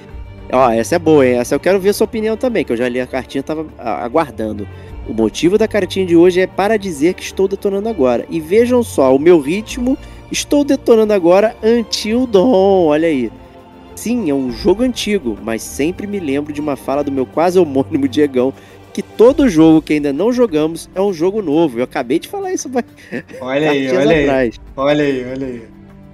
[0.52, 1.40] Ó, essa é boa, hein?
[1.40, 4.68] Essa eu quero ver sua opinião também, que eu já li a cartinha, tava aguardando.
[5.08, 8.26] O motivo da cartinha de hoje é para dizer que estou detonando agora.
[8.30, 9.98] E vejam só, o meu ritmo
[10.32, 13.32] Estou detonando agora Until Dawn, olha aí.
[13.96, 17.58] Sim, é um jogo antigo, mas sempre me lembro de uma fala do meu quase
[17.58, 18.54] homônimo Diegão,
[18.94, 21.80] que todo jogo que ainda não jogamos é um jogo novo.
[21.80, 22.70] Eu acabei de falar isso
[23.42, 24.56] olha aí, olha atrás.
[24.56, 24.74] aí.
[24.76, 25.64] Olha aí, olha aí.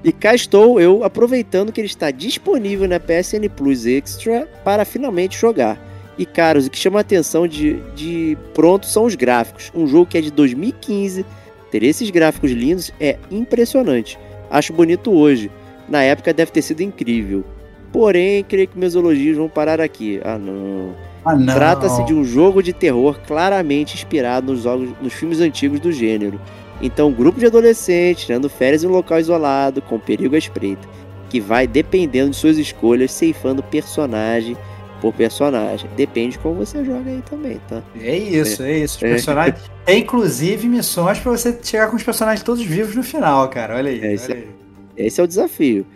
[0.03, 5.37] E cá estou eu aproveitando que ele está disponível na PSN Plus Extra para finalmente
[5.37, 5.79] jogar.
[6.17, 9.71] E caros, o que chama a atenção de, de pronto são os gráficos.
[9.75, 11.25] Um jogo que é de 2015,
[11.71, 14.19] ter esses gráficos lindos é impressionante.
[14.49, 15.51] Acho bonito hoje.
[15.87, 17.43] Na época deve ter sido incrível.
[17.91, 20.21] Porém, creio que meus elogios vão parar aqui.
[20.23, 20.95] Ah, não.
[21.23, 25.91] Ah, Trata-se de um jogo de terror claramente inspirado nos, jogos, nos filmes antigos do
[25.91, 26.39] gênero.
[26.81, 30.87] Então, um grupo de adolescentes tirando férias em um local isolado, com perigo à espreita,
[31.29, 34.57] que vai dependendo de suas escolhas, ceifando personagem
[34.99, 35.89] por personagem.
[35.95, 37.83] Depende de como você joga aí também, tá?
[37.99, 38.97] É isso, é, é isso.
[38.97, 39.09] Os é.
[39.09, 39.71] personagens.
[39.87, 39.97] É.
[39.97, 43.77] inclusive missões para você chegar com os personagens todos vivos no final, cara.
[43.77, 43.99] Olha aí.
[43.99, 44.49] É, esse, olha aí.
[44.95, 45.87] É, esse é o desafio.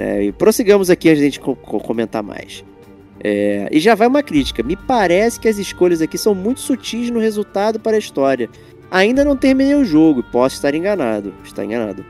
[0.00, 2.64] É, e prossigamos aqui a gente co comentar mais.
[3.22, 4.62] É, e já vai uma crítica.
[4.62, 8.48] Me parece que as escolhas aqui são muito sutis no resultado para a história.
[8.90, 11.34] Ainda não terminei o jogo, posso estar enganado.
[11.44, 12.02] Está enganado.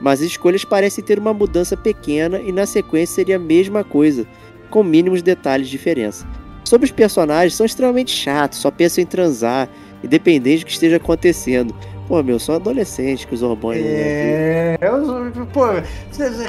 [0.00, 4.26] Mas as escolhas parecem ter uma mudança pequena e na sequência seria a mesma coisa,
[4.68, 6.26] com mínimos detalhes de diferença.
[6.64, 9.70] Sobre os personagens, são extremamente chatos, só pensam em transar,
[10.02, 11.72] independente do que esteja acontecendo.
[12.06, 13.84] Pô, meu, são adolescentes que os hormônios.
[13.84, 15.64] É, eu, pô,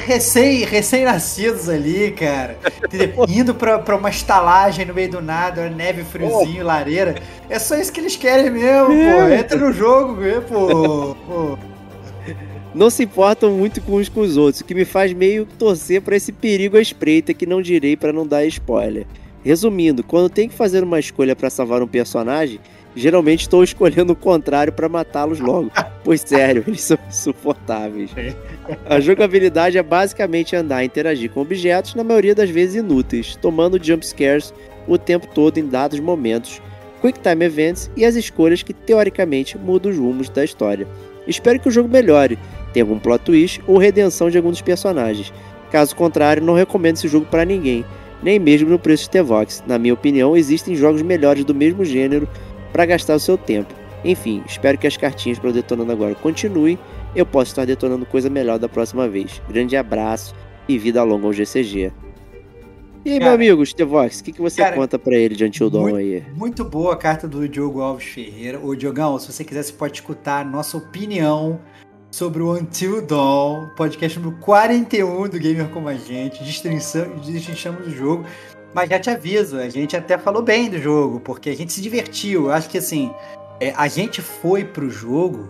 [0.05, 2.57] recém, recém-nascidos ali, cara.
[3.27, 6.67] Indo pra, pra uma estalagem no meio do nada, neve, friozinho, oh.
[6.67, 7.15] lareira.
[7.49, 9.13] É só isso que eles querem mesmo, é.
[9.13, 9.33] pô.
[9.33, 10.17] Entra no jogo,
[10.47, 11.15] pô.
[11.25, 11.57] pô.
[12.75, 15.99] Não se importam muito com uns com os outros, o que me faz meio torcer
[15.99, 19.07] para esse perigo à espreita que não direi para não dar spoiler.
[19.43, 22.59] Resumindo, quando tem que fazer uma escolha para salvar um personagem,
[22.97, 25.71] geralmente estou escolhendo o contrário para matá-los logo.
[26.03, 28.11] Pois sério, eles são insuportáveis.
[28.85, 33.77] A jogabilidade é basicamente andar e interagir com objetos, na maioria das vezes inúteis, tomando
[33.83, 34.53] jumpscares
[34.87, 36.61] o tempo todo em dados momentos,
[37.01, 40.87] quick time events e as escolhas que teoricamente mudam os rumos da história.
[41.27, 42.39] Espero que o jogo melhore,
[42.71, 45.33] tenha algum plot twist ou redenção de alguns dos personagens.
[45.69, 47.83] Caso contrário, não recomendo esse jogo para ninguém,
[48.23, 49.61] nem mesmo no preço de T-Vox.
[49.67, 52.29] Na minha opinião, existem jogos melhores do mesmo gênero
[52.77, 53.73] para gastar o seu tempo.
[54.05, 56.77] Enfim, espero que as cartinhas para o Detonando Agora continuem.
[57.15, 59.41] Eu posso estar detonando coisa melhor da próxima vez.
[59.49, 60.35] Grande abraço
[60.67, 61.91] e vida longa ao GCG.
[63.03, 65.43] E aí, cara, meu amigo, Stevox, o que, que você cara, conta para ele de
[65.43, 66.23] Until Dawn aí?
[66.35, 68.59] Muito boa a carta do Diogo Alves Ferreira.
[68.59, 71.59] Ô, Diogão, se você quiser, você pode escutar a nossa opinião
[72.11, 76.43] sobre o Until Dawn, podcast número 41 do Gamer Como a Gente.
[76.43, 78.23] Destrinchamos o jogo.
[78.73, 81.81] Mas já te aviso, a gente até falou bem do jogo, porque a gente se
[81.81, 82.45] divertiu.
[82.45, 83.11] Eu acho que assim,
[83.59, 85.49] é, a gente foi pro jogo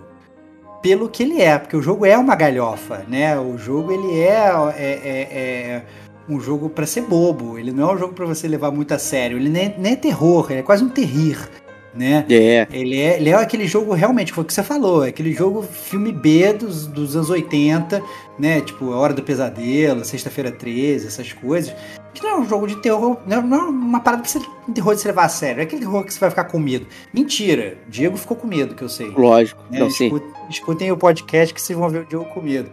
[0.81, 3.37] pelo que ele é, porque o jogo é uma galhofa, né?
[3.39, 5.83] O jogo ele é, é, é, é
[6.29, 7.57] um jogo para ser bobo.
[7.57, 9.37] Ele não é um jogo para você levar muito a sério.
[9.37, 11.49] Ele nem, nem é terror, ele é quase um terrir
[11.97, 12.25] né?
[12.29, 12.67] É.
[12.71, 15.63] Ele é, ele é aquele jogo realmente, foi o que você falou, é aquele jogo
[15.63, 18.01] filme B dos, dos anos 80,
[18.37, 18.61] né?
[18.61, 21.75] Tipo, A Hora do Pesadelo, Sexta-feira 13, essas coisas.
[22.17, 24.95] Que não é um jogo de terror, não é uma parada que você, um terror
[24.95, 26.87] de você levar a sério, é aquele terror que você vai ficar com medo.
[27.13, 29.07] Mentira, Diego ficou com medo, que eu sei.
[29.11, 29.81] Lógico, né?
[29.81, 32.71] não, escutem, escutem o podcast que vocês vão ver o Diego com medo.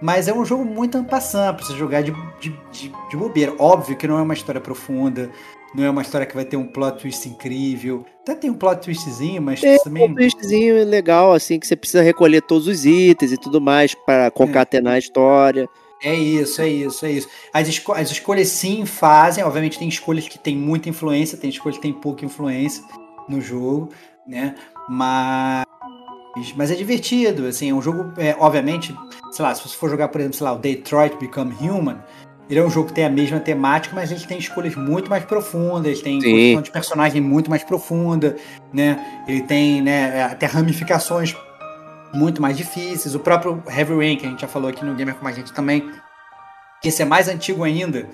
[0.00, 3.52] Mas é um jogo muito ampassant pra você jogar de, de, de, de bobeira.
[3.58, 5.28] Óbvio que não é uma história profunda,
[5.74, 8.06] não é uma história que vai ter um plot twist incrível.
[8.22, 10.08] Até tem um plot twistzinho, mas tem também.
[10.08, 14.30] Um twistzinho legal, assim, que você precisa recolher todos os itens e tudo mais para
[14.30, 14.96] concatenar é.
[14.96, 15.68] a história.
[16.04, 17.28] É isso, é isso, é isso.
[17.50, 21.78] As, esco as escolhas sim fazem, obviamente tem escolhas que tem muita influência, tem escolhas
[21.78, 22.84] que tem pouca influência
[23.26, 23.88] no jogo,
[24.26, 24.54] né?
[24.86, 25.64] Mas
[26.56, 28.94] mas é divertido, assim, é um jogo, é, obviamente,
[29.30, 31.98] sei lá, se você for jogar, por exemplo, sei lá, o Detroit Become Human,
[32.50, 35.24] ele é um jogo que tem a mesma temática, mas ele tem escolhas muito mais
[35.24, 38.36] profundas, tem construção de personagem muito mais profunda,
[38.72, 39.22] né?
[39.26, 41.34] Ele tem, né, até ramificações
[42.14, 43.14] muito mais difíceis.
[43.14, 45.52] O próprio Heavy Rain, que a gente já falou aqui no Gamer com a gente
[45.52, 45.90] também,
[46.80, 48.08] que esse é mais antigo ainda,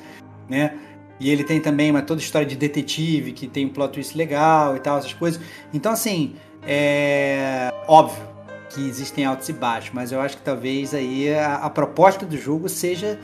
[0.49, 0.75] né?
[1.19, 4.75] E ele tem também uma toda história de detetive, que tem um plot twist legal
[4.75, 5.41] e tal, essas coisas.
[5.73, 6.35] Então, assim,
[6.67, 8.31] é óbvio
[8.71, 12.39] que existem altos e baixos, mas eu acho que talvez aí a, a proposta do
[12.39, 13.19] jogo seja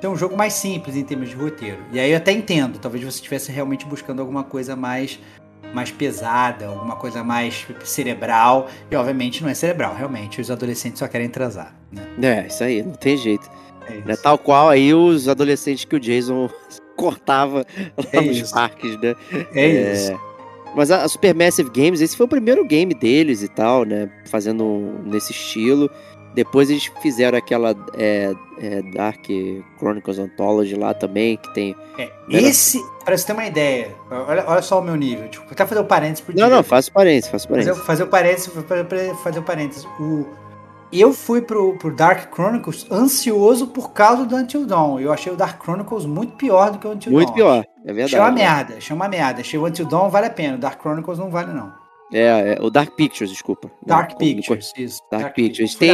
[0.00, 1.78] ter um jogo mais simples em termos de roteiro.
[1.92, 5.18] E aí eu até entendo, talvez você estivesse realmente buscando alguma coisa mais
[5.72, 8.68] mais pesada, alguma coisa mais cerebral.
[8.90, 10.40] E obviamente não é cerebral, realmente.
[10.40, 11.74] Os adolescentes só querem transar.
[11.90, 12.44] Né?
[12.44, 13.48] É, isso aí, não tem jeito.
[13.88, 16.48] É, é Tal qual aí os adolescentes que o Jason
[16.96, 17.66] cortava
[17.96, 18.54] lá é nos isso.
[18.54, 19.14] parques, né?
[19.54, 20.20] É, é, isso.
[20.74, 24.08] Mas a Supermassive Games, esse foi o primeiro game deles e tal, né?
[24.26, 25.90] Fazendo nesse estilo.
[26.34, 29.26] Depois eles fizeram aquela é, é, Dark
[29.78, 31.76] Chronicles Anthology lá também, que tem.
[31.98, 35.28] É, esse, pra você ter uma ideia, olha, olha só o meu nível.
[35.28, 37.82] Tipo, vou até fazer o parênteses pro Não, não, faço parênteses, faço parênteses.
[37.84, 38.52] fazer o parênteses,
[39.22, 39.84] fazer, o parênteses.
[40.00, 40.26] O,
[40.90, 45.00] eu fui pro, pro Dark Chronicles ansioso por causa do Until Dawn.
[45.00, 47.34] Eu achei o Dark Chronicles muito pior do que o Until Muito Dawn.
[47.36, 48.04] pior, é verdade.
[48.04, 49.40] Achei uma merda, achei uma merda.
[49.42, 51.81] Achei o Until Dawn vale a pena, o Dark Chronicles não vale não.
[52.12, 53.70] É, é, o Dark Pictures, desculpa.
[53.86, 55.00] Dark Não, Pictures, isso.
[55.10, 55.74] Dark Pictures.
[55.74, 55.88] Foi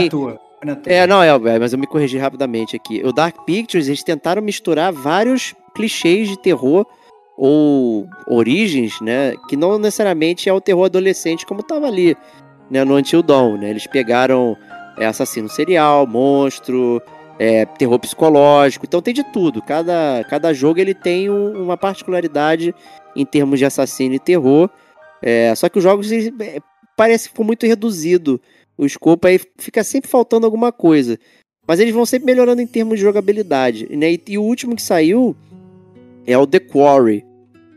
[0.65, 0.93] na Tem-.
[0.97, 3.01] É, não, é, é, mas eu me corrigi rapidamente aqui.
[3.05, 6.85] O Dark Pictures, eles tentaram misturar vários clichês de terror
[7.37, 12.17] ou origens, né, que não necessariamente é o terror adolescente como tava ali,
[12.69, 13.71] né, no Until Dawn, né?
[13.71, 14.57] Eles pegaram
[14.99, 17.01] é, assassino serial, monstro,
[17.39, 19.63] é, terror psicológico, então tem de tudo.
[19.63, 22.75] Cada, cada jogo ele tem um- uma particularidade
[23.15, 24.69] em termos de assassino e terror.
[25.23, 26.61] É, só que os jogos é,
[26.97, 28.41] parece que ficou muito reduzido
[28.77, 31.19] o escopo, aí fica sempre faltando alguma coisa.
[31.67, 33.89] Mas eles vão sempre melhorando em termos de jogabilidade.
[33.95, 34.13] Né?
[34.13, 35.37] E, e o último que saiu
[36.27, 37.25] é o The Quarry,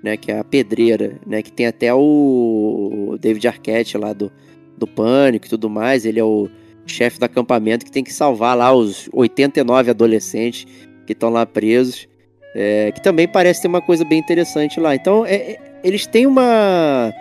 [0.03, 0.15] né?
[0.15, 1.41] Que é a pedreira, né?
[1.41, 4.31] Que tem até o David Arquette lá do,
[4.77, 6.05] do Pânico e tudo mais.
[6.05, 6.47] Ele é o
[6.85, 10.65] chefe do acampamento que tem que salvar lá os 89 adolescentes
[11.05, 12.07] que estão lá presos.
[12.53, 14.93] é, que também parece ter uma coisa bem interessante lá.
[14.93, 17.13] Então, é- é- eles têm uma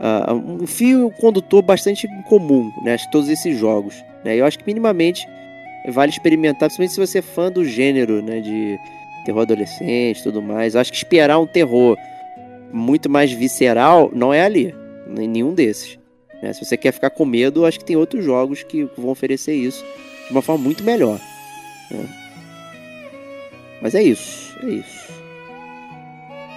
[0.00, 2.94] ah, um fio condutor bastante comum, né?
[2.94, 3.94] Acho que todos esses jogos.
[4.24, 4.36] Né?
[4.36, 5.26] Eu acho que minimamente
[5.88, 8.40] vale experimentar, principalmente se você é fã do gênero, né?
[8.40, 8.78] De
[9.24, 10.74] terror adolescente tudo mais.
[10.74, 11.98] Eu acho que esperar um terror
[12.72, 14.74] muito mais visceral não é ali.
[15.18, 15.98] Em nenhum desses.
[16.42, 16.52] né?
[16.52, 19.84] Se você quer ficar com medo, acho que tem outros jogos que vão oferecer isso
[20.26, 21.20] de uma forma muito melhor.
[21.90, 22.08] né?
[23.82, 24.56] Mas é isso.
[24.62, 25.10] É isso.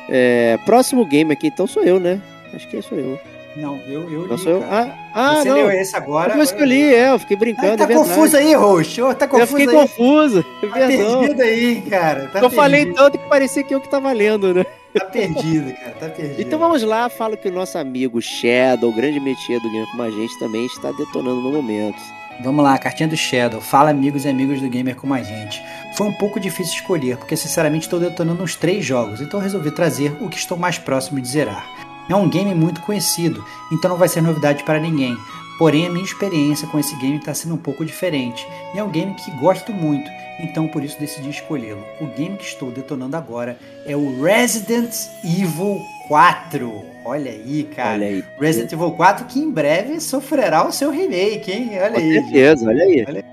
[0.09, 2.21] É, próximo game aqui, então sou eu, né?
[2.53, 3.19] Acho que sou eu.
[3.55, 4.63] Não, eu, eu Não li, eu?
[4.69, 5.55] Ah, ah Você não.
[5.55, 6.35] leu esse agora.
[6.35, 9.01] Eu escolhi, é, eu fiquei brincando, Ah, tá é confuso aí, host.
[9.01, 9.73] Ô, Tá eu confuso fiquei aí.
[9.81, 11.19] confuso, é Tá perdão.
[11.19, 12.27] perdido aí, cara.
[12.33, 13.03] Tá eu falei perdido.
[13.03, 14.65] tanto que parecia que eu que tava lendo, né?
[14.93, 15.91] Tá perdido, cara.
[15.99, 16.41] Tá perdido.
[16.41, 20.03] Então vamos lá, falo que o nosso amigo Shadow, o grande métier do Gamer Como
[20.03, 22.01] a Gente, também está detonando no momento.
[22.43, 23.61] Vamos lá, cartinha do Shadow.
[23.61, 25.61] Fala, amigos e amigos do Gamer como a gente.
[25.95, 30.15] Foi um pouco difícil escolher, porque sinceramente estou detonando uns três jogos, então resolvi trazer
[30.19, 31.63] o que estou mais próximo de zerar.
[32.09, 35.17] É um game muito conhecido, então não vai ser novidade para ninguém.
[35.57, 38.45] Porém, a minha experiência com esse game está sendo um pouco diferente.
[38.73, 40.09] E é um game que gosto muito,
[40.39, 41.83] então por isso decidi escolhê-lo.
[42.01, 44.93] O game que estou detonando agora é o Resident
[45.23, 46.83] Evil 4.
[47.05, 47.93] Olha aí, cara.
[47.93, 48.23] Olha aí.
[48.39, 51.69] Resident Evil 4 que em breve sofrerá o seu remake, hein?
[51.81, 52.13] Olha Com aí.
[52.13, 52.23] gente.
[52.23, 53.23] certeza, olha aí.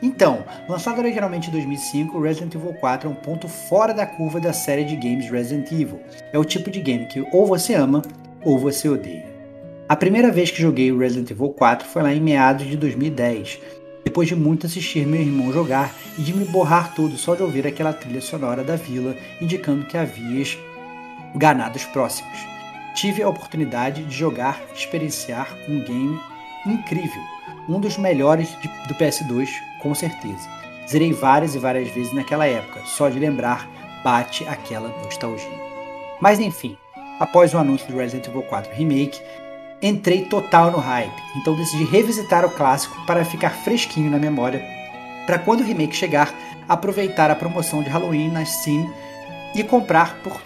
[0.00, 4.52] Então, lançado originalmente em 2005, Resident Evil 4 é um ponto fora da curva da
[4.52, 6.00] série de games Resident Evil.
[6.32, 8.02] É o tipo de game que ou você ama
[8.44, 9.26] ou você odeia.
[9.88, 13.58] A primeira vez que joguei Resident Evil 4 foi lá em meados de 2010,
[14.04, 17.66] depois de muito assistir meu irmão jogar e de me borrar todo só de ouvir
[17.66, 20.56] aquela trilha sonora da vila indicando que havias
[21.34, 22.38] ganados próximos.
[22.94, 26.18] Tive a oportunidade de jogar experienciar um game
[26.66, 27.22] incrível,
[27.68, 29.48] um dos melhores de- do PS2,
[29.80, 30.48] com certeza.
[30.88, 33.68] Zerei várias e várias vezes naquela época, só de lembrar
[34.02, 35.50] bate aquela nostalgia.
[36.20, 36.76] Mas enfim,
[37.20, 39.20] após o anúncio do Resident Evil 4 Remake,
[39.82, 44.62] entrei total no hype, então decidi revisitar o clássico para ficar fresquinho na memória,
[45.26, 46.32] para quando o remake chegar,
[46.68, 48.92] aproveitar a promoção de Halloween na Steam
[49.54, 50.40] e comprar por R$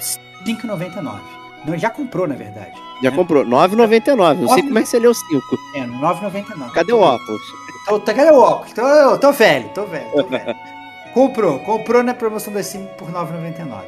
[0.45, 1.21] 5,99.
[1.65, 2.73] Não, já comprou na verdade.
[3.03, 3.13] Já É.
[3.13, 3.45] comprou.
[3.45, 4.41] 9,99.
[4.41, 5.43] Não sei como é que você leu 5.
[5.77, 6.71] É, no 9,99.
[6.73, 7.43] Cadê o óculos?
[7.87, 8.73] Tô, tô, cadê o óculos?
[8.73, 10.57] Tô, tô velho, tô velho, tô velho.
[11.13, 13.81] comprou, comprou na promoção da Steam por R$ 9,99.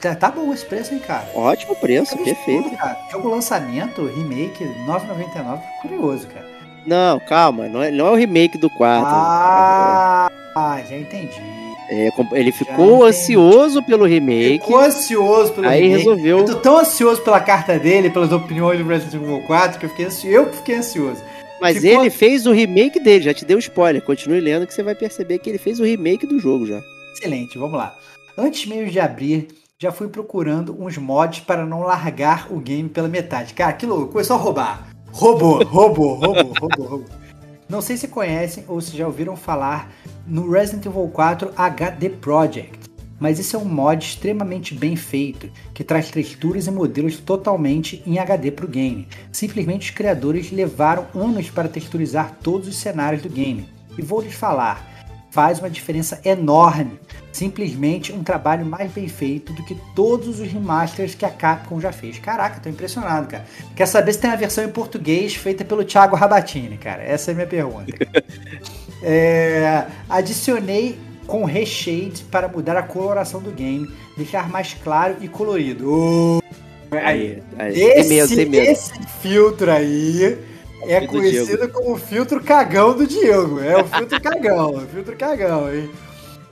[0.00, 1.28] Tá, tá bom esse preço, hein, cara?
[1.34, 2.60] Ótimo preço, Tá perfeito.
[2.60, 2.96] absurdo, cara.
[3.10, 5.60] Jogo lançamento, remake, R$ 9,99.
[5.82, 6.46] Curioso, cara.
[6.86, 9.04] Não, calma, não é, não é o remake do 4.
[9.06, 11.42] Ah, ah, já entendi.
[11.90, 15.98] É, ele ficou ansioso pelo remake, Ficou ansioso pelo aí remake.
[15.98, 16.38] resolveu.
[16.38, 19.90] Eu tô tão ansioso pela carta dele, pelas opiniões do Resident Evil 4, que eu
[19.90, 20.34] fiquei ansioso.
[20.34, 21.22] Eu que fiquei ansioso.
[21.60, 24.02] Mas ele fez o remake dele, já te deu spoiler.
[24.02, 26.80] Continue lendo que você vai perceber que ele fez o remake do jogo já.
[27.12, 27.94] Excelente, vamos lá.
[28.36, 33.08] Antes mesmo de abrir, já fui procurando uns mods para não largar o game pela
[33.08, 33.54] metade.
[33.54, 34.88] Cara, que louco, começou a roubar.
[35.12, 37.20] Roubou, roubou, roubou, roubou, roubou.
[37.68, 39.92] Não sei se conhecem ou se já ouviram falar
[40.26, 42.89] no Resident Evil 4 HD Project,
[43.20, 48.18] mas esse é um mod extremamente bem feito, que traz texturas e modelos totalmente em
[48.18, 49.06] HD para o game.
[49.30, 53.68] Simplesmente os criadores levaram anos para texturizar todos os cenários do game.
[53.98, 54.90] E vou lhes falar,
[55.30, 56.98] faz uma diferença enorme.
[57.32, 61.92] Simplesmente um trabalho mais bem feito do que todos os remasters que a Capcom já
[61.92, 62.18] fez.
[62.18, 63.44] Caraca, tô impressionado, cara.
[63.76, 67.02] Quer saber se tem a versão em português feita pelo Thiago Rabatini, cara?
[67.02, 67.92] Essa é a minha pergunta.
[69.02, 70.98] É, adicionei
[71.30, 76.42] com reshade para mudar a coloração do game, deixar mais claro e colorido.
[76.90, 77.80] Aí, aí.
[77.80, 78.70] esse, tem medo, tem medo.
[78.72, 78.92] esse
[79.22, 80.36] filtro aí
[80.82, 83.60] é do conhecido como filtro cagão do Diego.
[83.60, 85.88] É o filtro cagão, o filtro cagão, hein?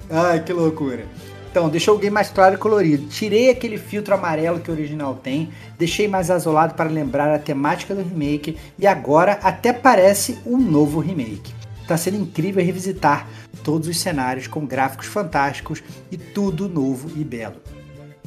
[0.08, 1.04] Ai, que loucura.
[1.50, 3.08] Então, deixou o game mais claro e colorido.
[3.08, 7.96] Tirei aquele filtro amarelo que o original tem, deixei mais azulado para lembrar a temática
[7.96, 11.57] do remake e agora até parece um novo remake.
[11.88, 13.26] Tá sendo incrível revisitar
[13.64, 15.82] todos os cenários com gráficos fantásticos
[16.12, 17.56] e tudo novo e belo.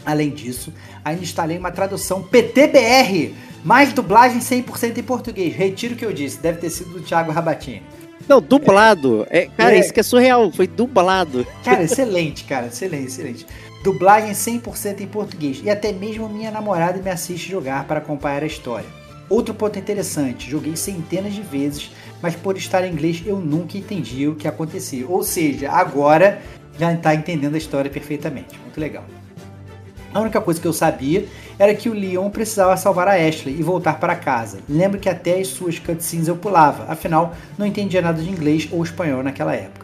[0.03, 0.73] Além disso,
[1.05, 5.53] ainda instalei uma tradução PTBR, mais dublagem 100% em português.
[5.55, 7.83] Retiro o que eu disse, deve ter sido do Thiago Rabatini.
[8.27, 9.27] Não, dublado.
[9.29, 9.79] É, cara, É.
[9.79, 10.51] isso que é surreal.
[10.51, 11.45] Foi dublado.
[11.63, 13.45] Cara, excelente, cara, excelente, excelente.
[13.83, 18.47] Dublagem 100% em português e até mesmo minha namorada me assiste jogar para acompanhar a
[18.47, 18.87] história.
[19.29, 21.89] Outro ponto interessante, joguei centenas de vezes,
[22.21, 25.07] mas por estar em inglês eu nunca entendi o que acontecia.
[25.07, 26.41] Ou seja, agora
[26.77, 28.59] já está entendendo a história perfeitamente.
[28.59, 29.03] Muito legal.
[30.13, 31.25] A única coisa que eu sabia
[31.57, 34.59] era que o Leon precisava salvar a Ashley e voltar para casa.
[34.67, 38.83] Lembro que até as suas cutscenes eu pulava, afinal não entendia nada de inglês ou
[38.83, 39.80] espanhol naquela época.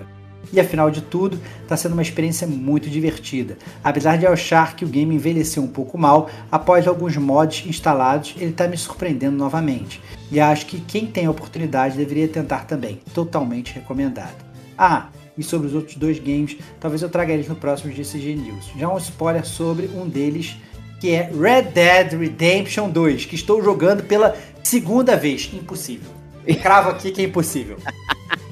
[0.52, 3.57] E afinal de tudo, está sendo uma experiência muito divertida.
[3.84, 8.34] Apesar de eu achar que o game envelheceu um pouco mal, após alguns mods instalados,
[8.38, 10.02] ele está me surpreendendo novamente.
[10.32, 12.99] E acho que quem tem a oportunidade deveria tentar também.
[13.14, 14.36] Totalmente recomendado.
[14.78, 15.07] Ah,
[15.38, 18.72] e sobre os outros dois games, talvez eu traga eles no próximo GCG News.
[18.78, 20.57] Já um spoiler sobre um deles,
[20.99, 25.52] que é Red Dead Redemption 2, que estou jogando pela segunda vez.
[25.53, 26.16] Impossível.
[26.56, 27.78] Cravo aqui que é impossível.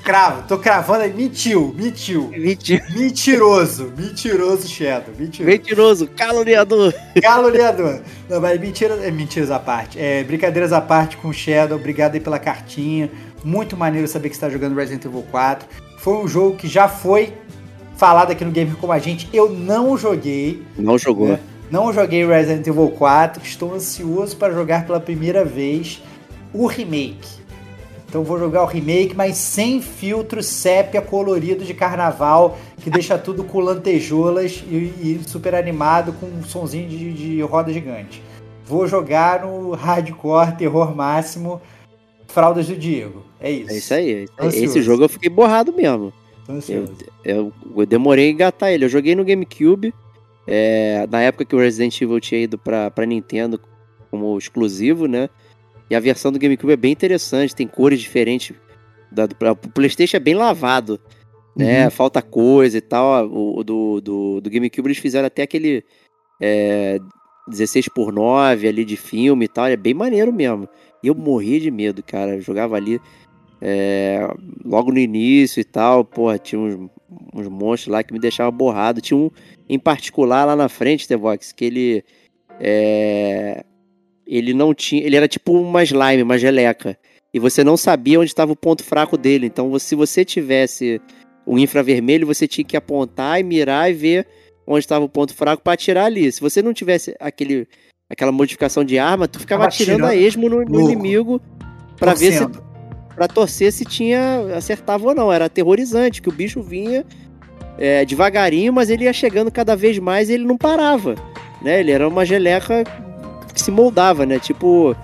[0.04, 1.12] Cravo, tô cravando aí.
[1.14, 2.30] Mentiu, mentiu.
[2.30, 5.52] Menti- Mentiroso, mentiroso Shadow, mentiroso.
[5.52, 6.94] Mentiroso, caluniador.
[7.22, 8.02] Caluniador.
[8.30, 10.00] Não, mas mentira, é, mentiras à parte.
[10.00, 13.10] É, brincadeiras à parte com o Shadow, obrigado aí pela cartinha.
[13.44, 15.68] Muito maneiro saber que você está jogando Resident Evil 4.
[15.98, 17.34] Foi um jogo que já foi
[17.98, 19.28] falado aqui no Game como a gente.
[19.34, 21.34] Eu não joguei, Não jogou.
[21.34, 21.40] É.
[21.72, 23.42] não joguei Resident Evil 4.
[23.44, 26.00] Estou ansioso para jogar pela primeira vez
[26.54, 27.44] o remake.
[28.08, 33.44] Então vou jogar o remake, mas sem filtro sépia colorido de carnaval, que deixa tudo
[33.44, 38.22] com lantejoulas e, e super animado com um sonzinho de, de roda gigante.
[38.66, 41.62] Vou jogar no hardcore, terror máximo,
[42.28, 43.24] fraldas do Diego.
[43.40, 43.72] É isso.
[43.72, 44.26] É isso aí.
[44.40, 44.44] é.
[44.46, 44.66] Ansioso.
[44.66, 46.12] Esse jogo eu fiquei borrado mesmo.
[46.50, 46.94] Ansioso.
[47.24, 48.86] Eu, eu demorei a engatar ele.
[48.86, 49.94] Eu joguei no GameCube.
[50.48, 53.60] é, na época que o Resident Evil tinha ido pra, pra Nintendo
[54.10, 55.30] como exclusivo, né?
[55.90, 58.56] E a versão do GameCube é bem interessante, tem cores diferentes.
[59.12, 61.00] Da, do, o PlayStation é bem lavado,
[61.56, 61.86] né?
[61.86, 61.92] Uhum.
[61.92, 63.28] Falta coisa e tal.
[63.28, 65.84] O, do, do, do GameCube eles fizeram até aquele
[66.42, 67.00] é,
[67.48, 69.68] 16 por 9 ali de filme e tal.
[69.68, 70.68] É bem maneiro mesmo.
[71.02, 72.36] E eu morri de medo, cara.
[72.36, 73.00] Eu jogava ali
[73.62, 74.28] é,
[74.64, 76.04] logo no início e tal.
[76.04, 76.90] Porra, tinha uns,
[77.34, 79.02] uns monstros lá que me deixavam borrado.
[79.02, 79.30] Tinha um
[79.70, 82.04] em particular lá na frente, The Vox, que ele.
[82.60, 83.64] É,
[84.26, 85.04] ele não tinha.
[85.04, 86.98] Ele era tipo uma slime, uma geleca.
[87.34, 89.46] E você não sabia onde estava o ponto fraco dele.
[89.46, 91.02] Então, se você tivesse
[91.46, 94.28] o infravermelho, você tinha que apontar e mirar e ver
[94.66, 96.32] onde estava o ponto fraco para atirar ali.
[96.32, 97.68] Se você não tivesse aquele,
[98.10, 101.42] aquela modificação de arma, tu ficava Tava atirando a atirando esmo no, no inimigo
[101.98, 102.48] para ver se
[103.16, 105.32] para torcer se tinha acertava ou não.
[105.32, 107.06] Era aterrorizante, que o bicho vinha
[107.78, 111.16] é, devagarinho, mas ele ia chegando cada vez mais e ele não parava,
[111.62, 111.80] né?
[111.80, 112.84] Ele era uma geleca
[113.56, 114.38] que se moldava, né?
[114.38, 114.96] Tipo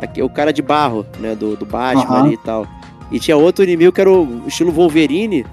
[0.00, 1.34] aque- o cara de barro, né?
[1.36, 2.66] Do, do Batman ali e tal.
[3.12, 5.46] E tinha outro inimigo que era o estilo Wolverine,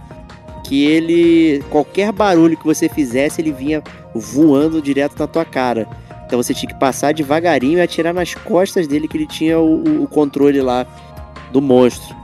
[0.63, 3.83] que ele qualquer barulho que você fizesse, ele vinha
[4.13, 5.87] voando direto na tua cara.
[6.25, 9.83] Então você tinha que passar devagarinho e atirar nas costas dele que ele tinha o-
[9.83, 10.85] o- o controle lá
[11.51, 12.15] do monstro.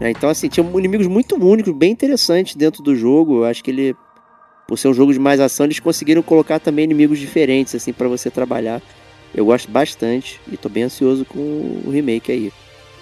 [0.00, 0.10] né?
[0.10, 3.38] Então, assim, tinha inimigos muito únicos, bem interessantes dentro do jogo.
[3.38, 3.94] Eu acho que ele,
[4.66, 8.08] por ser um jogo de mais ação, eles conseguiram colocar também inimigos diferentes, assim, para
[8.08, 8.82] você trabalhar.
[9.34, 12.52] Eu gosto bastante e tô bem ansioso com o remake aí.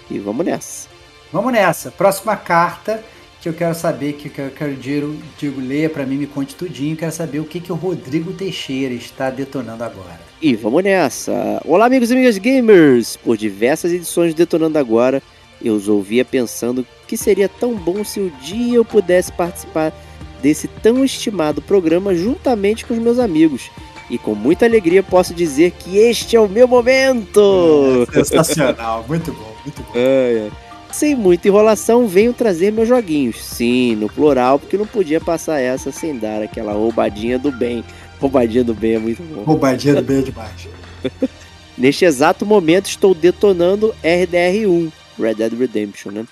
[0.09, 0.89] E vamos nessa.
[1.31, 1.91] Vamos nessa.
[1.91, 3.03] Próxima carta
[3.41, 6.55] que eu quero saber, que eu quero o Diego, Diego leia pra mim, me conte
[6.55, 6.95] tudinho.
[6.95, 10.19] Quero saber o que, que o Rodrigo Teixeira está detonando agora.
[10.41, 11.61] E vamos nessa!
[11.65, 13.17] Olá, amigos e amigas gamers!
[13.17, 15.21] Por diversas edições do Detonando Agora,
[15.61, 19.93] eu os ouvia pensando que seria tão bom se um dia eu pudesse participar
[20.41, 23.69] desse tão estimado programa juntamente com os meus amigos.
[24.09, 28.07] E com muita alegria posso dizer que este é o meu momento!
[28.13, 29.91] Sensacional, muito bom, muito bom.
[29.95, 30.51] Ai, ai.
[30.91, 33.43] Sem muita enrolação, venho trazer meus joguinhos.
[33.43, 37.83] Sim, no plural, porque não podia passar essa sem dar aquela roubadinha do bem.
[38.19, 39.41] Roubadinha do bem é muito bom.
[39.41, 40.67] Roubadinha do bem demais.
[41.75, 46.25] Neste exato momento estou detonando RDR1, Red Dead Redemption, né?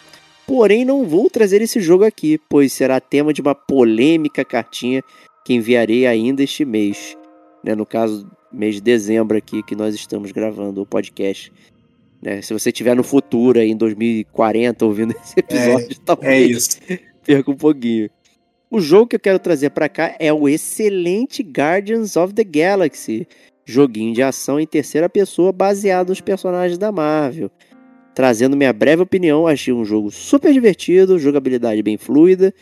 [0.45, 5.03] Porém, não vou trazer esse jogo aqui, pois será tema de uma polêmica cartinha
[5.43, 7.17] que enviarei ainda este mês.
[7.63, 7.75] Né?
[7.75, 11.51] No caso, mês de dezembro aqui, que nós estamos gravando o podcast.
[12.21, 12.41] Né?
[12.41, 16.79] Se você estiver no futuro, aí, em 2040, ouvindo esse episódio, É talvez isso.
[17.25, 18.09] perca um pouquinho.
[18.69, 23.27] O jogo que eu quero trazer pra cá é o excelente Guardians of the Galaxy,
[23.65, 27.51] joguinho de ação em terceira pessoa baseado nos personagens da Marvel.
[28.15, 32.53] Trazendo minha breve opinião, achei um jogo super divertido, jogabilidade bem fluida,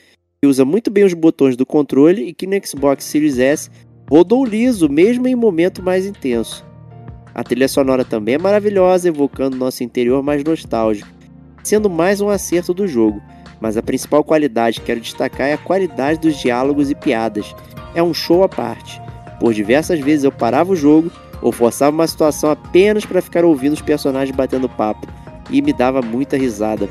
[0.42, 3.70] que usa muito bem os botões do controle e que no Xbox Series S
[4.10, 6.66] rodou liso, mesmo em momento mais intenso.
[7.34, 11.10] A trilha sonora também é maravilhosa, evocando nosso interior mais nostálgico,
[11.64, 13.22] sendo mais um acerto do jogo
[13.60, 17.54] mas a principal qualidade que quero destacar é a qualidade dos diálogos e piadas.
[17.94, 19.02] É um show à parte.
[19.40, 21.12] Por diversas vezes eu parava o jogo
[21.42, 25.08] ou forçava uma situação apenas para ficar ouvindo os personagens batendo papo
[25.50, 26.90] e me dava muita risada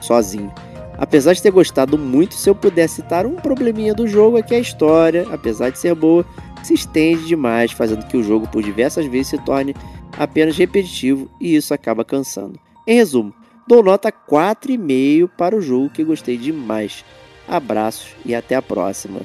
[0.00, 0.52] sozinho.
[1.00, 4.54] Apesar de ter gostado muito, se eu pudesse citar um probleminha do jogo é que
[4.54, 6.24] a história, apesar de ser boa,
[6.62, 9.74] se estende demais, fazendo que o jogo por diversas vezes se torne
[10.18, 12.60] apenas repetitivo e isso acaba cansando.
[12.86, 13.34] Em resumo,
[13.70, 17.04] Dou nota 4,5 para o jogo que gostei demais.
[17.46, 19.20] Abraços e até a próxima.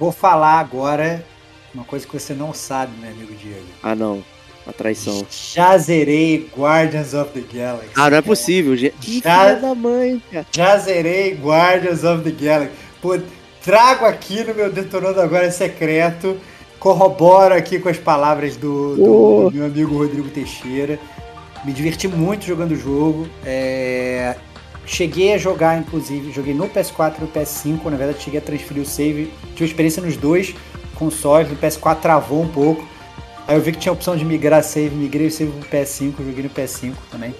[0.00, 1.22] Vou falar agora
[1.74, 3.66] uma coisa que você não sabe, meu amigo Diego.
[3.82, 4.24] Ah não,
[4.66, 5.26] a traição.
[5.54, 7.90] Já zerei Guardians of the Galaxy.
[7.96, 8.94] Ah, não é possível, gente.
[9.00, 10.46] Que Já- da mãe, cara.
[10.52, 12.72] Já zerei Guardians of the Galaxy.
[13.00, 13.18] Pô,
[13.62, 16.36] trago aqui no meu Detonando Agora secreto.
[16.78, 19.50] Corroboro aqui com as palavras do, do Pô.
[19.52, 20.98] meu amigo Rodrigo Teixeira.
[21.64, 23.26] Me diverti muito jogando o jogo.
[23.44, 24.36] É,
[24.86, 27.84] Cheguei a jogar, inclusive, joguei no PS4 e no PS5.
[27.90, 29.32] Na verdade, cheguei a transferir o save.
[29.54, 30.54] Tive experiência nos dois
[30.94, 31.48] consoles.
[31.48, 32.86] No PS4 travou um pouco.
[33.46, 34.94] Aí eu vi que tinha a opção de migrar save.
[34.94, 36.16] Migrei o save pro PS5.
[36.18, 37.34] Joguei no PS5 também.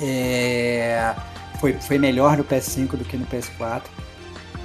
[0.00, 1.14] É,
[1.60, 3.82] Foi, foi melhor no PS5 do que no PS4.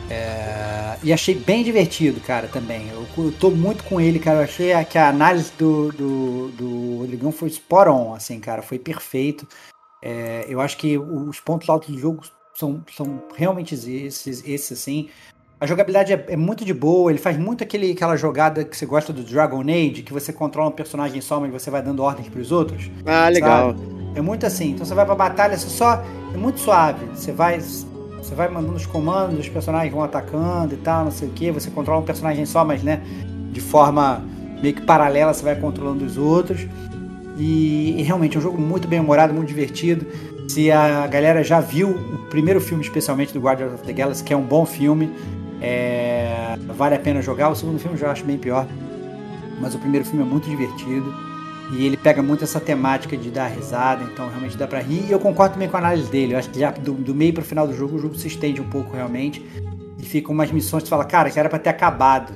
[0.10, 2.90] É, E achei bem divertido, cara, também.
[2.90, 4.40] Eu, eu tô muito com ele, cara.
[4.40, 8.61] Eu achei que a análise do, do, do Rodrigão foi spot on, assim, cara.
[8.61, 9.48] Foi perfeito.
[10.02, 12.23] É, eu acho que os pontos altos do jogo
[12.53, 15.10] são, são realmente esses, esses, assim.
[15.61, 18.86] A jogabilidade é, é muito de boa, ele faz muito aquele, aquela jogada que você
[18.86, 22.30] gosta do Dragon Age, que você controla um personagem só, mas você vai dando ordens
[22.30, 22.90] pros outros.
[23.06, 23.76] Ah, legal.
[24.15, 24.72] É muito assim.
[24.72, 26.02] Então você vai pra batalha, você só.
[26.34, 27.06] É muito suave.
[27.14, 27.60] Você vai.
[27.60, 31.52] Você vai mandando os comandos, os personagens vão atacando e tal, não sei o que.
[31.52, 33.02] Você controla um personagem só, mas né,
[33.52, 34.23] de forma
[34.61, 36.65] meio que paralela, você vai controlando os outros.
[37.38, 40.06] E, e realmente é um jogo muito bem humorado, muito divertido.
[40.48, 44.34] Se a galera já viu o primeiro filme, especialmente do Guardians of the Galaxy, que
[44.34, 45.10] é um bom filme,
[45.61, 47.49] é, vale a pena jogar.
[47.49, 48.65] O segundo filme eu já acho bem pior,
[49.60, 51.14] mas o primeiro filme é muito divertido.
[51.72, 55.06] E ele pega muito essa temática de dar risada, então realmente dá pra rir.
[55.07, 56.34] E eu concordo também com a análise dele.
[56.34, 58.60] Eu acho que já do, do meio pro final do jogo, o jogo se estende
[58.60, 59.45] um pouco realmente.
[59.99, 62.34] E ficam umas missões que você fala, cara, que era pra ter acabado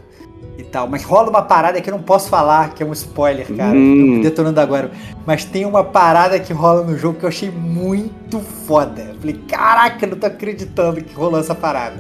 [0.56, 0.88] e tal.
[0.88, 3.76] Mas rola uma parada que eu não posso falar, que é um spoiler, cara.
[3.76, 4.22] Hum.
[4.22, 4.92] Detonando agora.
[5.26, 9.02] Mas tem uma parada que rola no jogo que eu achei muito foda.
[9.02, 11.96] Eu falei, caraca, eu não tô acreditando que rolou essa parada.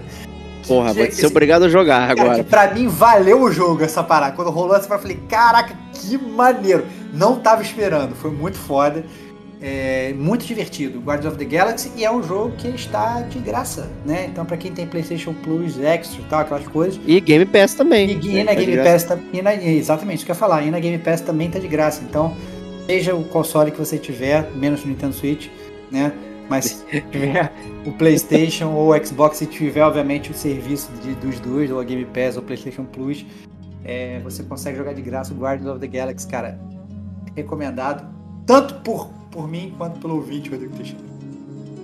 [0.68, 2.44] Porra, vou ser obrigado a jogar Cara, agora.
[2.44, 4.36] que pra mim valeu o jogo essa parada.
[4.36, 6.86] Quando rolou essa parada, eu falei, caraca, que maneiro.
[7.14, 9.04] Não tava esperando, foi muito foda.
[9.66, 11.00] É, muito divertido.
[11.00, 14.26] Guardians of the Galaxy e é um jogo que está de graça, né?
[14.30, 17.00] Então pra quem tem PlayStation Plus, Extra e tal, aquelas coisas.
[17.08, 18.10] E Game Pass também.
[18.10, 18.44] E, e né?
[18.44, 18.84] na Tá Game.
[18.84, 20.64] Pass tá, e na- exatamente isso que eu ia falar.
[20.64, 22.02] E na Game Pass também tá de graça.
[22.04, 22.36] Então,
[22.86, 25.48] seja o console que você tiver, menos o Nintendo Switch,
[25.90, 26.12] né?
[26.50, 27.52] Mas se tiver
[27.86, 31.84] o PlayStation ou o Xbox, se tiver, obviamente, o serviço de- dos dois, ou a
[31.84, 33.26] Game Pass ou o PlayStation Plus,
[33.86, 36.60] é, você consegue jogar de graça o Guardians of the Galaxy, cara.
[37.36, 38.06] Recomendado,
[38.46, 41.04] tanto por, por mim quanto pelo ouvinte, Rodrigo Teixeira.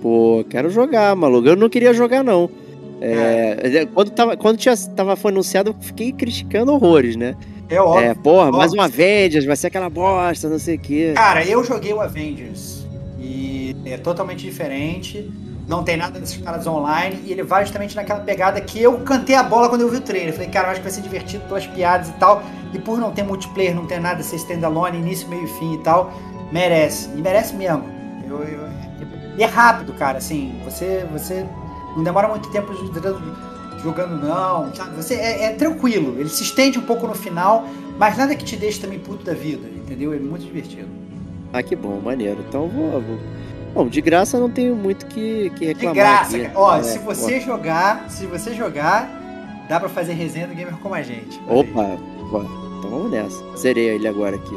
[0.00, 1.48] Pô, quero jogar, maluco.
[1.48, 2.48] Eu não queria jogar, não.
[3.02, 7.34] É, Quando, tava, quando tinha, tava, foi anunciado, eu fiquei criticando horrores, né?
[7.68, 8.04] É óbvio.
[8.10, 8.78] É, porra, mais óbvio.
[8.80, 11.12] uma Avengers, vai ser aquela bosta, não sei o quê.
[11.14, 12.79] Cara, eu joguei o Avengers
[13.84, 15.30] é totalmente diferente.
[15.68, 19.36] Não tem nada desses caras online e ele vai justamente naquela pegada que eu cantei
[19.36, 20.32] a bola quando eu vi o trailer.
[20.32, 22.42] Falei, cara, eu acho que vai ser divertido pelas piadas e tal.
[22.74, 25.78] E por não ter multiplayer, não ter nada, ser standalone, início, meio e fim e
[25.78, 26.12] tal,
[26.50, 27.08] merece.
[27.16, 27.84] E merece mesmo.
[28.28, 28.70] Eu, eu-
[29.38, 30.52] e é rápido, cara, assim.
[30.64, 31.46] Você, você
[31.96, 32.72] não demora muito tempo
[33.82, 34.74] jogando, não.
[34.74, 34.96] Sabe?
[34.96, 36.18] Você é, é tranquilo.
[36.18, 37.64] Ele se estende um pouco no final,
[37.98, 40.12] mas nada que te deixe também puto da vida, entendeu?
[40.12, 40.88] É muito divertido.
[41.52, 42.44] Ah, que bom, maneiro.
[42.48, 43.00] Então vou.
[43.00, 43.18] vou...
[43.74, 45.94] Bom, de graça não tenho muito que, que De reclamar.
[45.94, 46.50] graça, aqui.
[46.54, 49.08] Ó, É, se você jogar, se você jogar,
[49.68, 51.40] dá pra fazer resenha do Gamer como a gente.
[51.48, 51.60] ó.
[51.60, 52.44] Opa, opa,
[52.78, 53.56] então vamos nessa.
[53.56, 54.56] Zerei ele agora aqui.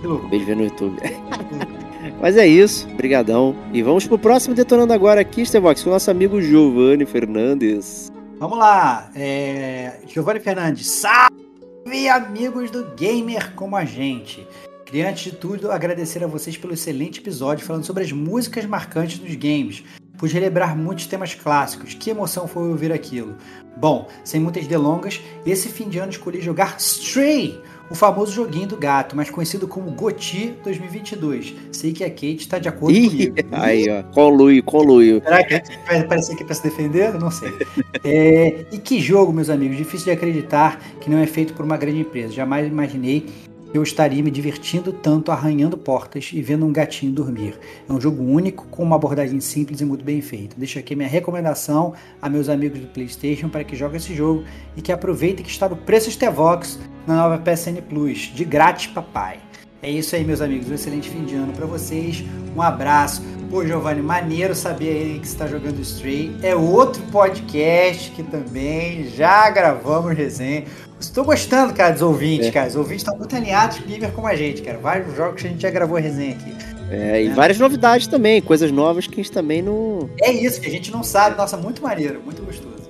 [0.00, 0.28] Que louco.
[0.28, 0.98] De ver no YouTube.
[2.20, 3.54] Mas é isso, brigadão.
[3.72, 8.12] E vamos pro próximo Detonando Agora aqui, Stevox, com o nosso amigo Giovanni Fernandes.
[8.38, 9.92] Vamos lá, é...
[10.06, 14.46] Giovanni Fernandes, salve amigos do Gamer como a gente.
[14.94, 19.18] Queria antes de tudo agradecer a vocês pelo excelente episódio falando sobre as músicas marcantes
[19.18, 19.82] dos games.
[20.16, 21.94] Pude relembrar muitos temas clássicos.
[21.94, 23.34] Que emoção foi ouvir aquilo.
[23.76, 27.60] Bom, sem muitas delongas, esse fim de ano escolhi jogar Stray,
[27.90, 31.56] o famoso joguinho do gato, mais conhecido como Goti 2022.
[31.72, 33.48] Sei que a Kate está de acordo Ih, comigo.
[33.50, 35.20] aí, ó, colui, colui.
[35.24, 37.14] Será que vai aparecer aqui para se defender?
[37.14, 37.50] Eu Não sei.
[38.06, 39.78] É, e que jogo, meus amigos.
[39.78, 42.34] Difícil de acreditar que não é feito por uma grande empresa.
[42.34, 43.26] Jamais imaginei
[43.74, 47.58] eu estaria me divertindo tanto arranhando portas e vendo um gatinho dormir.
[47.88, 50.54] É um jogo único, com uma abordagem simples e muito bem feita.
[50.56, 51.92] Deixo aqui minha recomendação
[52.22, 54.44] a meus amigos do PlayStation para que joguem esse jogo
[54.76, 58.32] e que aproveitem que está no preço Stevox na nova PSN Plus.
[58.32, 59.40] De grátis, papai.
[59.82, 60.70] É isso aí, meus amigos.
[60.70, 62.24] Um excelente fim de ano para vocês.
[62.56, 63.22] Um abraço.
[63.50, 66.34] Pô, Giovanni, maneiro saber aí que está jogando Stray.
[66.42, 70.64] É outro podcast que também já gravamos resenha.
[71.08, 72.50] Estou gostando, cara, dos ouvintes, É.
[72.50, 72.68] cara.
[72.68, 74.78] Os ouvintes estão muito alinhados com gamer como a gente, cara.
[74.78, 76.54] Vários jogos que a gente já gravou resenha aqui.
[76.90, 80.08] É, e várias novidades também, coisas novas que a gente também não.
[80.20, 81.36] É isso, que a gente não sabe.
[81.36, 82.83] Nossa, muito maneiro, muito gostoso.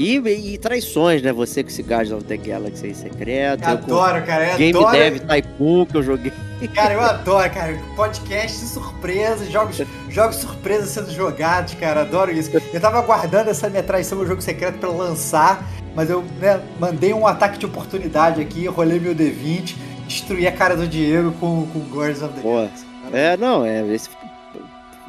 [0.00, 1.30] E, e traições, né?
[1.30, 3.62] Você com esse Guardians of the Galaxy aí secreto.
[3.64, 4.52] eu Adoro, cara.
[4.52, 4.96] Eu Game adoro.
[4.96, 6.32] Dev Tycoon que eu joguei.
[6.74, 7.78] Cara, eu adoro, cara.
[7.94, 12.00] Podcast de surpresa, jogos, jogos surpresa sendo jogados, cara.
[12.00, 12.50] Adoro isso.
[12.72, 17.12] Eu tava aguardando essa minha traição no jogo secreto pra lançar, mas eu né, mandei
[17.12, 19.76] um ataque de oportunidade aqui, rolei meu D20,
[20.08, 22.86] destruí a cara do Diego com, com Guardians of the Pô, Galaxy.
[23.12, 23.86] É, não, é.
[23.94, 24.08] Esse...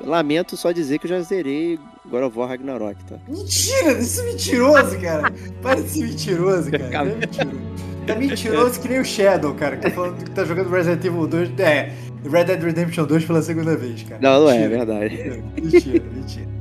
[0.03, 1.79] Lamento só dizer que eu já zerei
[2.11, 3.15] God of War Ragnarok, tá?
[3.27, 5.33] Mentira, isso é mentiroso, cara.
[5.61, 6.89] Para de ser mentiroso, cara.
[6.91, 7.71] Tá mentiroso.
[8.05, 11.27] Tá mentiroso que nem o Shadow, cara, que tá falando que tá jogando Resident Evil
[11.27, 11.59] 2.
[11.59, 11.91] É,
[12.29, 14.19] Red Dead Redemption 2 pela segunda vez, cara.
[14.21, 14.77] Não, não é, é Mentira.
[14.77, 15.43] verdade.
[15.61, 16.51] Mentira, mentira.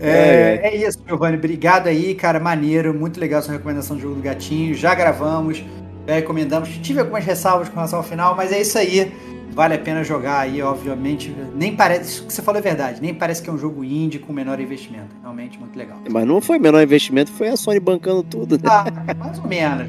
[0.00, 1.36] É, é isso, Giovanni.
[1.36, 2.40] Obrigado aí, cara.
[2.40, 2.92] Maneiro.
[2.92, 4.74] Muito legal sua recomendação do jogo do gatinho.
[4.74, 5.64] Já gravamos,
[6.06, 6.68] já recomendamos.
[6.78, 9.12] Tive algumas ressalvas com relação ao final, mas é isso aí.
[9.58, 11.34] Vale a pena jogar aí, obviamente.
[11.52, 12.02] Nem parece.
[12.02, 13.02] Isso que você falou é verdade.
[13.02, 15.16] Nem parece que é um jogo indie com menor investimento.
[15.20, 15.98] Realmente muito legal.
[16.08, 18.62] Mas não foi menor investimento, foi a Sony bancando tudo, né?
[18.66, 18.84] Ah,
[19.18, 19.88] mais ou menos.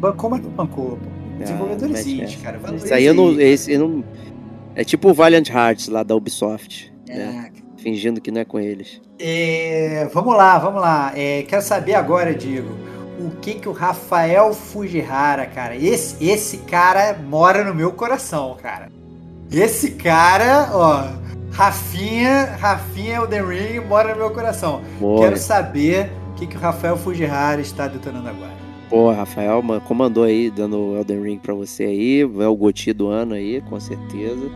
[0.00, 0.96] Bancou, mas não bancou.
[0.96, 1.10] Pô.
[1.38, 2.42] Desenvolvedor mas existe, é.
[2.42, 2.58] cara.
[2.58, 4.04] Valoriza Isso aí eu não, esse, eu não.
[4.74, 6.90] É tipo o Valiant Hearts lá da Ubisoft.
[7.06, 7.52] É, né?
[7.76, 8.98] Fingindo que não é com eles.
[9.18, 11.12] É, vamos lá, vamos lá.
[11.14, 12.74] É, quero saber agora, Diego,
[13.20, 19.01] o que que o Rafael Fujihara, cara, esse, esse cara mora no meu coração, cara.
[19.52, 21.04] Esse cara, ó,
[21.50, 24.80] Rafinha, Rafinha Elden Ring mora no meu coração.
[24.98, 28.52] Pô, Quero saber o que que o Rafael Fujihara está detonando agora.
[28.88, 32.20] pô, Rafael ma- comandou aí, dando Elden Ring pra você aí.
[32.22, 34.50] É o Goti do ano aí, com certeza.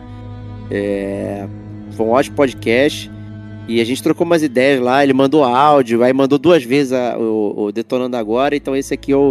[0.71, 1.47] É,
[1.91, 3.11] foi um ótimo podcast.
[3.67, 7.17] E a gente trocou umas ideias lá, ele mandou áudio, aí mandou duas vezes a-
[7.17, 9.29] o, o Detonando Agora, então esse aqui é o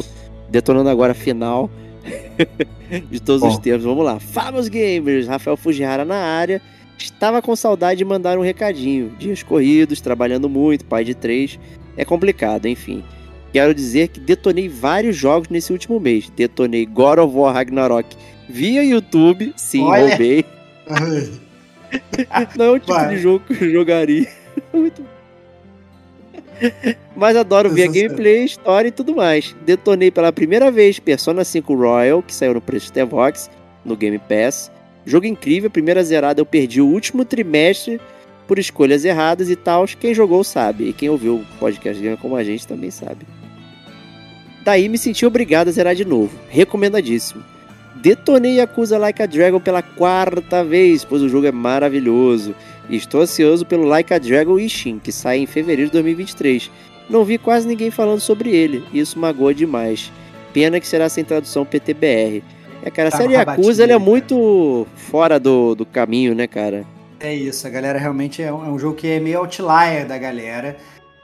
[0.50, 1.70] Detonando Agora final
[3.10, 3.60] de todos os Bom.
[3.60, 3.84] tempos.
[3.84, 4.18] Vamos lá.
[4.20, 5.26] Fala, meus gamers!
[5.26, 6.60] Rafael Fujihara na área.
[6.98, 9.10] Estava com saudade de mandar um recadinho.
[9.18, 11.58] Dias corridos, trabalhando muito, pai de três.
[11.96, 13.04] É complicado, enfim.
[13.52, 16.30] Quero dizer que detonei vários jogos nesse último mês.
[16.34, 18.16] Detonei God of War Ragnarok
[18.48, 19.52] via YouTube.
[19.56, 20.08] Sim, Olha.
[20.08, 20.44] roubei.
[22.56, 23.14] Não é o tipo Vai.
[23.14, 24.28] de jogo que eu jogaria.
[24.72, 25.04] Muito.
[27.14, 29.54] Mas adoro ver a gameplay, história e tudo mais.
[29.64, 33.50] Detonei pela primeira vez Persona 5 Royal, que saiu no preço de Vox,
[33.84, 34.70] no Game Pass.
[35.04, 38.00] Jogo incrível, primeira zerada eu perdi o último trimestre
[38.46, 39.86] por escolhas erradas e tal.
[39.86, 43.26] Quem jogou sabe, e quem ouviu o podcast como a gente também sabe.
[44.64, 46.36] Daí me senti obrigado a zerar de novo.
[46.48, 47.42] Recomendadíssimo.
[47.94, 52.54] Detonei Yakuza Like a Dragon pela quarta vez, pois o jogo é maravilhoso.
[52.88, 56.70] E estou ansioso pelo Like a Dragon Ishin, que sai em fevereiro de 2023.
[57.10, 60.12] Não vi quase ninguém falando sobre ele, e isso magoa demais.
[60.52, 62.42] Pena que será sem tradução PTBR.
[62.82, 66.34] É, cara, a Tá série no rabatinho Yakuza ele é muito fora do, do caminho,
[66.34, 66.84] né, cara?
[67.18, 70.18] É isso, a galera realmente é um, é um jogo que é meio outlier da
[70.18, 70.76] galera.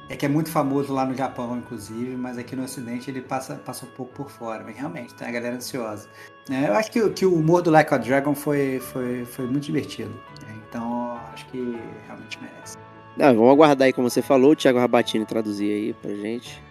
[0.09, 3.55] É que é muito famoso lá no Japão, inclusive, mas aqui no Ocidente ele passa,
[3.55, 4.62] passa um pouco por fora.
[4.64, 6.06] Mas realmente, tem a galera ansiosa.
[6.51, 6.66] né?
[6.68, 9.64] eu acho que, o- que o humor do Like a Dragon foi, foi, foi muito
[9.64, 10.10] divertido.
[10.73, 11.77] Então, acho que
[12.07, 12.78] realmente merece.
[13.20, 16.62] Ah, vamos aguardar aí, como você falou, o Thiago Rabatini traduzir aí pra gente.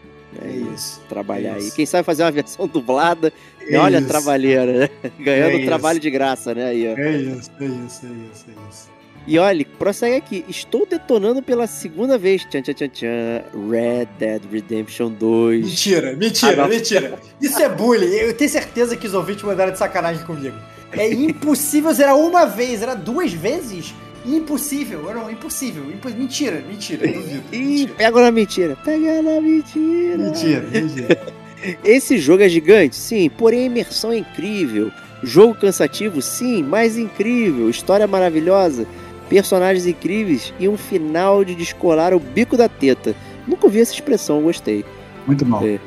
[0.42, 1.00] É e isso.
[1.08, 1.60] Trabalhar é aí.
[1.60, 1.76] isso.
[1.76, 3.32] Quem sabe fazer uma versão dublada.
[3.62, 4.08] É Olha, isso.
[4.08, 4.90] trabalheira, né?
[5.20, 6.66] Ganhando É trabalho de graça, né?
[6.70, 6.86] Aí.
[6.88, 8.90] É isso, é isso, é isso, é isso.
[9.28, 10.44] E olha, prossegue aqui.
[10.50, 12.44] Estou detonando pela segunda vez.
[12.46, 13.44] Tchan, tchan, tchan, tchan.
[13.70, 15.64] Red Dead Redemption 2.
[15.64, 17.20] Mentira, mentira, Ah, mentira.
[17.40, 18.08] Isso é bullying.
[18.16, 20.58] Eu tenho certeza que os ouvintes mandaram de sacanagem comigo.
[20.94, 23.94] É impossível zerar uma vez, era duas vezes?
[24.26, 25.84] Impossível, não, impossível.
[25.92, 26.10] Impo...
[26.10, 27.44] Mentira, mentira, duvido.
[27.52, 28.78] Ih, pega na mentira.
[28.84, 30.18] Pega na mentira.
[30.18, 31.34] Mentira, mentira.
[31.84, 32.96] Esse jogo é gigante?
[32.96, 34.92] Sim, porém a imersão é incrível.
[35.24, 36.22] Jogo cansativo?
[36.22, 37.70] Sim, mas incrível.
[37.70, 38.88] História maravilhosa,
[39.30, 43.16] personagens incríveis e um final de descolar o bico da teta.
[43.48, 44.86] Nunca ouvi essa expressão, gostei.
[45.26, 45.64] Muito bom.
[45.66, 45.80] É.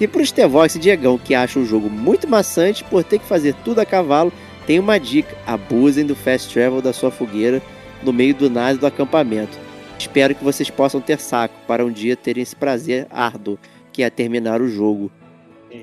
[0.00, 3.54] E pro Stevox e Diegão, que acham o jogo muito maçante por ter que fazer
[3.62, 4.32] tudo a cavalo,
[4.66, 7.60] tem uma dica: abusem do fast travel da sua fogueira
[8.02, 9.58] no meio do nada do acampamento.
[9.98, 13.58] Espero que vocês possam ter saco para um dia terem esse prazer árduo
[13.92, 15.10] que é terminar o jogo.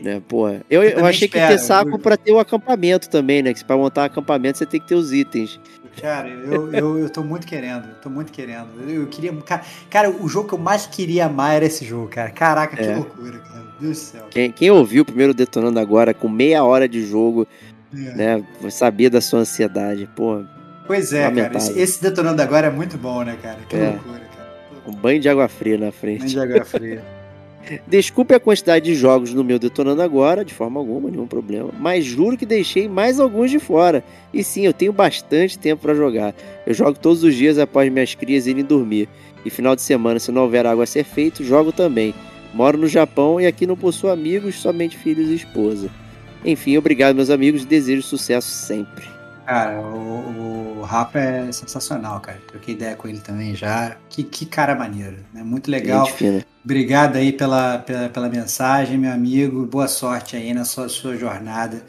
[0.02, 3.10] Né, pô, eu, eu também achei que ia espero, ter saco para ter o acampamento
[3.10, 3.54] também, né?
[3.54, 5.60] Que para montar acampamento você tem que ter os itens.
[6.02, 8.68] Cara, eu, eu, eu tô muito querendo, eu tô muito querendo.
[8.88, 9.34] Eu, eu queria.
[9.42, 12.30] Cara, cara, o jogo que eu mais queria amar era esse jogo, cara.
[12.30, 12.96] Caraca, que É.
[12.96, 13.58] loucura, cara.
[13.62, 14.26] Meu Deus do céu.
[14.30, 17.48] Quem, quem ouviu o primeiro detonando agora com meia hora de jogo,
[17.94, 17.98] É.
[17.98, 18.46] né?
[18.70, 20.08] Sabia da sua ansiedade.
[20.16, 20.44] Pô,
[20.86, 21.36] Pois é, cara.
[21.36, 21.58] Lamentável.
[21.58, 23.58] Esse, esse detonando agora é muito bom, né, cara?
[23.68, 23.90] Que É.
[23.90, 24.48] loucura, cara.
[24.88, 26.20] um banho de água fria na frente.
[26.22, 27.04] Nem de água fria.
[27.86, 31.70] Desculpe a quantidade de jogos no meu Detonando Agora, de forma alguma, nenhum problema.
[31.80, 34.04] Mas juro que deixei mais alguns de fora.
[34.34, 36.34] E sim, eu tenho bastante tempo para jogar.
[36.66, 39.10] Eu jogo todos os dias após minhas crias irem dormir.
[39.46, 42.14] E final de semana, se não houver algo a ser feito, jogo também.
[42.54, 45.90] Moro no Japão e aqui não possuo amigos, somente filhos e esposa.
[46.44, 49.06] Enfim, obrigado, meus amigos, desejo sucesso sempre.
[49.46, 52.40] Cara, o, o Rafa é sensacional, cara.
[52.48, 53.98] Troquei ideia com ele também já.
[54.10, 55.44] Que, que cara maneiro, né?
[55.44, 56.08] Muito legal.
[56.64, 59.66] Obrigado aí pela, pela, pela mensagem, meu amigo.
[59.66, 61.82] Boa sorte aí na sua, sua jornada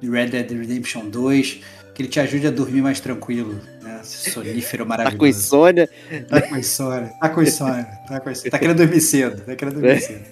[0.00, 1.60] de Red Dead Redemption 2.
[1.94, 4.00] Que ele te ajude a dormir mais tranquilo, né?
[4.02, 5.18] Esse Sonífero Tá maravilhoso.
[5.18, 5.88] com insônia.
[6.28, 7.12] Tá com insônia.
[7.20, 7.84] Tá com insônia.
[8.08, 8.50] Tá com insônia.
[8.50, 9.42] Tá querendo dormir cedo.
[9.42, 10.22] Tá querendo dormir cedo.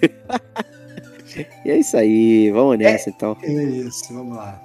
[1.63, 3.37] E é isso aí, vamos nessa então.
[3.43, 4.59] É isso, vamos lá.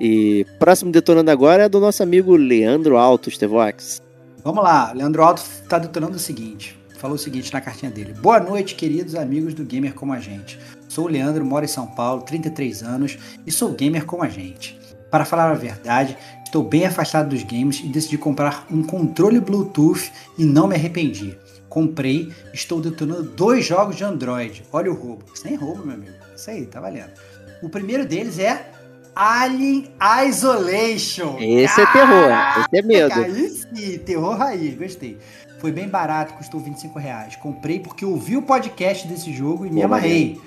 [0.00, 4.00] E próximo Detonando Agora é do nosso amigo Leandro Alto, Stevox.
[4.44, 6.78] Vamos lá, Leandro Alto tá detonando o seguinte.
[6.98, 8.14] Falou o seguinte na cartinha dele.
[8.14, 10.58] Boa noite, queridos amigos do Gamer Como a Gente.
[10.88, 14.78] Sou o Leandro, moro em São Paulo, 33 anos e sou gamer como a gente.
[15.10, 20.10] Para falar a verdade, estou bem afastado dos games e decidi comprar um controle Bluetooth
[20.38, 21.36] e não me arrependi.
[21.68, 24.64] Comprei, estou detonando dois jogos de Android.
[24.72, 25.24] Olha o roubo.
[25.44, 26.14] Nem é roubo, meu amigo.
[26.34, 27.12] Isso aí, tá valendo.
[27.62, 28.70] O primeiro deles é
[29.16, 29.88] Alien
[30.28, 31.38] Isolation.
[31.40, 33.14] Esse é terror, esse é medo.
[33.14, 35.16] Aí sim, terror raiz, gostei.
[35.58, 37.34] Foi bem barato, custou 25 reais.
[37.36, 40.38] Comprei porque ouvi o podcast desse jogo e me Pô, amarrei.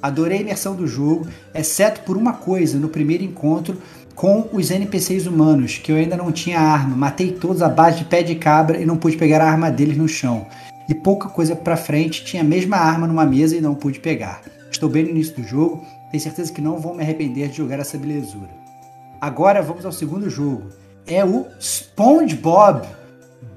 [0.00, 3.76] Adorei a imersão do jogo, exceto por uma coisa, no primeiro encontro
[4.14, 6.96] com os NPCs humanos, que eu ainda não tinha arma.
[6.96, 9.98] Matei todos à base de pé de cabra e não pude pegar a arma deles
[9.98, 10.46] no chão.
[10.88, 14.40] E pouca coisa pra frente, tinha a mesma arma numa mesa e não pude pegar.
[14.70, 17.78] Estou bem no início do jogo, tenho certeza que não vou me arrepender de jogar
[17.78, 18.50] essa belezura.
[19.20, 20.70] Agora vamos ao segundo jogo.
[21.06, 22.86] É o SpongeBob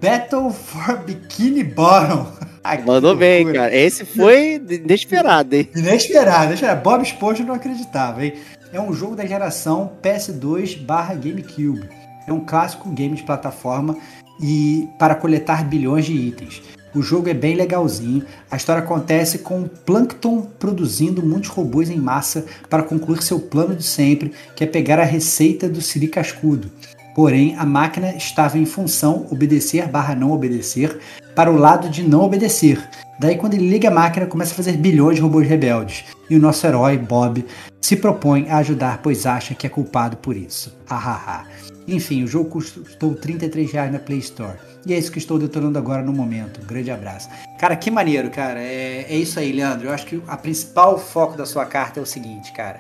[0.01, 2.27] Battle for Bikini Bottom.
[2.63, 3.75] Ai, Mandou bem, cara.
[3.75, 5.69] Esse foi inesperado, hein?
[5.75, 6.81] Inesperado, inesperado.
[6.81, 8.33] Bob Esponja não acreditava, hein?
[8.71, 11.89] É um jogo da geração PS2 barra GameCube.
[12.27, 13.97] É um clássico game de plataforma
[14.41, 16.61] e para coletar bilhões de itens.
[16.93, 18.23] O jogo é bem legalzinho.
[18.49, 23.75] A história acontece com o Plankton produzindo muitos robôs em massa para concluir seu plano
[23.75, 26.71] de sempre, que é pegar a receita do Siri Cascudo.
[27.15, 30.99] Porém, a máquina estava em função obedecer barra não obedecer
[31.35, 32.81] para o lado de não obedecer.
[33.19, 36.05] Daí, quando ele liga a máquina, começa a fazer bilhões de robôs rebeldes.
[36.29, 37.45] E o nosso herói, Bob,
[37.81, 40.73] se propõe a ajudar, pois acha que é culpado por isso.
[40.85, 41.45] Hahaha.
[41.93, 44.57] Enfim, o jogo custou 33 reais na Play Store.
[44.85, 46.61] E é isso que estou detonando agora no momento.
[46.61, 47.29] Um grande abraço.
[47.57, 48.61] Cara, que maneiro, cara.
[48.61, 49.87] É, é isso aí, Leandro.
[49.87, 52.79] Eu acho que a principal foco da sua carta é o seguinte, cara.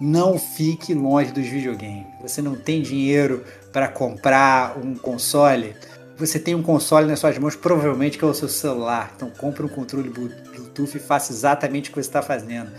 [0.00, 2.06] Não fique longe dos videogames.
[2.20, 5.74] Você não tem dinheiro para comprar um console.
[6.16, 9.12] Você tem um console nas suas mãos, provavelmente que é o seu celular.
[9.16, 12.70] Então compre um controle Bluetooth e faça exatamente o que você está fazendo.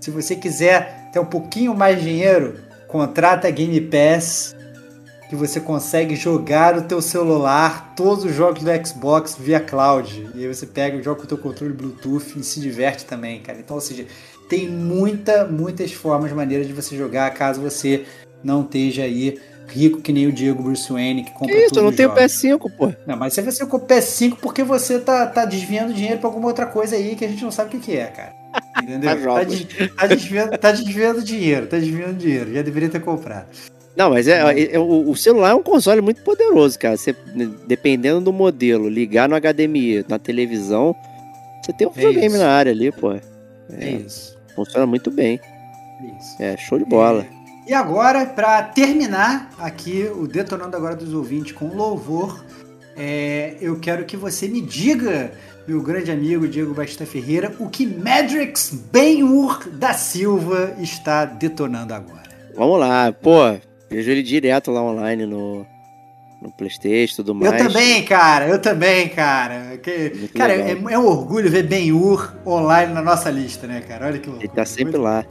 [0.00, 2.56] Se você quiser ter um pouquinho mais de dinheiro,
[2.88, 4.54] contrata a Game Pass
[5.32, 10.28] que você consegue jogar no teu celular todos os jogos do Xbox via cloud.
[10.34, 13.40] E aí você pega e joga com o teu controle Bluetooth e se diverte também,
[13.40, 13.58] cara.
[13.58, 14.04] Então, ou seja,
[14.46, 18.04] tem muita, muitas formas maneiras de você jogar caso você
[18.44, 21.82] não esteja aí rico que nem o Diego Bruce Wayne que compra Que isso, eu
[21.84, 22.22] não tenho jogos.
[22.24, 22.92] PS5, pô.
[23.06, 26.28] Não, mas você vai ser com o PS5 porque você tá, tá desviando dinheiro pra
[26.28, 28.34] alguma outra coisa aí que a gente não sabe o que, que é, cara.
[28.82, 29.08] Entendeu?
[29.32, 32.52] Tá, des- tá desviando, tá desviando dinheiro, tá desviando dinheiro.
[32.52, 33.46] Já deveria ter comprado.
[33.96, 36.96] Não, mas é, é- é- o, o celular é um console muito poderoso, cara.
[36.96, 37.14] Você,
[37.66, 40.94] dependendo do modelo, ligar no HDMI, na televisão,
[41.62, 42.38] você tem um É videogame isso.
[42.38, 43.12] na área ali, pô.
[43.12, 43.20] É,
[43.78, 44.36] É, isso.
[44.54, 45.38] funciona muito bem.
[46.00, 46.36] É isso.
[46.42, 47.26] É, show de bola.
[47.66, 52.44] E agora, para terminar aqui o Detonando Agora dos Ouvintes com louvor,
[52.96, 55.30] é, eu quero que você me diga,
[55.68, 62.22] meu grande amigo Diego Batista Ferreira, o que Madrix Benhur da Silva está detonando agora.
[62.56, 63.56] Vamos lá, pô,
[63.92, 65.66] vejo ele direto lá online no,
[66.40, 67.52] no Playstation e tudo mais.
[67.52, 69.78] Eu também, cara, eu também, cara.
[69.82, 74.06] Que, cara, é, é, um orgulho ver Ben-Hur online na nossa lista, né, cara?
[74.06, 74.28] Olha que.
[74.28, 75.24] Ele tá sempre lá.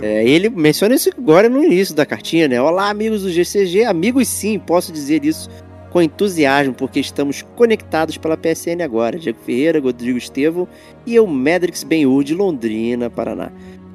[0.00, 2.60] É, ele menciona isso agora no início da cartinha, né?
[2.60, 3.84] Olá, amigos do GCG.
[3.84, 5.50] Amigos, sim, posso dizer isso
[5.90, 9.18] com entusiasmo, porque estamos conectados pela PSN agora.
[9.18, 10.66] Diego Ferreira, Rodrigo Estevam
[11.04, 13.52] e eu, Medrix Benhur, de Londrina, Paraná.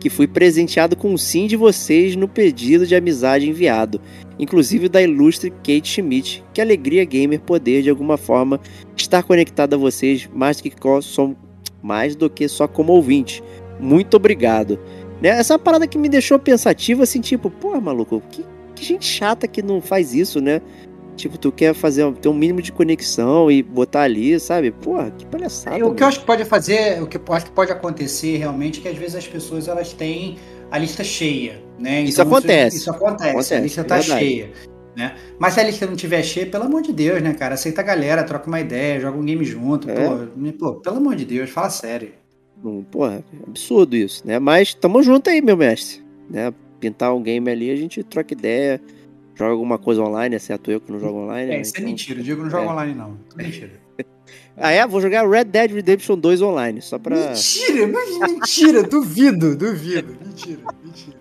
[0.08, 4.00] Que fui presenteado com um sim de vocês no pedido de amizade enviado,
[4.40, 6.46] inclusive da ilustre Kate Schmidt.
[6.54, 8.58] Que alegria gamer poder, de alguma forma,
[8.96, 10.72] estar conectado a vocês mais que,
[11.84, 13.44] mais do que só como ouvinte.
[13.82, 14.80] Muito obrigado.
[15.22, 15.28] Né?
[15.28, 19.46] Essa é parada que me deixou pensativo, assim, tipo, pô, maluco, que, que gente chata
[19.46, 20.62] que não faz isso, né?
[21.18, 24.72] Tipo, tu quer fazer ter um mínimo de conexão e botar ali, sabe?
[24.72, 25.78] Porra, que palhaçada.
[25.78, 28.38] É, o que eu acho que pode fazer, o que eu acho que pode acontecer
[28.38, 30.38] realmente é que às vezes as pessoas elas têm
[30.70, 32.04] a lista cheia, né?
[32.04, 32.78] Isso então, acontece.
[32.78, 34.52] Isso, isso acontece, acontece, a lista tá cheia.
[34.96, 35.16] Né?
[35.40, 37.56] Mas se a lista não tiver cheia, pelo amor de Deus, né, cara?
[37.56, 39.90] Aceita a galera, troca uma ideia, joga um game junto.
[39.90, 39.94] É.
[39.94, 42.12] Pô, pô, pelo amor de Deus, fala sério.
[42.92, 44.40] Porra, absurdo isso, né?
[44.40, 46.04] Mas tamo junto aí, meu mestre.
[46.30, 46.52] Né?
[46.80, 48.82] Pintar um game ali, a gente troca ideia,
[49.38, 51.52] joga alguma coisa online, exceto eu que não jogo online.
[51.52, 51.62] É, né?
[51.62, 52.20] isso é então, é mentira.
[52.20, 52.70] O Diego não joga é.
[52.70, 53.18] online, não.
[53.30, 53.72] Tudo mentira.
[54.58, 54.88] ah, é?
[54.88, 57.16] Vou jogar Red Dead Redemption 2 online, só pra.
[57.16, 60.18] Mentira, mentira, duvido, duvido.
[60.26, 61.18] Mentira, mentira.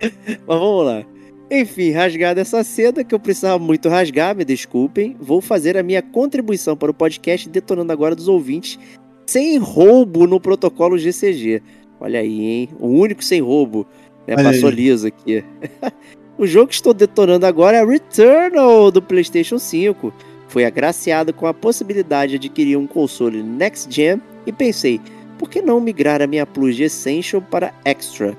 [0.46, 1.04] Mas vamos lá.
[1.50, 5.16] Enfim, rasgada essa seda que eu precisava muito rasgar, me desculpem.
[5.18, 8.78] Vou fazer a minha contribuição para o podcast detonando agora dos ouvintes
[9.26, 11.62] sem roubo no protocolo GCG.
[12.00, 12.68] Olha aí, hein?
[12.78, 13.86] O único sem roubo.
[14.26, 14.36] Né?
[14.36, 14.74] Passou aí.
[14.74, 15.44] liso aqui.
[16.40, 20.10] o jogo que estou detonando agora é Returnal do PlayStation 5.
[20.48, 25.02] Fui agraciado com a possibilidade de adquirir um console Next Gen e pensei,
[25.38, 28.34] por que não migrar a minha Plus de Essential para Extra?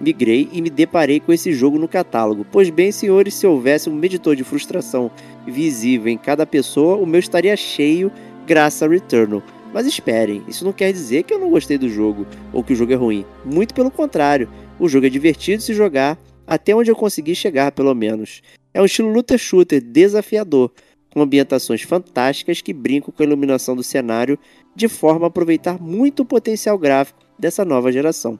[0.00, 2.46] Migrei e me deparei com esse jogo no catálogo.
[2.50, 5.10] Pois bem, senhores, se houvesse um medidor de frustração
[5.46, 8.10] visível em cada pessoa, o meu estaria cheio
[8.46, 9.42] graças a Returnal.
[9.74, 12.76] Mas esperem, isso não quer dizer que eu não gostei do jogo ou que o
[12.76, 13.26] jogo é ruim.
[13.44, 14.48] Muito pelo contrário,
[14.80, 16.18] o jogo é divertido se jogar,
[16.52, 18.42] até onde eu consegui chegar, pelo menos.
[18.74, 20.70] É um estilo luta shooter desafiador,
[21.10, 24.38] com ambientações fantásticas que brincam com a iluminação do cenário
[24.76, 28.38] de forma a aproveitar muito o potencial gráfico dessa nova geração.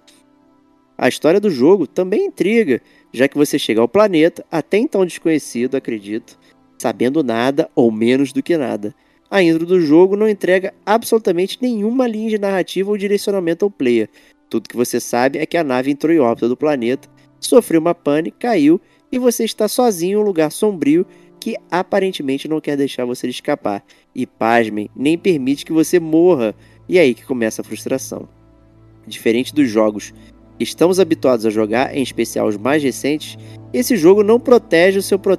[0.98, 2.82] A história do jogo também intriga,
[3.14, 6.38] já que você chega ao planeta, até então desconhecido, acredito,
[6.78, 8.94] sabendo nada ou menos do que nada
[9.32, 14.10] a intro do jogo não entrega absolutamente nenhuma linha de narrativa ou direcionamento ao player.
[14.50, 17.08] Tudo que você sabe é que a nave entrou em órbita do planeta,
[17.46, 21.06] sofreu uma pane, caiu e você está sozinho em um lugar sombrio
[21.38, 23.84] que aparentemente não quer deixar você escapar.
[24.14, 26.54] E pasmem, nem permite que você morra.
[26.88, 28.28] E é aí que começa a frustração.
[29.06, 30.14] Diferente dos jogos
[30.56, 33.36] que estamos habituados a jogar, em especial os mais recentes,
[33.72, 35.36] esse jogo não protege o seu pro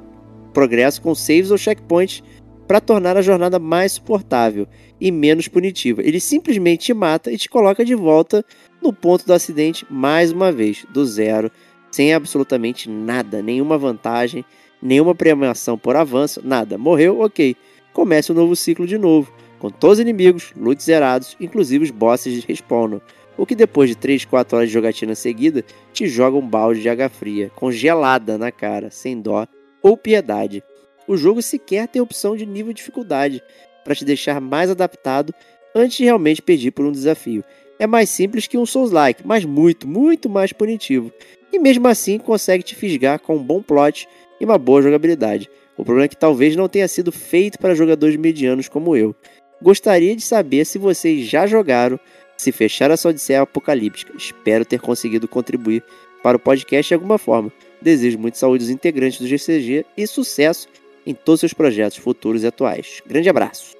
[0.53, 2.21] progresso com saves ou checkpoints
[2.67, 4.67] para tornar a jornada mais suportável
[4.99, 6.01] e menos punitiva.
[6.01, 8.45] Ele simplesmente te mata e te coloca de volta
[8.81, 11.51] no ponto do acidente mais uma vez, do zero,
[11.93, 14.43] sem absolutamente nada, nenhuma vantagem,
[14.81, 16.77] nenhuma premiação por avanço, nada.
[16.77, 17.55] Morreu, ok.
[17.93, 22.33] Comece um novo ciclo de novo, com todos os inimigos, loots zerados, inclusive os bosses
[22.33, 22.99] de respawn.
[23.37, 26.89] O que depois de 3, 4 horas de jogatina seguida, te joga um balde de
[26.89, 29.47] água fria, congelada na cara, sem dó
[29.81, 30.63] ou piedade
[31.07, 33.41] o jogo sequer tem opção de nível de dificuldade
[33.83, 35.33] para te deixar mais adaptado
[35.75, 37.43] antes de realmente pedir por um desafio.
[37.79, 41.11] É mais simples que um Souls-like, mas muito, muito mais punitivo.
[41.51, 44.07] E mesmo assim consegue te fisgar com um bom plot
[44.39, 45.49] e uma boa jogabilidade.
[45.77, 49.15] O problema é que talvez não tenha sido feito para jogadores medianos como eu.
[49.61, 51.99] Gostaria de saber se vocês já jogaram,
[52.37, 54.13] se fecharam essa odisseia apocalíptica.
[54.15, 55.83] Espero ter conseguido contribuir
[56.21, 57.51] para o podcast de alguma forma.
[57.81, 60.67] Desejo muita saúde aos integrantes do GCG e sucesso
[61.05, 63.01] em todos os seus projetos futuros e atuais.
[63.05, 63.75] Grande abraço.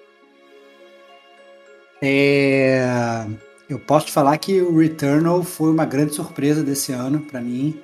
[2.02, 3.26] É...
[3.69, 7.80] Eu posso te falar que o Returnal foi uma grande surpresa desse ano para mim.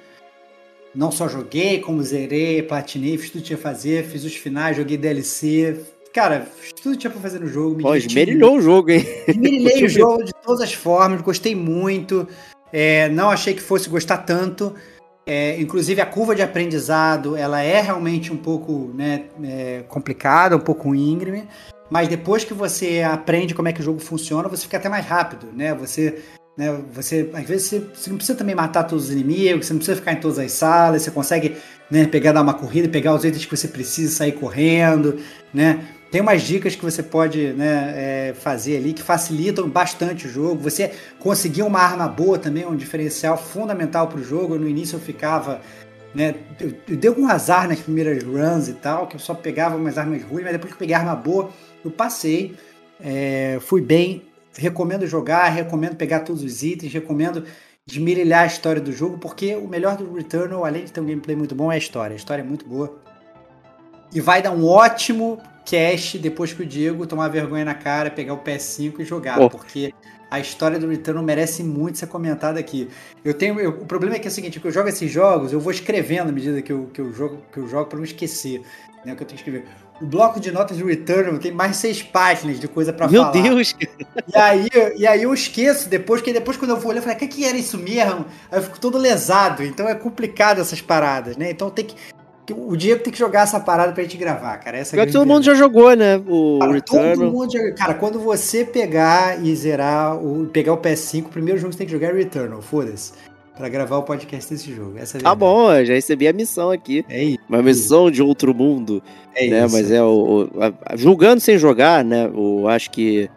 [0.94, 4.76] Não só joguei, como zerei, platinei, fiz tudo que tinha que fazer, fiz os finais,
[4.76, 5.80] joguei DLC.
[6.14, 7.78] Cara, fiz tudo que tinha pra fazer no jogo.
[7.78, 9.06] Me Pô, esmerilhou o jogo, hein?
[9.28, 12.28] Esmerilhei o jogo de todas as formas, gostei muito.
[12.74, 14.76] É, não achei que fosse gostar tanto.
[15.26, 20.60] É, inclusive a curva de aprendizado ela é realmente um pouco né, é, complicada, um
[20.60, 21.48] pouco íngreme,
[21.90, 25.06] mas depois que você aprende como é que o jogo funciona, você fica até mais
[25.06, 25.74] rápido, né?
[25.76, 26.22] Você
[26.58, 26.78] Né?
[26.92, 29.98] Você, às vezes, você, você, não precisa também matar todos os inimigos, você não precisa
[29.98, 31.56] ficar em todas as salas, você consegue
[31.90, 35.18] né, pegar, dar uma corrida, pegar os itens que você precisa sair correndo,
[35.54, 35.88] né?
[36.12, 40.62] Tem umas dicas que você pode né, é, fazer ali que facilitam bastante o jogo.
[40.64, 44.58] Você conseguir uma arma boa também é um diferencial fundamental para o jogo.
[44.58, 45.62] No início eu ficava.
[46.14, 49.76] Né, eu, eu dei algum azar nas primeiras runs e tal, que eu só pegava
[49.76, 51.52] umas armas ruins, mas depois que eu peguei arma boa,
[51.84, 52.56] eu passei.
[53.00, 54.24] É, fui bem.
[54.58, 57.46] Recomendo jogar, recomendo pegar todos os itens, recomendo
[57.86, 61.36] desmirilhar a história do jogo, porque o melhor do Returnal, além de ter um gameplay
[61.36, 62.14] muito bom, é a história.
[62.14, 63.00] A história é muito boa.
[64.14, 68.34] E vai dar um ótimo cast depois que o Diego tomar vergonha na cara, pegar
[68.34, 69.50] o PS5 e jogar, oh.
[69.50, 69.94] porque
[70.30, 72.88] a história do Returnal merece muito ser comentada aqui.
[73.24, 75.52] Eu tenho, eu, o problema é que é o seguinte, que eu jogo esses jogos,
[75.52, 78.06] eu vou escrevendo à medida que eu, que eu jogo, que eu jogo para não
[78.06, 78.62] esquecer,
[79.06, 79.66] né, o que eu tenho que escrever.
[80.02, 83.34] O bloco de notas do Returnal tem mais de seis páginas de coisa para falar.
[83.34, 83.76] Meu Deus!
[84.34, 87.18] E aí, e aí eu esqueço depois, que depois quando eu vou olhar, eu falei,
[87.18, 88.26] o que, que era isso mesmo?
[88.52, 91.52] Aí eu fico todo lesado, então é complicado essas paradas, né?
[91.52, 91.96] Então tem que
[92.54, 94.78] o Diego tem que jogar essa parada pra gente gravar, cara.
[94.78, 96.22] Essa é todo mundo já jogou, né?
[96.28, 97.72] O cara, Todo mundo já...
[97.74, 101.80] Cara, quando você pegar e zerar, o, pegar o PS5, o primeiro jogo que você
[101.80, 103.14] tem que jogar é Returnal, foda-se.
[103.60, 104.98] Pra gravar o podcast desse jogo.
[104.98, 107.04] Essa é tá bom, eu já recebi a missão aqui.
[107.10, 107.40] É isso.
[107.50, 109.04] Uma missão de outro mundo.
[109.36, 109.66] É né?
[109.66, 109.76] isso.
[109.76, 112.30] Mas é o, o a, julgando sem jogar, né?
[112.34, 113.30] O, acho que.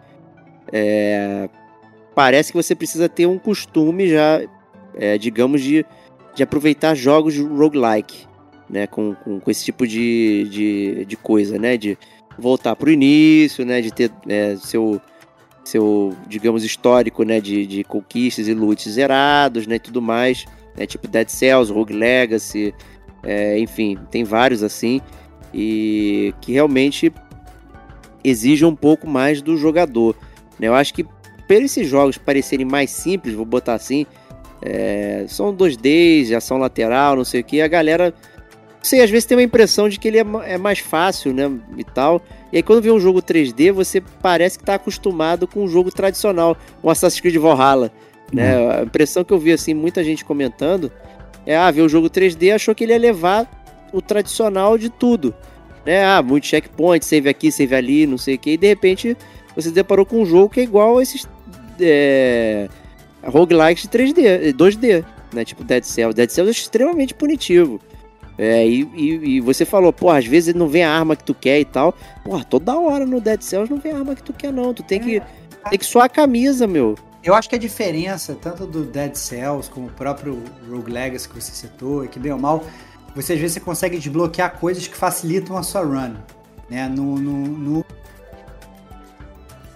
[0.73, 1.49] É,
[2.15, 4.41] parece que você precisa ter um costume já,
[4.95, 5.85] é, digamos, de,
[6.37, 8.29] de aproveitar jogos roguelike
[8.71, 11.99] né, com, com, com esse tipo de, de, de, coisa, né, de
[12.39, 15.01] voltar para o início, né, de ter é, seu,
[15.65, 20.45] seu, digamos, histórico, né, de, de conquistas e loots zerados, né, e tudo mais,
[20.77, 22.75] né, tipo Dead Cells, Rogue Legacy,
[23.23, 25.01] é, enfim, tem vários assim,
[25.55, 27.13] e que realmente
[28.25, 30.17] exigem um pouco mais do jogador,
[30.59, 34.07] né, eu acho que por esses jogos parecerem mais simples, vou botar assim,
[34.61, 38.15] é, são 2Ds, ação lateral, não sei o que, a galera
[38.83, 41.51] sei, às vezes tem uma impressão de que ele é, é mais fácil, né?
[41.77, 42.21] E tal.
[42.53, 45.91] E aí quando vê um jogo 3D, você parece que está acostumado com um jogo
[45.91, 47.91] tradicional, um Assassin's Creed Valhalla.
[48.33, 48.59] Né?
[48.59, 48.71] Uhum.
[48.71, 50.93] A impressão que eu vi, assim, muita gente comentando
[51.47, 53.51] é, ah, ver o jogo 3D achou que ele ia levar
[53.93, 55.35] o tradicional de tudo.
[55.85, 56.05] Né?
[56.05, 58.51] Ah, muito checkpoint, save aqui, save ali, não sei o que.
[58.51, 59.17] E de repente
[59.55, 61.29] você se deparou com um jogo que é igual a esses
[61.81, 62.69] é,
[63.25, 65.45] roguelikes de 3D, 2D, né?
[65.45, 66.15] Tipo Dead Cells.
[66.15, 67.81] Dead Cells é extremamente punitivo.
[68.39, 71.35] É, e, e, e, você falou, pô, às vezes não vem a arma que tu
[71.35, 71.95] quer e tal.
[72.25, 74.73] Pô, toda hora no Dead Cells não vem a arma que tu quer, não.
[74.73, 75.25] Tu tem que, é.
[75.69, 76.97] tem que suar a camisa, meu.
[77.23, 81.41] Eu acho que a diferença, tanto do Dead Cells como o próprio Rogue Legacy que
[81.41, 82.65] você citou, é que bem ou mal,
[83.15, 86.15] você às vezes você consegue desbloquear coisas que facilitam a sua run.
[86.69, 86.89] Né?
[86.89, 87.85] No, no, no,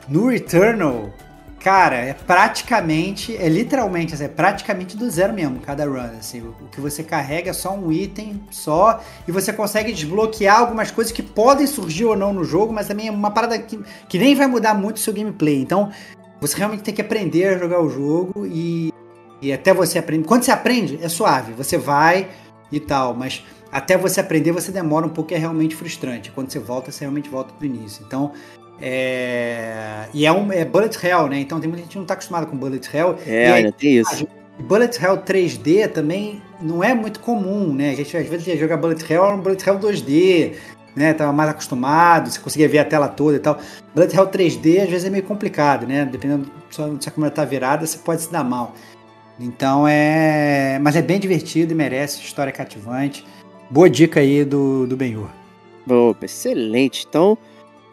[0.09, 1.13] no Returnal,
[1.67, 6.17] Cara, é praticamente, é literalmente, assim, é praticamente do zero mesmo, cada run.
[6.17, 10.93] Assim, o, que você carrega é só um item só e você consegue desbloquear algumas
[10.93, 14.17] coisas que podem surgir ou não no jogo, mas também é uma parada que, que
[14.17, 15.61] nem vai mudar muito o seu gameplay.
[15.61, 15.91] Então,
[16.41, 18.93] você realmente tem que aprender a jogar o jogo e,
[19.43, 20.25] e até você aprender.
[20.25, 22.29] Quando você aprende, é suave, você vai
[22.71, 26.31] e tal, mas até você aprender, você demora um pouco, é realmente frustrante.
[26.31, 28.05] Quando você volta, você realmente volta do início.
[28.07, 28.31] Então,
[28.81, 30.09] é...
[30.13, 31.41] E é um é bullet hell, né?
[31.41, 33.17] Então tem muita gente que não está acostumada com bullet hell.
[33.27, 34.27] É, ainda tem isso.
[34.59, 37.91] Bullet hell 3D também não é muito comum, né?
[37.91, 40.55] A gente às vezes ia jogar bullet hell era um bullet hell 2D,
[40.95, 41.13] né?
[41.13, 43.59] Tava mais acostumado, você conseguia ver a tela toda e tal.
[43.95, 46.05] Bullet hell 3D às vezes é meio complicado, né?
[46.05, 48.75] Dependendo se a câmera tá virada, você pode se dar mal.
[49.39, 50.79] Então é.
[50.81, 53.25] Mas é bem divertido e merece, história cativante.
[53.71, 55.29] Boa dica aí do, do Benhur.
[55.89, 57.05] Opa, excelente.
[57.09, 57.37] Então,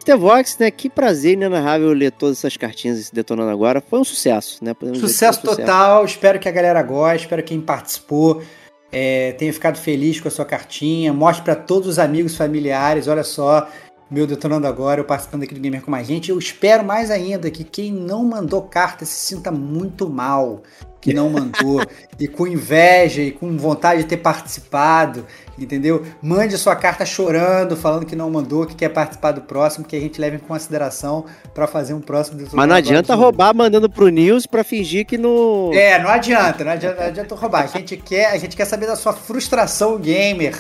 [0.04, 0.70] Stevox, né?
[0.70, 3.82] Que prazer inenarrável ler todas essas cartinhas detonando agora.
[3.82, 4.74] Foi um sucesso, né?
[4.74, 6.04] Podemos sucesso total.
[6.04, 7.26] Espero que a galera goste.
[7.26, 8.44] Espero que quem participou
[8.92, 11.14] é, tenha ficado feliz com a sua cartinha.
[11.14, 13.08] Mostre para todos os amigos, familiares.
[13.08, 13.70] Olha só,
[14.12, 16.30] meu detonando agora, eu participando aqui do Gamer com mais gente.
[16.30, 20.62] Eu espero mais ainda que quem não mandou carta se sinta muito mal
[21.04, 21.82] que não mandou
[22.18, 25.26] e com inveja e com vontade de ter participado
[25.58, 26.04] entendeu?
[26.22, 30.00] Mande sua carta chorando, falando que não mandou, que quer participar do próximo, que a
[30.00, 32.42] gente leve em consideração para fazer um próximo.
[32.52, 35.72] Mas não adianta roubar mandando pro News para fingir que não.
[35.74, 37.64] É, não adianta, não adianta, não adianta roubar.
[37.64, 40.56] A gente quer, a gente quer saber da sua frustração gamer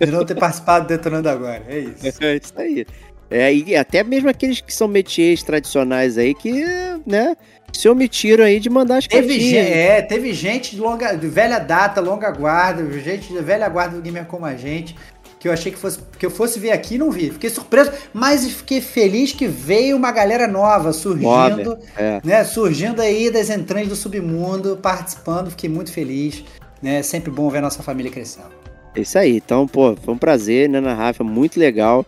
[0.00, 1.62] de não ter participado do Detonando agora.
[1.68, 2.04] É isso.
[2.24, 2.86] É isso aí.
[3.30, 6.64] É, e até mesmo aqueles que são métiers tradicionais aí que,
[7.06, 7.36] né,
[7.72, 11.58] se omitiram aí de mandar as teve gente, É, teve gente de, longa, de velha
[11.58, 14.94] data, longa guarda, gente de velha guarda do gamer como a gente,
[15.40, 17.30] que eu achei que, fosse, que eu fosse ver aqui e não vi.
[17.30, 22.20] Fiquei surpreso, mas fiquei feliz que veio uma galera nova surgindo, é.
[22.24, 22.44] né?
[22.44, 26.42] Surgindo aí das entranhas do submundo, participando, fiquei muito feliz.
[26.80, 27.00] Né?
[27.00, 28.48] É sempre bom ver a nossa família crescendo.
[28.94, 29.36] É isso aí.
[29.36, 32.06] Então, pô, foi um prazer, né, na Rafa, muito legal.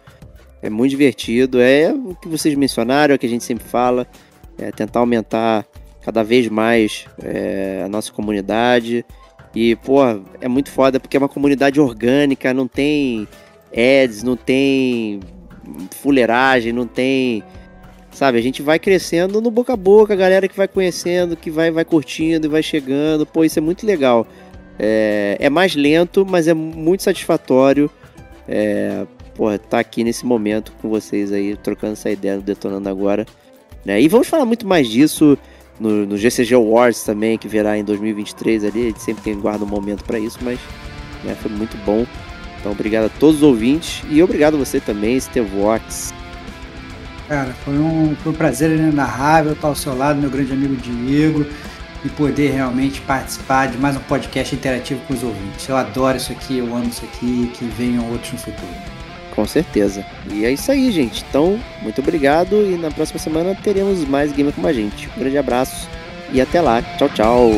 [0.67, 1.61] É muito divertido.
[1.61, 4.07] É o que vocês mencionaram, é o que a gente sempre fala.
[4.59, 5.65] É tentar aumentar
[6.03, 9.05] cada vez mais é, a nossa comunidade.
[9.55, 10.01] E, pô,
[10.41, 13.27] é muito foda porque é uma comunidade orgânica, não tem
[13.73, 15.21] ads, não tem
[16.01, 17.43] fuleiragem, não tem.
[18.11, 21.51] Sabe, a gente vai crescendo no boca a boca, a galera que vai conhecendo, que
[21.51, 23.27] vai, vai curtindo e vai chegando.
[23.27, 24.27] Pô, isso é muito legal.
[24.79, 27.91] É, é mais lento, mas é muito satisfatório.
[28.49, 29.07] É,
[29.37, 33.27] porra, tá aqui nesse momento com vocês aí, trocando essa ideia, detonando agora.
[33.85, 34.01] Né?
[34.01, 35.39] E vamos falar muito mais disso
[35.79, 38.83] no, no GCG Awards também, que virá em 2023 ali.
[38.83, 40.59] A gente sempre tem, guarda um momento para isso, mas
[41.23, 42.07] né, foi muito bom.
[42.59, 46.13] Então, obrigado a todos os ouvintes e obrigado a você também, Stevox.
[47.29, 51.45] Cara, foi um, foi um prazer inenarrável estar ao seu lado, meu grande amigo Diego,
[52.05, 55.69] e poder realmente participar de mais um podcast interativo com os ouvintes.
[55.69, 58.96] Eu adoro isso aqui, eu amo isso aqui, que venham outros no futuro.
[59.37, 60.05] Com certeza.
[60.33, 61.23] E é isso aí, gente.
[61.29, 65.09] Então, muito obrigado e na próxima semana teremos mais Gamer com a gente.
[65.15, 65.89] Um grande abraço
[66.33, 66.81] e até lá.
[66.97, 67.51] Tchau, tchau.